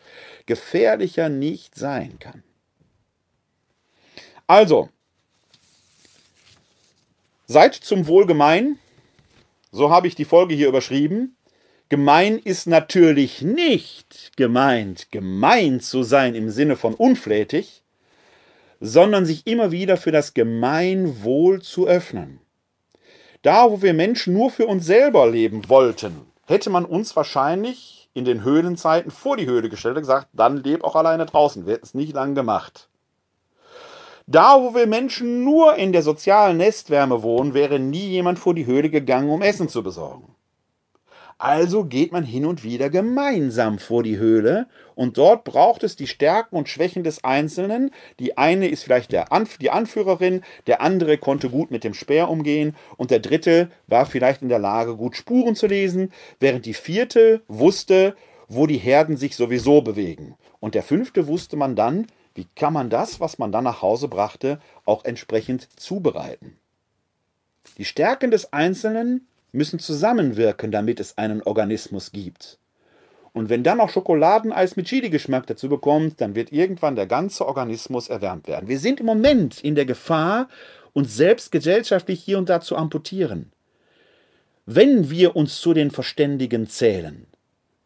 gefährlicher 0.45 1.27
nicht 1.29 1.75
sein 1.75 2.17
kann. 2.19 2.43
Also, 4.47 4.89
seid 7.45 7.75
zum 7.75 8.07
Wohl 8.07 8.25
gemein. 8.25 8.79
So 9.71 9.91
habe 9.91 10.07
ich 10.07 10.15
die 10.15 10.25
Folge 10.25 10.55
hier 10.55 10.69
überschrieben. 10.69 11.35
Gemein 11.89 12.37
ist 12.37 12.67
natürlich 12.67 13.41
nicht 13.41 14.37
gemeint, 14.37 15.11
gemein 15.11 15.79
zu 15.79 16.03
sein 16.03 16.35
im 16.35 16.51
Sinne 16.51 16.75
von 16.75 16.93
unflätig, 16.93 17.81
sondern 18.79 19.25
sich 19.25 19.47
immer 19.47 19.71
wieder 19.71 19.97
für 19.97 20.11
das 20.11 20.35
Gemeinwohl 20.35 21.63
zu 21.63 21.87
öffnen. 21.87 22.41
Da, 23.41 23.71
wo 23.71 23.81
wir 23.81 23.95
Menschen 23.95 24.35
nur 24.35 24.51
für 24.51 24.67
uns 24.67 24.85
selber 24.85 25.27
leben 25.31 25.67
wollten, 25.67 26.27
hätte 26.45 26.69
man 26.69 26.85
uns 26.85 27.15
wahrscheinlich 27.15 28.07
in 28.13 28.23
den 28.23 28.43
Höhlenzeiten 28.43 29.09
vor 29.09 29.35
die 29.35 29.47
Höhle 29.47 29.69
gestellt 29.69 29.95
und 29.95 30.03
gesagt, 30.03 30.27
dann 30.33 30.57
leb 30.57 30.83
auch 30.83 30.95
alleine 30.95 31.25
draußen. 31.25 31.65
Wir 31.65 31.73
hätten 31.73 31.85
es 31.85 31.95
nicht 31.95 32.13
lang 32.13 32.35
gemacht. 32.35 32.87
Da, 34.27 34.61
wo 34.61 34.75
wir 34.75 34.85
Menschen 34.85 35.43
nur 35.43 35.75
in 35.75 35.91
der 35.91 36.03
sozialen 36.03 36.57
Nestwärme 36.57 37.23
wohnen, 37.23 37.55
wäre 37.55 37.79
nie 37.79 38.09
jemand 38.09 38.37
vor 38.37 38.53
die 38.53 38.67
Höhle 38.67 38.91
gegangen, 38.91 39.31
um 39.31 39.41
Essen 39.41 39.69
zu 39.69 39.81
besorgen. 39.81 40.35
Also 41.41 41.85
geht 41.85 42.11
man 42.11 42.25
hin 42.25 42.45
und 42.45 42.65
wieder 42.65 42.89
gemeinsam 42.89 43.79
vor 43.79 44.03
die 44.03 44.17
Höhle 44.17 44.67
und 44.93 45.17
dort 45.17 45.45
braucht 45.45 45.83
es 45.83 45.95
die 45.95 46.05
Stärken 46.05 46.57
und 46.57 46.67
Schwächen 46.67 47.05
des 47.05 47.23
Einzelnen. 47.23 47.91
Die 48.19 48.37
eine 48.37 48.67
ist 48.67 48.83
vielleicht 48.83 49.15
Anf 49.15 49.57
die 49.57 49.69
Anführerin, 49.69 50.41
der 50.67 50.81
andere 50.81 51.17
konnte 51.17 51.49
gut 51.49 51.71
mit 51.71 51.85
dem 51.85 51.93
Speer 51.93 52.29
umgehen 52.29 52.75
und 52.97 53.09
der 53.09 53.19
dritte 53.19 53.71
war 53.87 54.05
vielleicht 54.05 54.41
in 54.41 54.49
der 54.49 54.59
Lage, 54.59 54.97
gut 54.97 55.15
Spuren 55.15 55.55
zu 55.55 55.67
lesen, 55.67 56.11
während 56.41 56.65
die 56.65 56.73
vierte 56.73 57.41
wusste, 57.47 58.17
wo 58.49 58.67
die 58.67 58.77
Herden 58.77 59.15
sich 59.15 59.37
sowieso 59.37 59.81
bewegen. 59.81 60.35
Und 60.59 60.75
der 60.75 60.83
fünfte 60.83 61.25
wusste 61.27 61.55
man 61.55 61.77
dann, 61.77 62.07
wie 62.35 62.47
kann 62.57 62.73
man 62.73 62.89
das, 62.89 63.21
was 63.21 63.39
man 63.39 63.53
dann 63.53 63.63
nach 63.63 63.81
Hause 63.81 64.09
brachte, 64.09 64.59
auch 64.83 65.05
entsprechend 65.05 65.69
zubereiten. 65.79 66.57
Die 67.77 67.85
Stärken 67.85 68.29
des 68.29 68.51
Einzelnen 68.51 69.28
müssen 69.51 69.79
zusammenwirken, 69.79 70.71
damit 70.71 70.99
es 70.99 71.17
einen 71.17 71.41
Organismus 71.43 72.11
gibt. 72.11 72.59
Und 73.33 73.49
wenn 73.49 73.63
dann 73.63 73.77
noch 73.77 73.89
Schokoladeneis 73.89 74.75
mit 74.75 74.87
Chili-Geschmack 74.87 75.47
dazu 75.47 75.69
bekommt, 75.69 76.19
dann 76.19 76.35
wird 76.35 76.51
irgendwann 76.51 76.95
der 76.95 77.05
ganze 77.05 77.45
Organismus 77.45 78.09
erwärmt 78.09 78.47
werden. 78.47 78.67
Wir 78.67 78.79
sind 78.79 78.99
im 78.99 79.05
Moment 79.05 79.63
in 79.63 79.75
der 79.75 79.85
Gefahr, 79.85 80.49
uns 80.93 81.15
selbst 81.15 81.51
gesellschaftlich 81.51 82.23
hier 82.23 82.37
und 82.37 82.49
da 82.49 82.61
zu 82.61 82.75
amputieren. 82.75 83.51
Wenn 84.65 85.09
wir 85.09 85.35
uns 85.35 85.61
zu 85.61 85.73
den 85.73 85.91
Verständigen 85.91 86.67
zählen, 86.67 87.27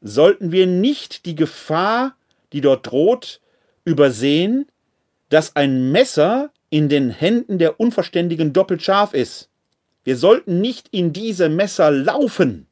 sollten 0.02 0.52
wir 0.52 0.68
nicht 0.68 1.26
die 1.26 1.36
Gefahr, 1.36 2.16
die 2.52 2.62
dort 2.62 2.88
droht, 2.88 3.42
übersehen, 3.86 4.68
dass 5.30 5.56
ein 5.56 5.92
Messer 5.92 6.52
in 6.70 6.90
den 6.90 7.10
Händen 7.10 7.58
der 7.58 7.80
Unverständigen 7.80 8.54
doppelt 8.54 8.82
scharf 8.82 9.14
ist. 9.14 9.50
Wir 10.04 10.18
sollten 10.18 10.60
nicht 10.60 10.90
in 10.92 11.14
diese 11.14 11.50
Messer 11.50 11.92
laufen, 11.92 12.68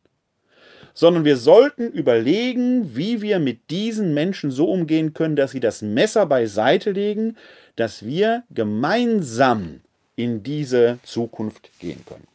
sondern 0.94 1.24
wir 1.24 1.38
sollten 1.38 1.92
überlegen, 1.92 2.96
wie 2.96 3.22
wir 3.22 3.40
mit 3.40 3.70
diesen 3.70 4.14
Menschen 4.14 4.52
so 4.52 4.66
umgehen 4.66 5.14
können, 5.14 5.36
dass 5.36 5.52
sie 5.52 5.62
das 5.62 5.82
Messer 5.82 6.26
beiseite 6.26 6.92
legen, 6.92 7.38
dass 7.76 8.06
wir 8.06 8.44
gemeinsam 8.50 9.82
in 10.16 10.44
diese 10.44 11.00
Zukunft 11.04 11.70
gehen 11.80 12.04
können. 12.06 12.28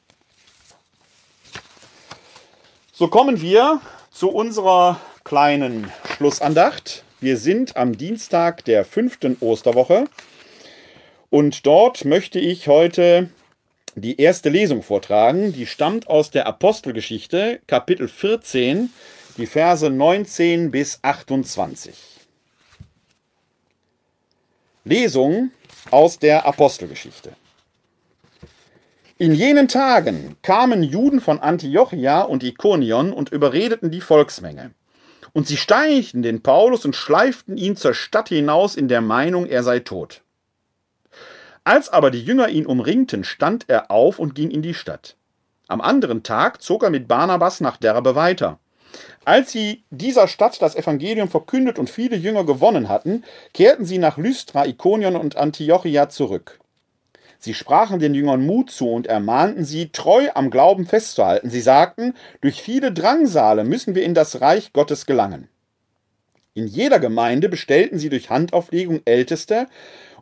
So 2.92 3.08
kommen 3.08 3.42
wir 3.42 3.82
zu 4.10 4.30
unserer 4.30 4.98
kleinen 5.24 5.92
Schlussandacht. 6.16 7.04
Wir 7.20 7.36
sind 7.36 7.76
am 7.76 7.98
Dienstag 7.98 8.64
der 8.64 8.86
fünften 8.86 9.36
Osterwoche 9.40 10.06
und 11.28 11.66
dort 11.66 12.06
möchte 12.06 12.38
ich 12.38 12.68
heute 12.68 13.28
die 13.96 14.20
erste 14.20 14.50
Lesung 14.50 14.82
vortragen. 14.82 15.52
Die 15.52 15.66
stammt 15.66 16.06
aus 16.06 16.30
der 16.30 16.46
Apostelgeschichte, 16.46 17.60
Kapitel 17.66 18.08
14, 18.08 18.90
die 19.38 19.46
Verse 19.46 19.88
19 19.88 20.70
bis 20.70 20.98
28. 21.02 21.94
Lesung 24.84 25.50
aus 25.90 26.18
der 26.18 26.46
Apostelgeschichte. 26.46 27.32
In 29.18 29.32
jenen 29.32 29.66
Tagen 29.66 30.36
kamen 30.42 30.82
Juden 30.82 31.22
von 31.22 31.40
Antiochia 31.40 32.20
und 32.20 32.44
Ikonion 32.44 33.12
und 33.12 33.30
überredeten 33.30 33.90
die 33.90 34.02
Volksmenge. 34.02 34.72
Und 35.32 35.46
sie 35.46 35.56
steinigten 35.56 36.22
den 36.22 36.42
Paulus 36.42 36.84
und 36.84 36.94
schleiften 36.94 37.56
ihn 37.56 37.76
zur 37.76 37.94
Stadt 37.94 38.28
hinaus 38.28 38.76
in 38.76 38.88
der 38.88 39.00
Meinung, 39.00 39.46
er 39.46 39.62
sei 39.62 39.80
tot. 39.80 40.22
Als 41.66 41.88
aber 41.88 42.12
die 42.12 42.22
Jünger 42.22 42.48
ihn 42.48 42.64
umringten, 42.64 43.24
stand 43.24 43.64
er 43.66 43.90
auf 43.90 44.20
und 44.20 44.36
ging 44.36 44.52
in 44.52 44.62
die 44.62 44.72
Stadt. 44.72 45.16
Am 45.66 45.80
anderen 45.80 46.22
Tag 46.22 46.62
zog 46.62 46.84
er 46.84 46.90
mit 46.90 47.08
Barnabas 47.08 47.60
nach 47.60 47.76
Derbe 47.76 48.14
weiter. 48.14 48.60
Als 49.24 49.50
sie 49.50 49.82
dieser 49.90 50.28
Stadt 50.28 50.62
das 50.62 50.76
Evangelium 50.76 51.28
verkündet 51.28 51.80
und 51.80 51.90
viele 51.90 52.14
Jünger 52.14 52.44
gewonnen 52.44 52.88
hatten, 52.88 53.24
kehrten 53.52 53.84
sie 53.84 53.98
nach 53.98 54.16
Lystra, 54.16 54.64
Ikonion 54.64 55.16
und 55.16 55.34
Antiochia 55.34 56.08
zurück. 56.08 56.60
Sie 57.40 57.52
sprachen 57.52 57.98
den 57.98 58.14
Jüngern 58.14 58.46
Mut 58.46 58.70
zu 58.70 58.88
und 58.92 59.08
ermahnten 59.08 59.64
sie, 59.64 59.88
treu 59.88 60.28
am 60.36 60.50
Glauben 60.50 60.86
festzuhalten. 60.86 61.50
Sie 61.50 61.60
sagten, 61.60 62.14
durch 62.42 62.62
viele 62.62 62.92
Drangsale 62.92 63.64
müssen 63.64 63.96
wir 63.96 64.04
in 64.04 64.14
das 64.14 64.40
Reich 64.40 64.72
Gottes 64.72 65.04
gelangen. 65.04 65.48
In 66.54 66.68
jeder 66.68 67.00
Gemeinde 67.00 67.48
bestellten 67.48 67.98
sie 67.98 68.08
durch 68.08 68.30
Handauflegung 68.30 69.02
Älteste 69.04 69.66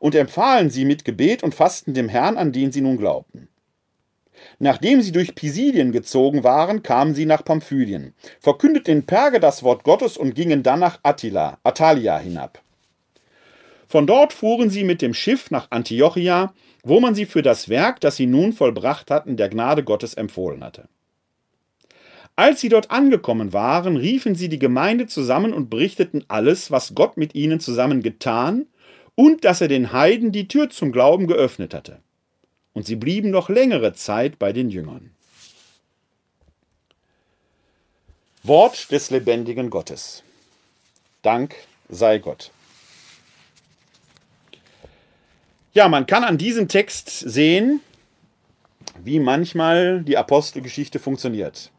und 0.05 0.15
empfahlen 0.15 0.69
sie 0.69 0.85
mit 0.85 1.07
Gebet 1.07 1.43
und 1.43 1.55
Fasten 1.55 1.95
dem 1.95 2.11
Herrn, 2.11 2.37
an 2.37 2.53
den 2.53 2.71
sie 2.71 2.83
nun 2.83 2.99
glaubten. 2.99 3.49
Nachdem 4.59 5.01
sie 5.01 5.13
durch 5.13 5.35
Pisidien 5.35 5.93
gezogen 5.93 6.45
waren, 6.45 6.83
kamen 6.83 7.15
sie 7.15 7.25
nach 7.25 7.43
Pamphylien, 7.43 8.13
verkündeten 8.39 8.99
in 8.99 9.07
Perge 9.07 9.41
das 9.41 9.63
Wort 9.63 9.83
Gottes 9.83 10.19
und 10.19 10.35
gingen 10.35 10.63
dann 10.63 10.81
nach 10.81 11.01
Attila, 11.03 11.57
Attalia 11.63 12.19
hinab. 12.19 12.61
Von 13.89 14.07
dort 14.07 14.35
fuhren 14.35 14.69
sie 14.69 14.85
mit 14.85 15.01
dem 15.01 15.15
Schiff 15.15 15.51
nach 15.51 15.71
Antiochia, 15.71 16.53
wo 16.83 17.01
man 17.01 17.15
sie 17.15 17.25
für 17.25 17.41
das 17.41 17.71
Werk, 17.71 18.03
das 18.03 18.17
sie 18.17 18.27
nun 18.27 18.53
vollbracht 18.53 19.11
hatten, 19.11 19.39
der 19.39 19.49
Gnade 19.49 19.85
Gottes 19.85 20.13
empfohlen 20.13 20.63
hatte. 20.63 20.87
Als 22.37 22.61
sie 22.61 22.69
dort 22.69 22.91
angekommen 22.91 23.55
waren, 23.55 23.97
riefen 23.97 24.35
sie 24.35 24.51
die 24.51 24.59
Gemeinde 24.59 25.07
zusammen 25.07 25.55
und 25.55 25.71
berichteten 25.71 26.25
alles, 26.29 26.71
was 26.71 26.95
Gott 26.95 27.17
mit 27.17 27.35
ihnen 27.35 27.59
zusammen 27.59 28.03
getan 28.03 28.67
und 29.15 29.45
dass 29.45 29.61
er 29.61 29.69
den 29.69 29.93
Heiden 29.93 30.33
die 30.33 30.49
Tür 30.49 30.71
zum 30.71 30.93
Glauben 30.93 31.27
geöffnet 31.27 31.75
hatte. 31.75 32.01
Und 32.73 32.87
sie 32.87 32.97
blieben 32.97 33.31
noch 33.31 33.49
längere 33.49 33.93
Zeit 33.93 34.39
bei 34.39 34.53
den 34.53 34.69
Jüngern. 34.69 35.11
Wort 38.43 38.91
des 38.91 39.11
lebendigen 39.11 39.71
Gottes. 39.71 40.23
Dank 41.23 41.55
sei 41.89 42.19
Gott. 42.19 42.51
Ja, 45.73 45.89
man 45.89 46.07
kann 46.07 46.25
an 46.25 46.37
diesem 46.37 46.69
Text 46.69 47.09
sehen, 47.09 47.81
wie 49.03 49.19
manchmal 49.19 50.03
die 50.03 50.17
Apostelgeschichte 50.17 50.99
funktioniert. 50.99 51.71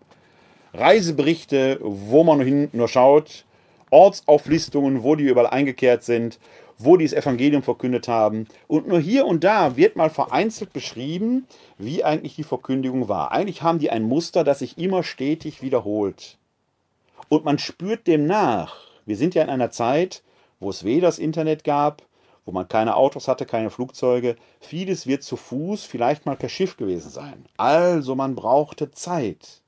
Reiseberichte, 0.74 1.78
wo 1.82 2.24
man 2.24 2.42
hin 2.42 2.70
nur 2.74 2.88
schaut, 2.88 3.46
Ortsauflistungen, 3.92 5.04
wo 5.04 5.16
die 5.16 5.26
überall 5.26 5.48
eingekehrt 5.48 6.04
sind 6.04 6.40
wo 6.78 6.98
die 6.98 7.06
das 7.06 7.14
Evangelium 7.14 7.64
verkündet 7.64 8.08
haben. 8.08 8.48
Und 8.68 8.88
nur 8.88 9.00
hier 9.00 9.26
und 9.26 9.44
da 9.44 9.78
wird 9.78 9.96
mal 9.96 10.10
vereinzelt 10.10 10.74
beschrieben, 10.74 11.48
wie 11.78 12.04
eigentlich 12.04 12.36
die 12.36 12.44
Verkündigung 12.44 13.08
war. 13.08 13.32
Eigentlich 13.32 13.62
haben 13.62 13.80
die 13.80 13.92
ein 13.92 14.04
Muster, 14.04 14.44
das 14.44 14.60
sich 14.60 14.78
immer 14.78 15.04
stetig 15.04 15.62
wiederholt. 15.62 16.38
Und 17.30 17.46
man 17.46 17.58
spürt 17.60 18.08
dem 18.08 18.26
nach. 18.26 18.76
Wir 19.06 19.18
sind 19.18 19.36
ja 19.36 19.44
in 19.44 19.50
einer 19.50 19.72
Zeit, 19.72 20.24
wo 20.60 20.70
es 20.70 20.84
weder 20.84 21.08
das 21.08 21.20
Internet 21.20 21.64
gab, 21.64 22.02
wo 22.46 22.52
man 22.52 22.68
keine 22.68 22.96
Autos 22.96 23.28
hatte, 23.28 23.46
keine 23.46 23.70
Flugzeuge. 23.70 24.36
Vieles 24.60 25.08
wird 25.08 25.24
zu 25.24 25.36
Fuß, 25.36 25.84
vielleicht 25.84 26.26
mal 26.26 26.36
per 26.36 26.50
Schiff 26.50 26.78
gewesen 26.78 27.10
sein. 27.10 27.46
Also 27.58 28.16
man 28.16 28.36
brauchte 28.36 28.92
Zeit. 28.92 29.62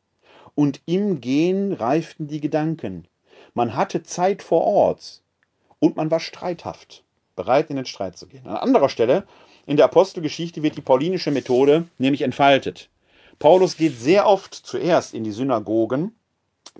Und 0.56 0.82
im 0.86 1.22
Gehen 1.22 1.74
reiften 1.74 2.28
die 2.28 2.42
Gedanken. 2.42 3.08
Man 3.54 3.76
hatte 3.76 4.04
Zeit 4.04 4.44
vor 4.44 4.64
Ort 4.64 5.22
und 5.80 5.96
man 5.96 6.12
war 6.12 6.20
streithaft, 6.20 7.04
bereit 7.36 7.70
in 7.70 7.76
den 7.76 7.86
Streit 7.86 8.18
zu 8.18 8.28
gehen. 8.28 8.48
An 8.48 8.58
anderer 8.58 8.90
Stelle 8.90 9.26
in 9.66 9.78
der 9.78 9.86
Apostelgeschichte 9.86 10.64
wird 10.64 10.78
die 10.78 10.82
paulinische 10.82 11.32
Methode 11.32 11.88
nämlich 11.98 12.22
entfaltet. 12.22 12.90
Paulus 13.40 13.78
geht 13.78 14.00
sehr 14.00 14.28
oft 14.28 14.54
zuerst 14.56 15.14
in 15.14 15.24
die 15.24 15.32
Synagogen, 15.32 16.16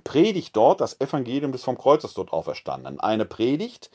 predigt 0.04 0.56
dort 0.56 0.82
das 0.82 1.00
Evangelium 1.00 1.52
des 1.52 1.64
vom 1.64 1.78
Kreuzes 1.78 2.14
dort 2.14 2.34
auferstandenen. 2.34 3.00
Eine 3.00 3.26
Predigt, 3.26 3.92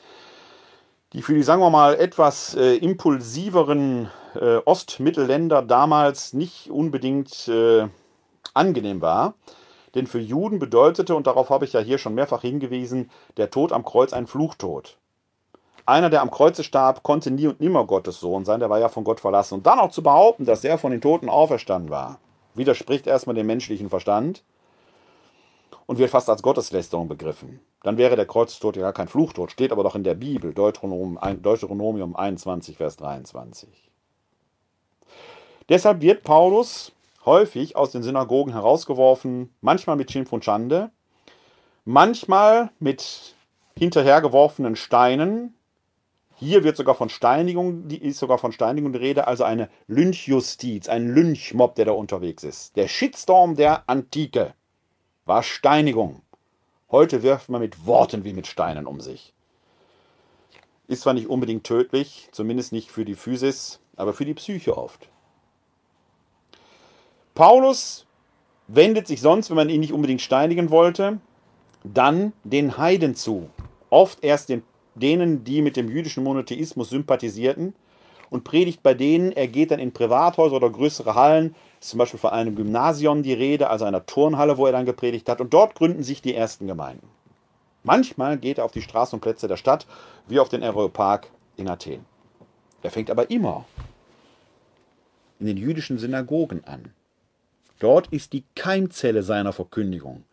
die 1.11 1.21
für 1.21 1.33
die, 1.33 1.43
sagen 1.43 1.61
wir 1.61 1.69
mal, 1.69 1.95
etwas 1.95 2.55
äh, 2.55 2.75
impulsiveren 2.75 4.09
äh, 4.35 4.57
Ostmittelländer 4.57 5.61
damals 5.61 6.33
nicht 6.33 6.69
unbedingt 6.69 7.47
äh, 7.47 7.87
angenehm 8.53 9.01
war. 9.01 9.35
Denn 9.95 10.07
für 10.07 10.19
Juden 10.19 10.59
bedeutete, 10.59 11.15
und 11.15 11.27
darauf 11.27 11.49
habe 11.49 11.65
ich 11.65 11.73
ja 11.73 11.79
hier 11.79 11.97
schon 11.97 12.15
mehrfach 12.15 12.41
hingewiesen, 12.41 13.11
der 13.37 13.51
Tod 13.51 13.71
am 13.71 13.85
Kreuz 13.85 14.13
ein 14.13 14.27
Fluchtod. 14.27 14.97
Einer, 15.85 16.09
der 16.09 16.21
am 16.21 16.31
Kreuze 16.31 16.63
starb, 16.63 17.03
konnte 17.03 17.29
nie 17.29 17.47
und 17.47 17.59
nimmer 17.59 17.85
Gottes 17.85 18.19
Sohn 18.19 18.45
sein, 18.45 18.59
der 18.59 18.69
war 18.69 18.79
ja 18.79 18.89
von 18.89 19.03
Gott 19.03 19.19
verlassen. 19.19 19.55
Und 19.55 19.67
dann 19.67 19.79
auch 19.79 19.91
zu 19.91 20.01
behaupten, 20.01 20.45
dass 20.45 20.63
er 20.63 20.77
von 20.77 20.91
den 20.91 21.01
Toten 21.01 21.29
auferstanden 21.29 21.89
war, 21.89 22.19
widerspricht 22.55 23.05
erstmal 23.05 23.35
dem 23.35 23.47
menschlichen 23.47 23.89
Verstand 23.89 24.43
und 25.85 25.99
wird 25.99 26.09
fast 26.09 26.29
als 26.29 26.41
Gotteslästerung 26.41 27.09
begriffen. 27.09 27.59
Dann 27.83 27.97
wäre 27.97 28.15
der 28.15 28.25
Kreuztod 28.25 28.77
ja 28.77 28.83
gar 28.83 28.93
kein 28.93 29.09
Fluchtod, 29.09 29.51
steht 29.51 29.73
aber 29.73 29.83
doch 29.83 29.95
in 29.95 30.05
der 30.05 30.13
Bibel, 30.13 30.53
Deuteronomium 30.53 32.15
21, 32.15 32.77
Vers 32.77 32.95
23. 32.95 33.91
Deshalb 35.67 36.01
wird 36.01 36.23
Paulus 36.23 36.93
häufig 37.25 37.75
aus 37.75 37.91
den 37.91 38.03
Synagogen 38.03 38.53
herausgeworfen, 38.53 39.53
manchmal 39.61 39.95
mit 39.95 40.11
Schimpf 40.11 40.31
und 40.33 40.43
Schande, 40.43 40.91
manchmal 41.85 42.71
mit 42.79 43.35
hinterhergeworfenen 43.77 44.75
Steinen. 44.75 45.55
Hier 46.35 46.63
wird 46.63 46.77
sogar 46.77 46.95
von 46.95 47.09
Steinigung, 47.09 47.87
die 47.87 48.03
ist 48.03 48.19
sogar 48.19 48.37
von 48.37 48.51
Steinigung 48.51 48.91
die 48.91 48.99
Rede, 48.99 49.27
also 49.27 49.43
eine 49.43 49.69
Lynchjustiz, 49.87 50.89
ein 50.89 51.13
Lynchmob, 51.13 51.75
der 51.75 51.85
da 51.85 51.91
unterwegs 51.91 52.43
ist. 52.43 52.75
Der 52.75 52.87
Shitstorm 52.87 53.55
der 53.55 53.87
Antike 53.87 54.53
war 55.25 55.43
Steinigung. 55.43 56.21
Heute 56.91 57.23
wirft 57.23 57.49
man 57.49 57.61
mit 57.61 57.85
Worten 57.87 58.23
wie 58.23 58.33
mit 58.33 58.47
Steinen 58.47 58.85
um 58.85 58.99
sich. 58.99 59.33
Ist 60.87 61.03
zwar 61.03 61.13
nicht 61.13 61.27
unbedingt 61.27 61.63
tödlich, 61.63 62.27
zumindest 62.31 62.71
nicht 62.71 62.91
für 62.91 63.05
die 63.05 63.15
Physis, 63.15 63.79
aber 63.95 64.13
für 64.13 64.25
die 64.25 64.33
Psyche 64.33 64.77
oft. 64.77 65.09
Paulus 67.35 68.05
wendet 68.67 69.07
sich 69.07 69.21
sonst, 69.21 69.49
wenn 69.49 69.57
man 69.57 69.69
ihn 69.69 69.79
nicht 69.79 69.93
unbedingt 69.93 70.21
steinigen 70.21 70.69
wollte, 70.69 71.19
dann 71.83 72.33
den 72.43 72.77
Heiden 72.77 73.15
zu. 73.15 73.49
Oft 73.89 74.23
erst 74.23 74.49
den, 74.49 74.63
denen, 74.95 75.43
die 75.43 75.61
mit 75.61 75.75
dem 75.75 75.89
jüdischen 75.89 76.23
Monotheismus 76.23 76.89
sympathisierten 76.89 77.73
und 78.29 78.43
predigt 78.43 78.83
bei 78.83 78.93
denen. 78.93 79.31
Er 79.31 79.47
geht 79.47 79.71
dann 79.71 79.79
in 79.79 79.91
Privathäuser 79.91 80.55
oder 80.55 80.69
größere 80.69 81.15
Hallen, 81.15 81.55
ist 81.79 81.89
zum 81.89 81.99
Beispiel 81.99 82.19
von 82.19 82.31
einem 82.31 82.55
Gymnasium 82.55 83.23
die 83.23 83.33
Rede, 83.33 83.69
also 83.69 83.85
einer 83.85 84.05
Turnhalle, 84.05 84.57
wo 84.57 84.65
er 84.65 84.71
dann 84.71 84.85
gepredigt 84.85 85.27
hat. 85.27 85.41
Und 85.41 85.53
dort 85.53 85.75
gründen 85.75 86.03
sich 86.03 86.21
die 86.21 86.35
ersten 86.35 86.67
Gemeinden. 86.67 87.07
Manchmal 87.83 88.37
geht 88.37 88.59
er 88.59 88.65
auf 88.65 88.71
die 88.71 88.81
Straßen 88.81 89.17
und 89.17 89.21
Plätze 89.21 89.47
der 89.47 89.57
Stadt, 89.57 89.85
wie 90.27 90.39
auf 90.39 90.49
den 90.49 90.63
Aeropark 90.63 91.29
in 91.57 91.67
Athen. 91.67 92.05
Er 92.81 92.91
fängt 92.91 93.11
aber 93.11 93.29
immer 93.29 93.65
in 95.39 95.47
den 95.47 95.57
jüdischen 95.57 95.97
Synagogen 95.97 96.63
an. 96.65 96.93
Dort 97.83 98.07
ist 98.07 98.31
die 98.31 98.45
Keimzelle 98.55 99.23
seiner 99.23 99.51
Verkündigung, 99.51 100.23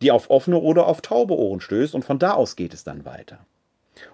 die 0.00 0.10
auf 0.10 0.30
offene 0.30 0.58
oder 0.58 0.86
auf 0.86 1.02
taube 1.02 1.36
Ohren 1.36 1.60
stößt 1.60 1.94
und 1.94 2.02
von 2.02 2.18
da 2.18 2.32
aus 2.32 2.56
geht 2.56 2.72
es 2.72 2.82
dann 2.82 3.04
weiter. 3.04 3.40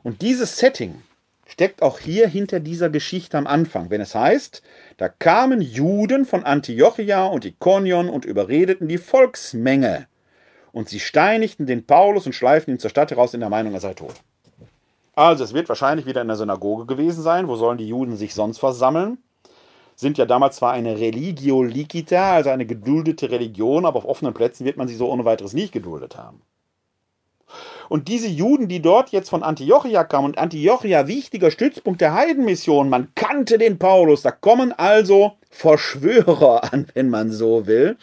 Und 0.03 0.23
dieses 0.23 0.57
Setting 0.57 1.03
steckt 1.47 1.83
auch 1.83 2.01
hier 2.01 2.27
hinter 2.27 2.59
dieser 2.59 2.91
Geschichte 2.91 3.39
am 3.39 3.47
Anfang, 3.47 3.91
wenn 3.91 4.01
es 4.01 4.17
heißt, 4.17 4.63
da 4.97 5.09
kamen 5.09 5.61
Juden 5.61 6.25
von 6.25 6.43
Antiochia 6.43 7.27
und 7.27 7.45
Ikonion 7.45 8.09
und 8.09 8.25
überredeten 8.25 8.89
die 8.89 8.99
Volksmenge 8.99 10.09
und 10.73 10.89
sie 10.89 10.99
steinigten 10.99 11.67
den 11.67 11.87
Paulus 11.87 12.27
und 12.27 12.35
schleiften 12.35 12.75
ihn 12.75 12.81
zur 12.81 12.91
Stadt 12.91 13.13
heraus 13.13 13.35
in 13.35 13.41
der 13.41 13.51
Meinung, 13.51 13.73
er 13.75 13.81
sei 13.81 13.95
tot. 13.95 14.15
Also 15.15 15.45
es 15.45 15.55
wird 15.55 15.69
wahrscheinlich 15.69 16.07
wieder 16.07 16.23
in 16.23 16.29
der 16.29 16.37
Synagoge 16.37 16.87
gewesen 16.87 17.23
sein. 17.23 17.47
Wo 17.47 17.55
sollen 17.55 17.79
die 17.79 17.89
Juden 17.89 18.17
sich 18.17 18.35
sonst 18.35 18.59
versammeln? 18.59 19.19
Sind 20.01 20.17
ja 20.17 20.27
damals 20.27 20.55
zwar 20.55 20.71
eine 20.71 21.01
Religio 21.01 21.65
licita, 21.65 22.35
also 22.35 22.51
eine 22.51 22.67
geduldete 22.67 23.33
Religion, 23.33 23.85
aber 23.85 23.97
auf 23.97 24.05
offenen 24.05 24.33
Plätzen 24.33 24.65
wird 24.65 24.77
man 24.77 24.87
sie 24.87 24.95
so 24.95 25.11
ohne 25.11 25.25
weiteres 25.25 25.55
nicht 25.55 25.73
geduldet 25.73 26.17
haben. 26.17 26.41
Und 27.89 28.07
diese 28.07 28.29
Juden, 28.29 28.69
die 28.69 28.81
dort 28.81 29.11
jetzt 29.11 29.29
von 29.29 29.43
Antiochia 29.43 30.05
kamen, 30.05 30.27
und 30.27 30.39
Antiochia 30.39 31.09
wichtiger 31.09 31.51
Stützpunkt 31.51 32.01
der 32.01 32.15
Heidenmission, 32.15 32.89
man 32.89 33.09
kannte 33.17 33.59
den 33.59 33.81
Paulus, 33.81 34.23
da 34.23 34.31
kommen 34.31 34.73
also 34.73 35.33
Verschwörer 35.51 36.63
an, 36.73 36.87
wenn 36.95 37.11
man 37.11 37.33
so 37.33 37.67
will, 37.67 37.97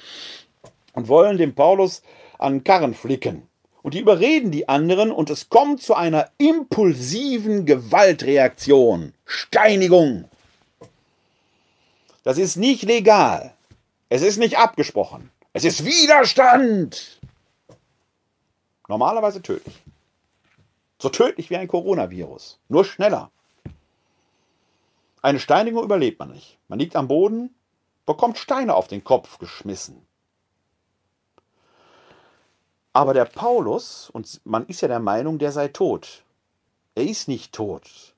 und 0.96 1.08
wollen 1.08 1.38
dem 1.38 1.56
Paulus 1.56 2.02
an 2.38 2.66
Karren 2.66 2.93
flicken. 2.93 3.43
Und 3.84 3.93
die 3.93 4.02
überreden 4.02 4.52
die 4.52 4.68
anderen 4.68 5.14
und 5.14 5.30
es 5.30 5.48
kommt 5.48 5.82
zu 5.82 5.93
einer 5.93 6.28
impulsiven 6.39 7.66
Gewaltreaktion. 7.66 9.14
Steinigung. 9.24 10.26
Das 12.26 12.39
ist 12.39 12.55
nicht 12.55 12.82
legal. 12.82 13.53
Es 14.09 14.23
ist 14.23 14.38
nicht 14.38 14.57
abgesprochen. 14.57 15.32
Es 15.53 15.63
ist 15.63 15.86
Widerstand. 15.86 17.21
Normalerweise 18.88 19.43
tödlich. 19.43 19.84
So 20.97 21.09
tödlich 21.09 21.51
wie 21.51 21.57
ein 21.57 21.67
Coronavirus. 21.67 22.59
Nur 22.67 22.84
schneller. 22.84 23.30
Eine 25.21 25.39
Steinigung 25.39 25.84
überlebt 25.84 26.17
man 26.17 26.32
nicht. 26.32 26.57
Man 26.67 26.80
liegt 26.80 26.95
am 26.95 27.07
Boden, 27.07 27.53
bekommt 28.07 28.39
Steine 28.39 28.73
auf 28.73 28.88
den 28.88 29.03
Kopf 29.03 29.38
geschmissen. 29.38 30.03
Aber 32.91 33.13
der 33.13 33.26
Paulus, 33.26 34.09
und 34.09 34.41
man 34.45 34.65
ist 34.65 34.82
ja 34.82 34.88
der 34.88 34.99
Meinung, 34.99 35.38
der 35.38 35.51
sei 35.51 35.67
tot. 35.67 36.23
Er 36.95 37.03
ist 37.03 37.28
nicht 37.28 37.53
tot. 37.53 38.15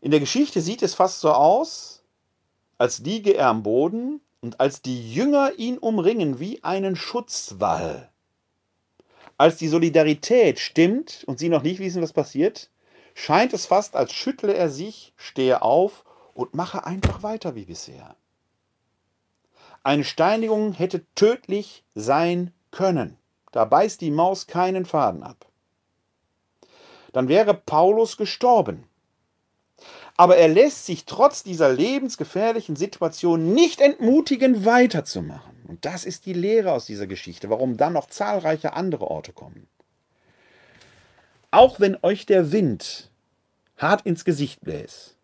In 0.00 0.12
der 0.12 0.20
Geschichte 0.20 0.60
sieht 0.60 0.82
es 0.82 0.94
fast 0.94 1.18
so 1.18 1.32
aus, 1.32 2.01
als 2.82 2.98
liege 2.98 3.36
er 3.36 3.46
am 3.46 3.62
Boden 3.62 4.20
und 4.40 4.58
als 4.58 4.82
die 4.82 5.14
Jünger 5.14 5.52
ihn 5.56 5.78
umringen 5.78 6.40
wie 6.40 6.64
einen 6.64 6.96
Schutzwall. 6.96 8.10
Als 9.38 9.56
die 9.56 9.68
Solidarität 9.68 10.58
stimmt 10.58 11.22
und 11.28 11.38
sie 11.38 11.48
noch 11.48 11.62
nicht 11.62 11.78
wissen, 11.78 12.02
was 12.02 12.12
passiert, 12.12 12.70
scheint 13.14 13.52
es 13.52 13.66
fast, 13.66 13.94
als 13.94 14.12
schüttle 14.12 14.52
er 14.54 14.68
sich, 14.68 15.12
stehe 15.16 15.62
auf 15.62 16.04
und 16.34 16.54
mache 16.54 16.84
einfach 16.84 17.22
weiter 17.22 17.54
wie 17.54 17.66
bisher. 17.66 18.16
Eine 19.84 20.02
Steinigung 20.02 20.72
hätte 20.72 21.06
tödlich 21.14 21.84
sein 21.94 22.52
können. 22.72 23.16
Da 23.52 23.64
beißt 23.64 24.00
die 24.00 24.10
Maus 24.10 24.48
keinen 24.48 24.86
Faden 24.86 25.22
ab. 25.22 25.46
Dann 27.12 27.28
wäre 27.28 27.54
Paulus 27.54 28.16
gestorben. 28.16 28.88
Aber 30.16 30.36
er 30.36 30.48
lässt 30.48 30.86
sich 30.86 31.04
trotz 31.04 31.42
dieser 31.42 31.72
lebensgefährlichen 31.72 32.76
Situation 32.76 33.54
nicht 33.54 33.80
entmutigen, 33.80 34.64
weiterzumachen. 34.64 35.52
Und 35.66 35.84
das 35.84 36.04
ist 36.04 36.26
die 36.26 36.34
Lehre 36.34 36.72
aus 36.72 36.86
dieser 36.86 37.06
Geschichte, 37.06 37.50
warum 37.50 37.76
dann 37.76 37.94
noch 37.94 38.08
zahlreiche 38.08 38.74
andere 38.74 39.10
Orte 39.10 39.32
kommen. 39.32 39.68
Auch 41.50 41.80
wenn 41.80 41.96
euch 42.02 42.26
der 42.26 42.52
Wind 42.52 43.10
hart 43.78 44.02
ins 44.06 44.24
Gesicht 44.24 44.60
bläst, 44.60 45.16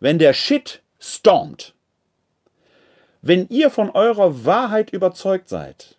wenn 0.00 0.18
der 0.18 0.32
Shit 0.32 0.82
stormt, 0.98 1.74
wenn 3.22 3.48
ihr 3.48 3.70
von 3.70 3.90
eurer 3.90 4.44
Wahrheit 4.44 4.90
überzeugt 4.90 5.48
seid, 5.48 5.98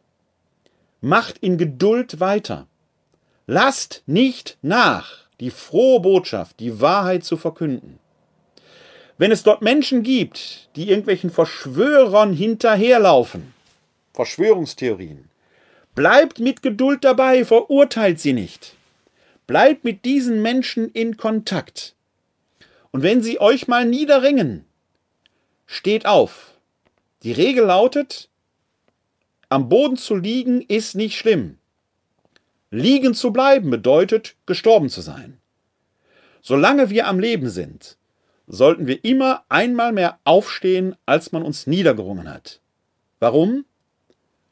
Macht 1.02 1.38
in 1.38 1.58
Geduld 1.58 2.20
weiter. 2.20 2.68
Lasst 3.48 4.04
nicht 4.06 4.58
nach, 4.62 5.28
die 5.40 5.50
frohe 5.50 6.02
Botschaft, 6.02 6.60
die 6.60 6.82
Wahrheit 6.82 7.24
zu 7.24 7.38
verkünden. 7.38 8.00
Wenn 9.20 9.34
es 9.34 9.44
dort 9.44 9.62
Menschen 9.62 10.02
gibt, 10.02 10.70
die 10.78 10.88
irgendwelchen 10.88 11.30
Verschwörern 11.30 12.32
hinterherlaufen, 12.32 13.54
Verschwörungstheorien, 14.14 15.30
bleibt 15.94 16.40
mit 16.40 16.62
Geduld 16.62 17.04
dabei, 17.04 17.44
verurteilt 17.44 18.22
sie 18.22 18.32
nicht. 18.32 18.76
Bleibt 19.46 19.84
mit 19.84 20.06
diesen 20.06 20.42
Menschen 20.42 20.90
in 20.92 21.18
Kontakt. 21.18 21.96
Und 22.92 23.04
wenn 23.04 23.22
sie 23.22 23.42
euch 23.42 23.68
mal 23.68 23.86
niederringen, 23.86 24.64
steht 25.66 26.06
auf. 26.06 26.54
Die 27.24 27.34
Regel 27.34 27.66
lautet, 27.66 28.30
am 29.50 29.68
Boden 29.68 29.98
zu 29.98 30.16
liegen 30.16 30.62
ist 30.62 30.96
nicht 30.96 31.18
schlimm. 31.18 31.58
Liegen 32.72 33.14
zu 33.14 33.34
bleiben 33.34 33.70
bedeutet, 33.70 34.38
gestorben 34.46 34.88
zu 34.88 35.02
sein. 35.02 35.40
Solange 36.42 36.90
wir 36.90 37.06
am 37.06 37.20
Leben 37.20 37.50
sind, 37.50 37.98
sollten 38.50 38.88
wir 38.88 39.06
immer 39.06 39.46
einmal 39.48 39.94
mehr 39.94 40.20
aufstehen, 40.26 40.96
als 41.06 41.32
man 41.32 41.44
uns 41.44 41.68
niedergerungen 41.68 42.28
hat. 42.28 42.60
Warum? 43.20 43.64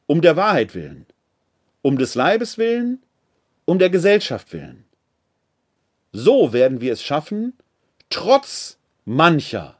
Um 0.05 0.21
der 0.21 0.37
Wahrheit 0.37 0.75
willen, 0.75 1.07
um 1.81 1.97
des 1.97 2.15
Leibes 2.15 2.57
willen, 2.57 3.01
um 3.65 3.79
der 3.79 3.89
Gesellschaft 3.89 4.53
willen. 4.53 4.85
So 6.13 6.53
werden 6.53 6.79
wir 6.79 6.93
es 6.93 7.03
schaffen, 7.03 7.53
trotz 8.09 8.77
mancher, 9.03 9.77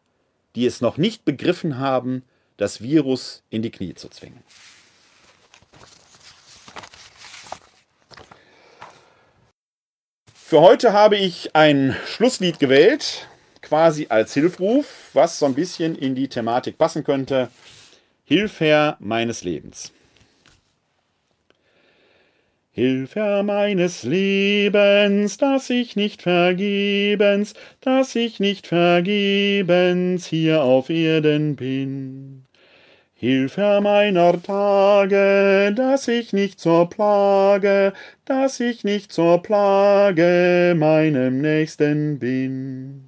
die 0.55 0.65
es 0.65 0.81
noch 0.81 0.97
nicht 0.97 1.23
begriffen 1.23 1.77
haben, 1.77 2.23
das 2.57 2.81
Virus 2.81 3.43
in 3.51 3.61
die 3.61 3.71
Knie 3.71 3.93
zu 3.93 4.09
zwingen. 4.09 4.43
Für 10.33 10.61
heute 10.61 10.91
habe 10.91 11.17
ich 11.17 11.55
ein 11.55 11.95
Schlusslied 12.07 12.57
gewählt, 12.57 13.27
quasi 13.67 14.07
als 14.09 14.33
Hilfruf, 14.33 15.09
was 15.13 15.39
so 15.39 15.45
ein 15.45 15.53
bisschen 15.53 15.95
in 15.95 16.15
die 16.15 16.27
Thematik 16.27 16.77
passen 16.77 17.03
könnte. 17.03 17.49
Hilf 18.23 18.59
Herr 18.59 18.97
meines 18.99 19.43
Lebens. 19.43 19.91
Hilf 22.71 23.15
Herr 23.15 23.41
meines 23.43 24.03
Lebens, 24.03 25.37
dass 25.37 25.69
ich 25.69 25.95
nicht 25.95 26.21
vergebens, 26.21 27.55
dass 27.81 28.15
ich 28.15 28.39
nicht 28.39 28.67
vergebens 28.67 30.27
hier 30.27 30.61
auf 30.61 30.89
Erden 30.89 31.55
bin. 31.55 32.43
Hilf 33.15 33.57
Herr 33.57 33.81
meiner 33.81 34.39
Tage, 34.43 35.73
dass 35.75 36.07
ich 36.07 36.33
nicht 36.33 36.59
zur 36.59 36.87
Plage, 36.87 37.93
dass 38.25 38.59
ich 38.59 38.83
nicht 38.83 39.11
zur 39.11 39.41
Plage 39.41 40.75
meinem 40.77 41.41
Nächsten 41.41 42.19
bin. 42.19 43.06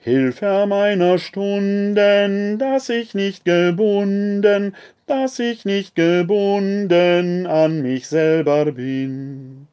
Hilf 0.00 0.42
Herr 0.42 0.66
meiner 0.66 1.18
Stunden, 1.18 2.56
dass 2.56 2.88
ich 2.88 3.14
nicht 3.14 3.44
gebunden, 3.44 4.76
dass 5.06 5.40
ich 5.40 5.64
nicht 5.64 5.96
gebunden 5.96 7.48
an 7.48 7.82
mich 7.82 8.06
selber 8.06 8.70
bin. 8.70 9.66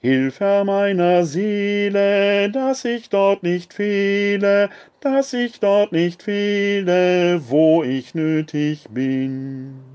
Hilf 0.00 0.38
Herr 0.38 0.64
meiner 0.64 1.24
Seele, 1.24 2.48
dass 2.50 2.84
ich 2.84 3.08
dort 3.08 3.42
nicht 3.42 3.74
fehle, 3.74 4.70
dass 5.00 5.32
ich 5.32 5.58
dort 5.58 5.90
nicht 5.90 6.22
fehle, 6.22 7.40
wo 7.48 7.82
ich 7.82 8.14
nötig 8.14 8.86
bin. 8.90 9.93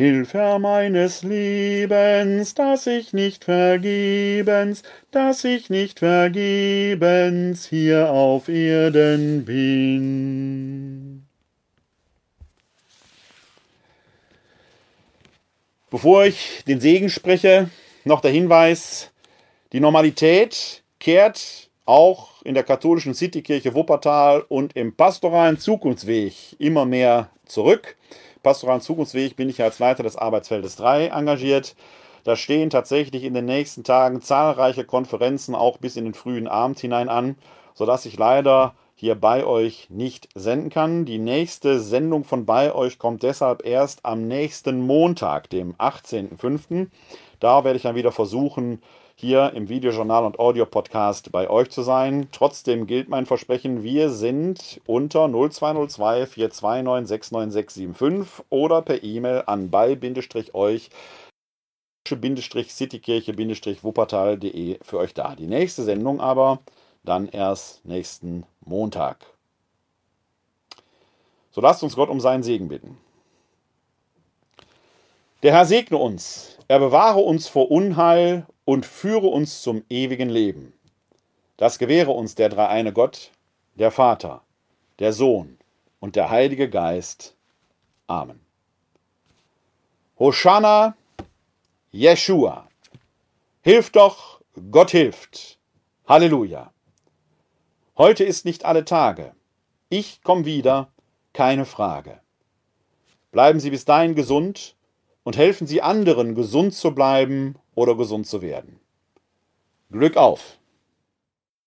Hilf 0.00 0.32
Herr 0.32 0.58
meines 0.58 1.22
Lebens, 1.22 2.54
dass 2.54 2.86
ich 2.86 3.12
nicht 3.12 3.44
vergebens, 3.44 4.82
dass 5.10 5.44
ich 5.44 5.68
nicht 5.68 5.98
vergebens 5.98 7.66
hier 7.66 8.10
auf 8.10 8.48
Erden 8.48 9.44
bin. 9.44 11.26
Bevor 15.90 16.24
ich 16.24 16.64
den 16.66 16.80
Segen 16.80 17.10
spreche, 17.10 17.68
noch 18.06 18.22
der 18.22 18.30
Hinweis, 18.30 19.10
die 19.74 19.80
Normalität 19.80 20.82
kehrt 20.98 21.68
auch 21.84 22.40
in 22.40 22.54
der 22.54 22.64
katholischen 22.64 23.12
Citykirche 23.12 23.74
Wuppertal 23.74 24.46
und 24.48 24.74
im 24.76 24.96
pastoralen 24.96 25.58
Zukunftsweg 25.58 26.32
immer 26.58 26.86
mehr 26.86 27.28
zurück. 27.44 27.98
Pastoralen 28.42 28.80
Zukunftsweg 28.80 29.36
bin 29.36 29.48
ich 29.48 29.62
als 29.62 29.78
Leiter 29.78 30.02
des 30.02 30.16
Arbeitsfeldes 30.16 30.76
3 30.76 31.08
engagiert. 31.08 31.74
Da 32.24 32.36
stehen 32.36 32.70
tatsächlich 32.70 33.24
in 33.24 33.34
den 33.34 33.44
nächsten 33.46 33.84
Tagen 33.84 34.20
zahlreiche 34.20 34.84
Konferenzen 34.84 35.54
auch 35.54 35.78
bis 35.78 35.96
in 35.96 36.04
den 36.04 36.14
frühen 36.14 36.48
Abend 36.48 36.78
hinein 36.78 37.08
an, 37.08 37.36
sodass 37.74 38.06
ich 38.06 38.18
leider 38.18 38.74
hier 38.94 39.14
bei 39.14 39.44
euch 39.46 39.88
nicht 39.88 40.28
senden 40.34 40.68
kann. 40.68 41.06
Die 41.06 41.18
nächste 41.18 41.80
Sendung 41.80 42.24
von 42.24 42.44
bei 42.44 42.74
euch 42.74 42.98
kommt 42.98 43.22
deshalb 43.22 43.64
erst 43.64 44.04
am 44.04 44.28
nächsten 44.28 44.86
Montag, 44.86 45.48
dem 45.48 45.74
18.05. 45.76 46.88
Da 47.40 47.64
werde 47.64 47.78
ich 47.78 47.82
dann 47.84 47.94
wieder 47.94 48.12
versuchen, 48.12 48.82
hier 49.20 49.52
im 49.54 49.68
Videojournal 49.68 50.24
und 50.24 50.38
Audio-Podcast 50.38 51.30
bei 51.30 51.50
euch 51.50 51.68
zu 51.70 51.82
sein. 51.82 52.28
Trotzdem 52.32 52.86
gilt 52.86 53.10
mein 53.10 53.26
Versprechen, 53.26 53.82
wir 53.82 54.08
sind 54.08 54.80
unter 54.86 55.28
0202 55.28 56.24
429 56.26 57.06
69675 57.06 58.46
oder 58.48 58.80
per 58.80 59.04
E-Mail 59.04 59.42
an 59.44 59.70
bei-euch 59.70 60.88
citykirche-wuppertal.de 62.06 64.78
für 64.82 64.98
euch 64.98 65.12
da. 65.12 65.36
Die 65.36 65.46
nächste 65.46 65.82
Sendung 65.82 66.18
aber 66.20 66.60
dann 67.04 67.28
erst 67.28 67.84
nächsten 67.84 68.44
Montag. 68.64 69.26
So 71.50 71.60
lasst 71.60 71.82
uns 71.82 71.94
Gott 71.94 72.08
um 72.08 72.20
seinen 72.20 72.42
Segen 72.42 72.68
bitten. 72.68 72.96
Der 75.42 75.52
Herr 75.52 75.66
segne 75.66 75.98
uns, 75.98 76.56
er 76.68 76.78
bewahre 76.78 77.20
uns 77.20 77.48
vor 77.48 77.70
Unheil 77.70 78.46
und 78.70 78.86
führe 78.86 79.26
uns 79.26 79.62
zum 79.62 79.82
ewigen 79.88 80.28
Leben. 80.28 80.72
Das 81.56 81.80
gewähre 81.80 82.12
uns 82.12 82.36
der 82.36 82.48
dreieine 82.48 82.92
Gott, 82.92 83.32
der 83.74 83.90
Vater, 83.90 84.42
der 85.00 85.12
Sohn 85.12 85.58
und 85.98 86.14
der 86.14 86.30
Heilige 86.30 86.70
Geist. 86.70 87.34
Amen. 88.06 88.38
Hosanna, 90.20 90.96
Jeshua. 91.90 92.68
Hilf 93.62 93.90
doch, 93.90 94.40
Gott 94.70 94.92
hilft. 94.92 95.58
Halleluja. 96.06 96.72
Heute 97.98 98.22
ist 98.22 98.44
nicht 98.44 98.64
alle 98.64 98.84
Tage. 98.84 99.34
Ich 99.88 100.22
komme 100.22 100.44
wieder, 100.44 100.92
keine 101.32 101.64
Frage. 101.64 102.20
Bleiben 103.32 103.58
Sie 103.58 103.70
bis 103.70 103.84
dahin 103.84 104.14
gesund 104.14 104.76
und 105.24 105.36
helfen 105.36 105.66
Sie 105.66 105.82
anderen, 105.82 106.36
gesund 106.36 106.72
zu 106.72 106.94
bleiben 106.94 107.56
oder 107.74 107.96
gesund 107.96 108.26
zu 108.26 108.42
werden. 108.42 108.80
Glück 109.90 110.16
auf! 110.16 110.59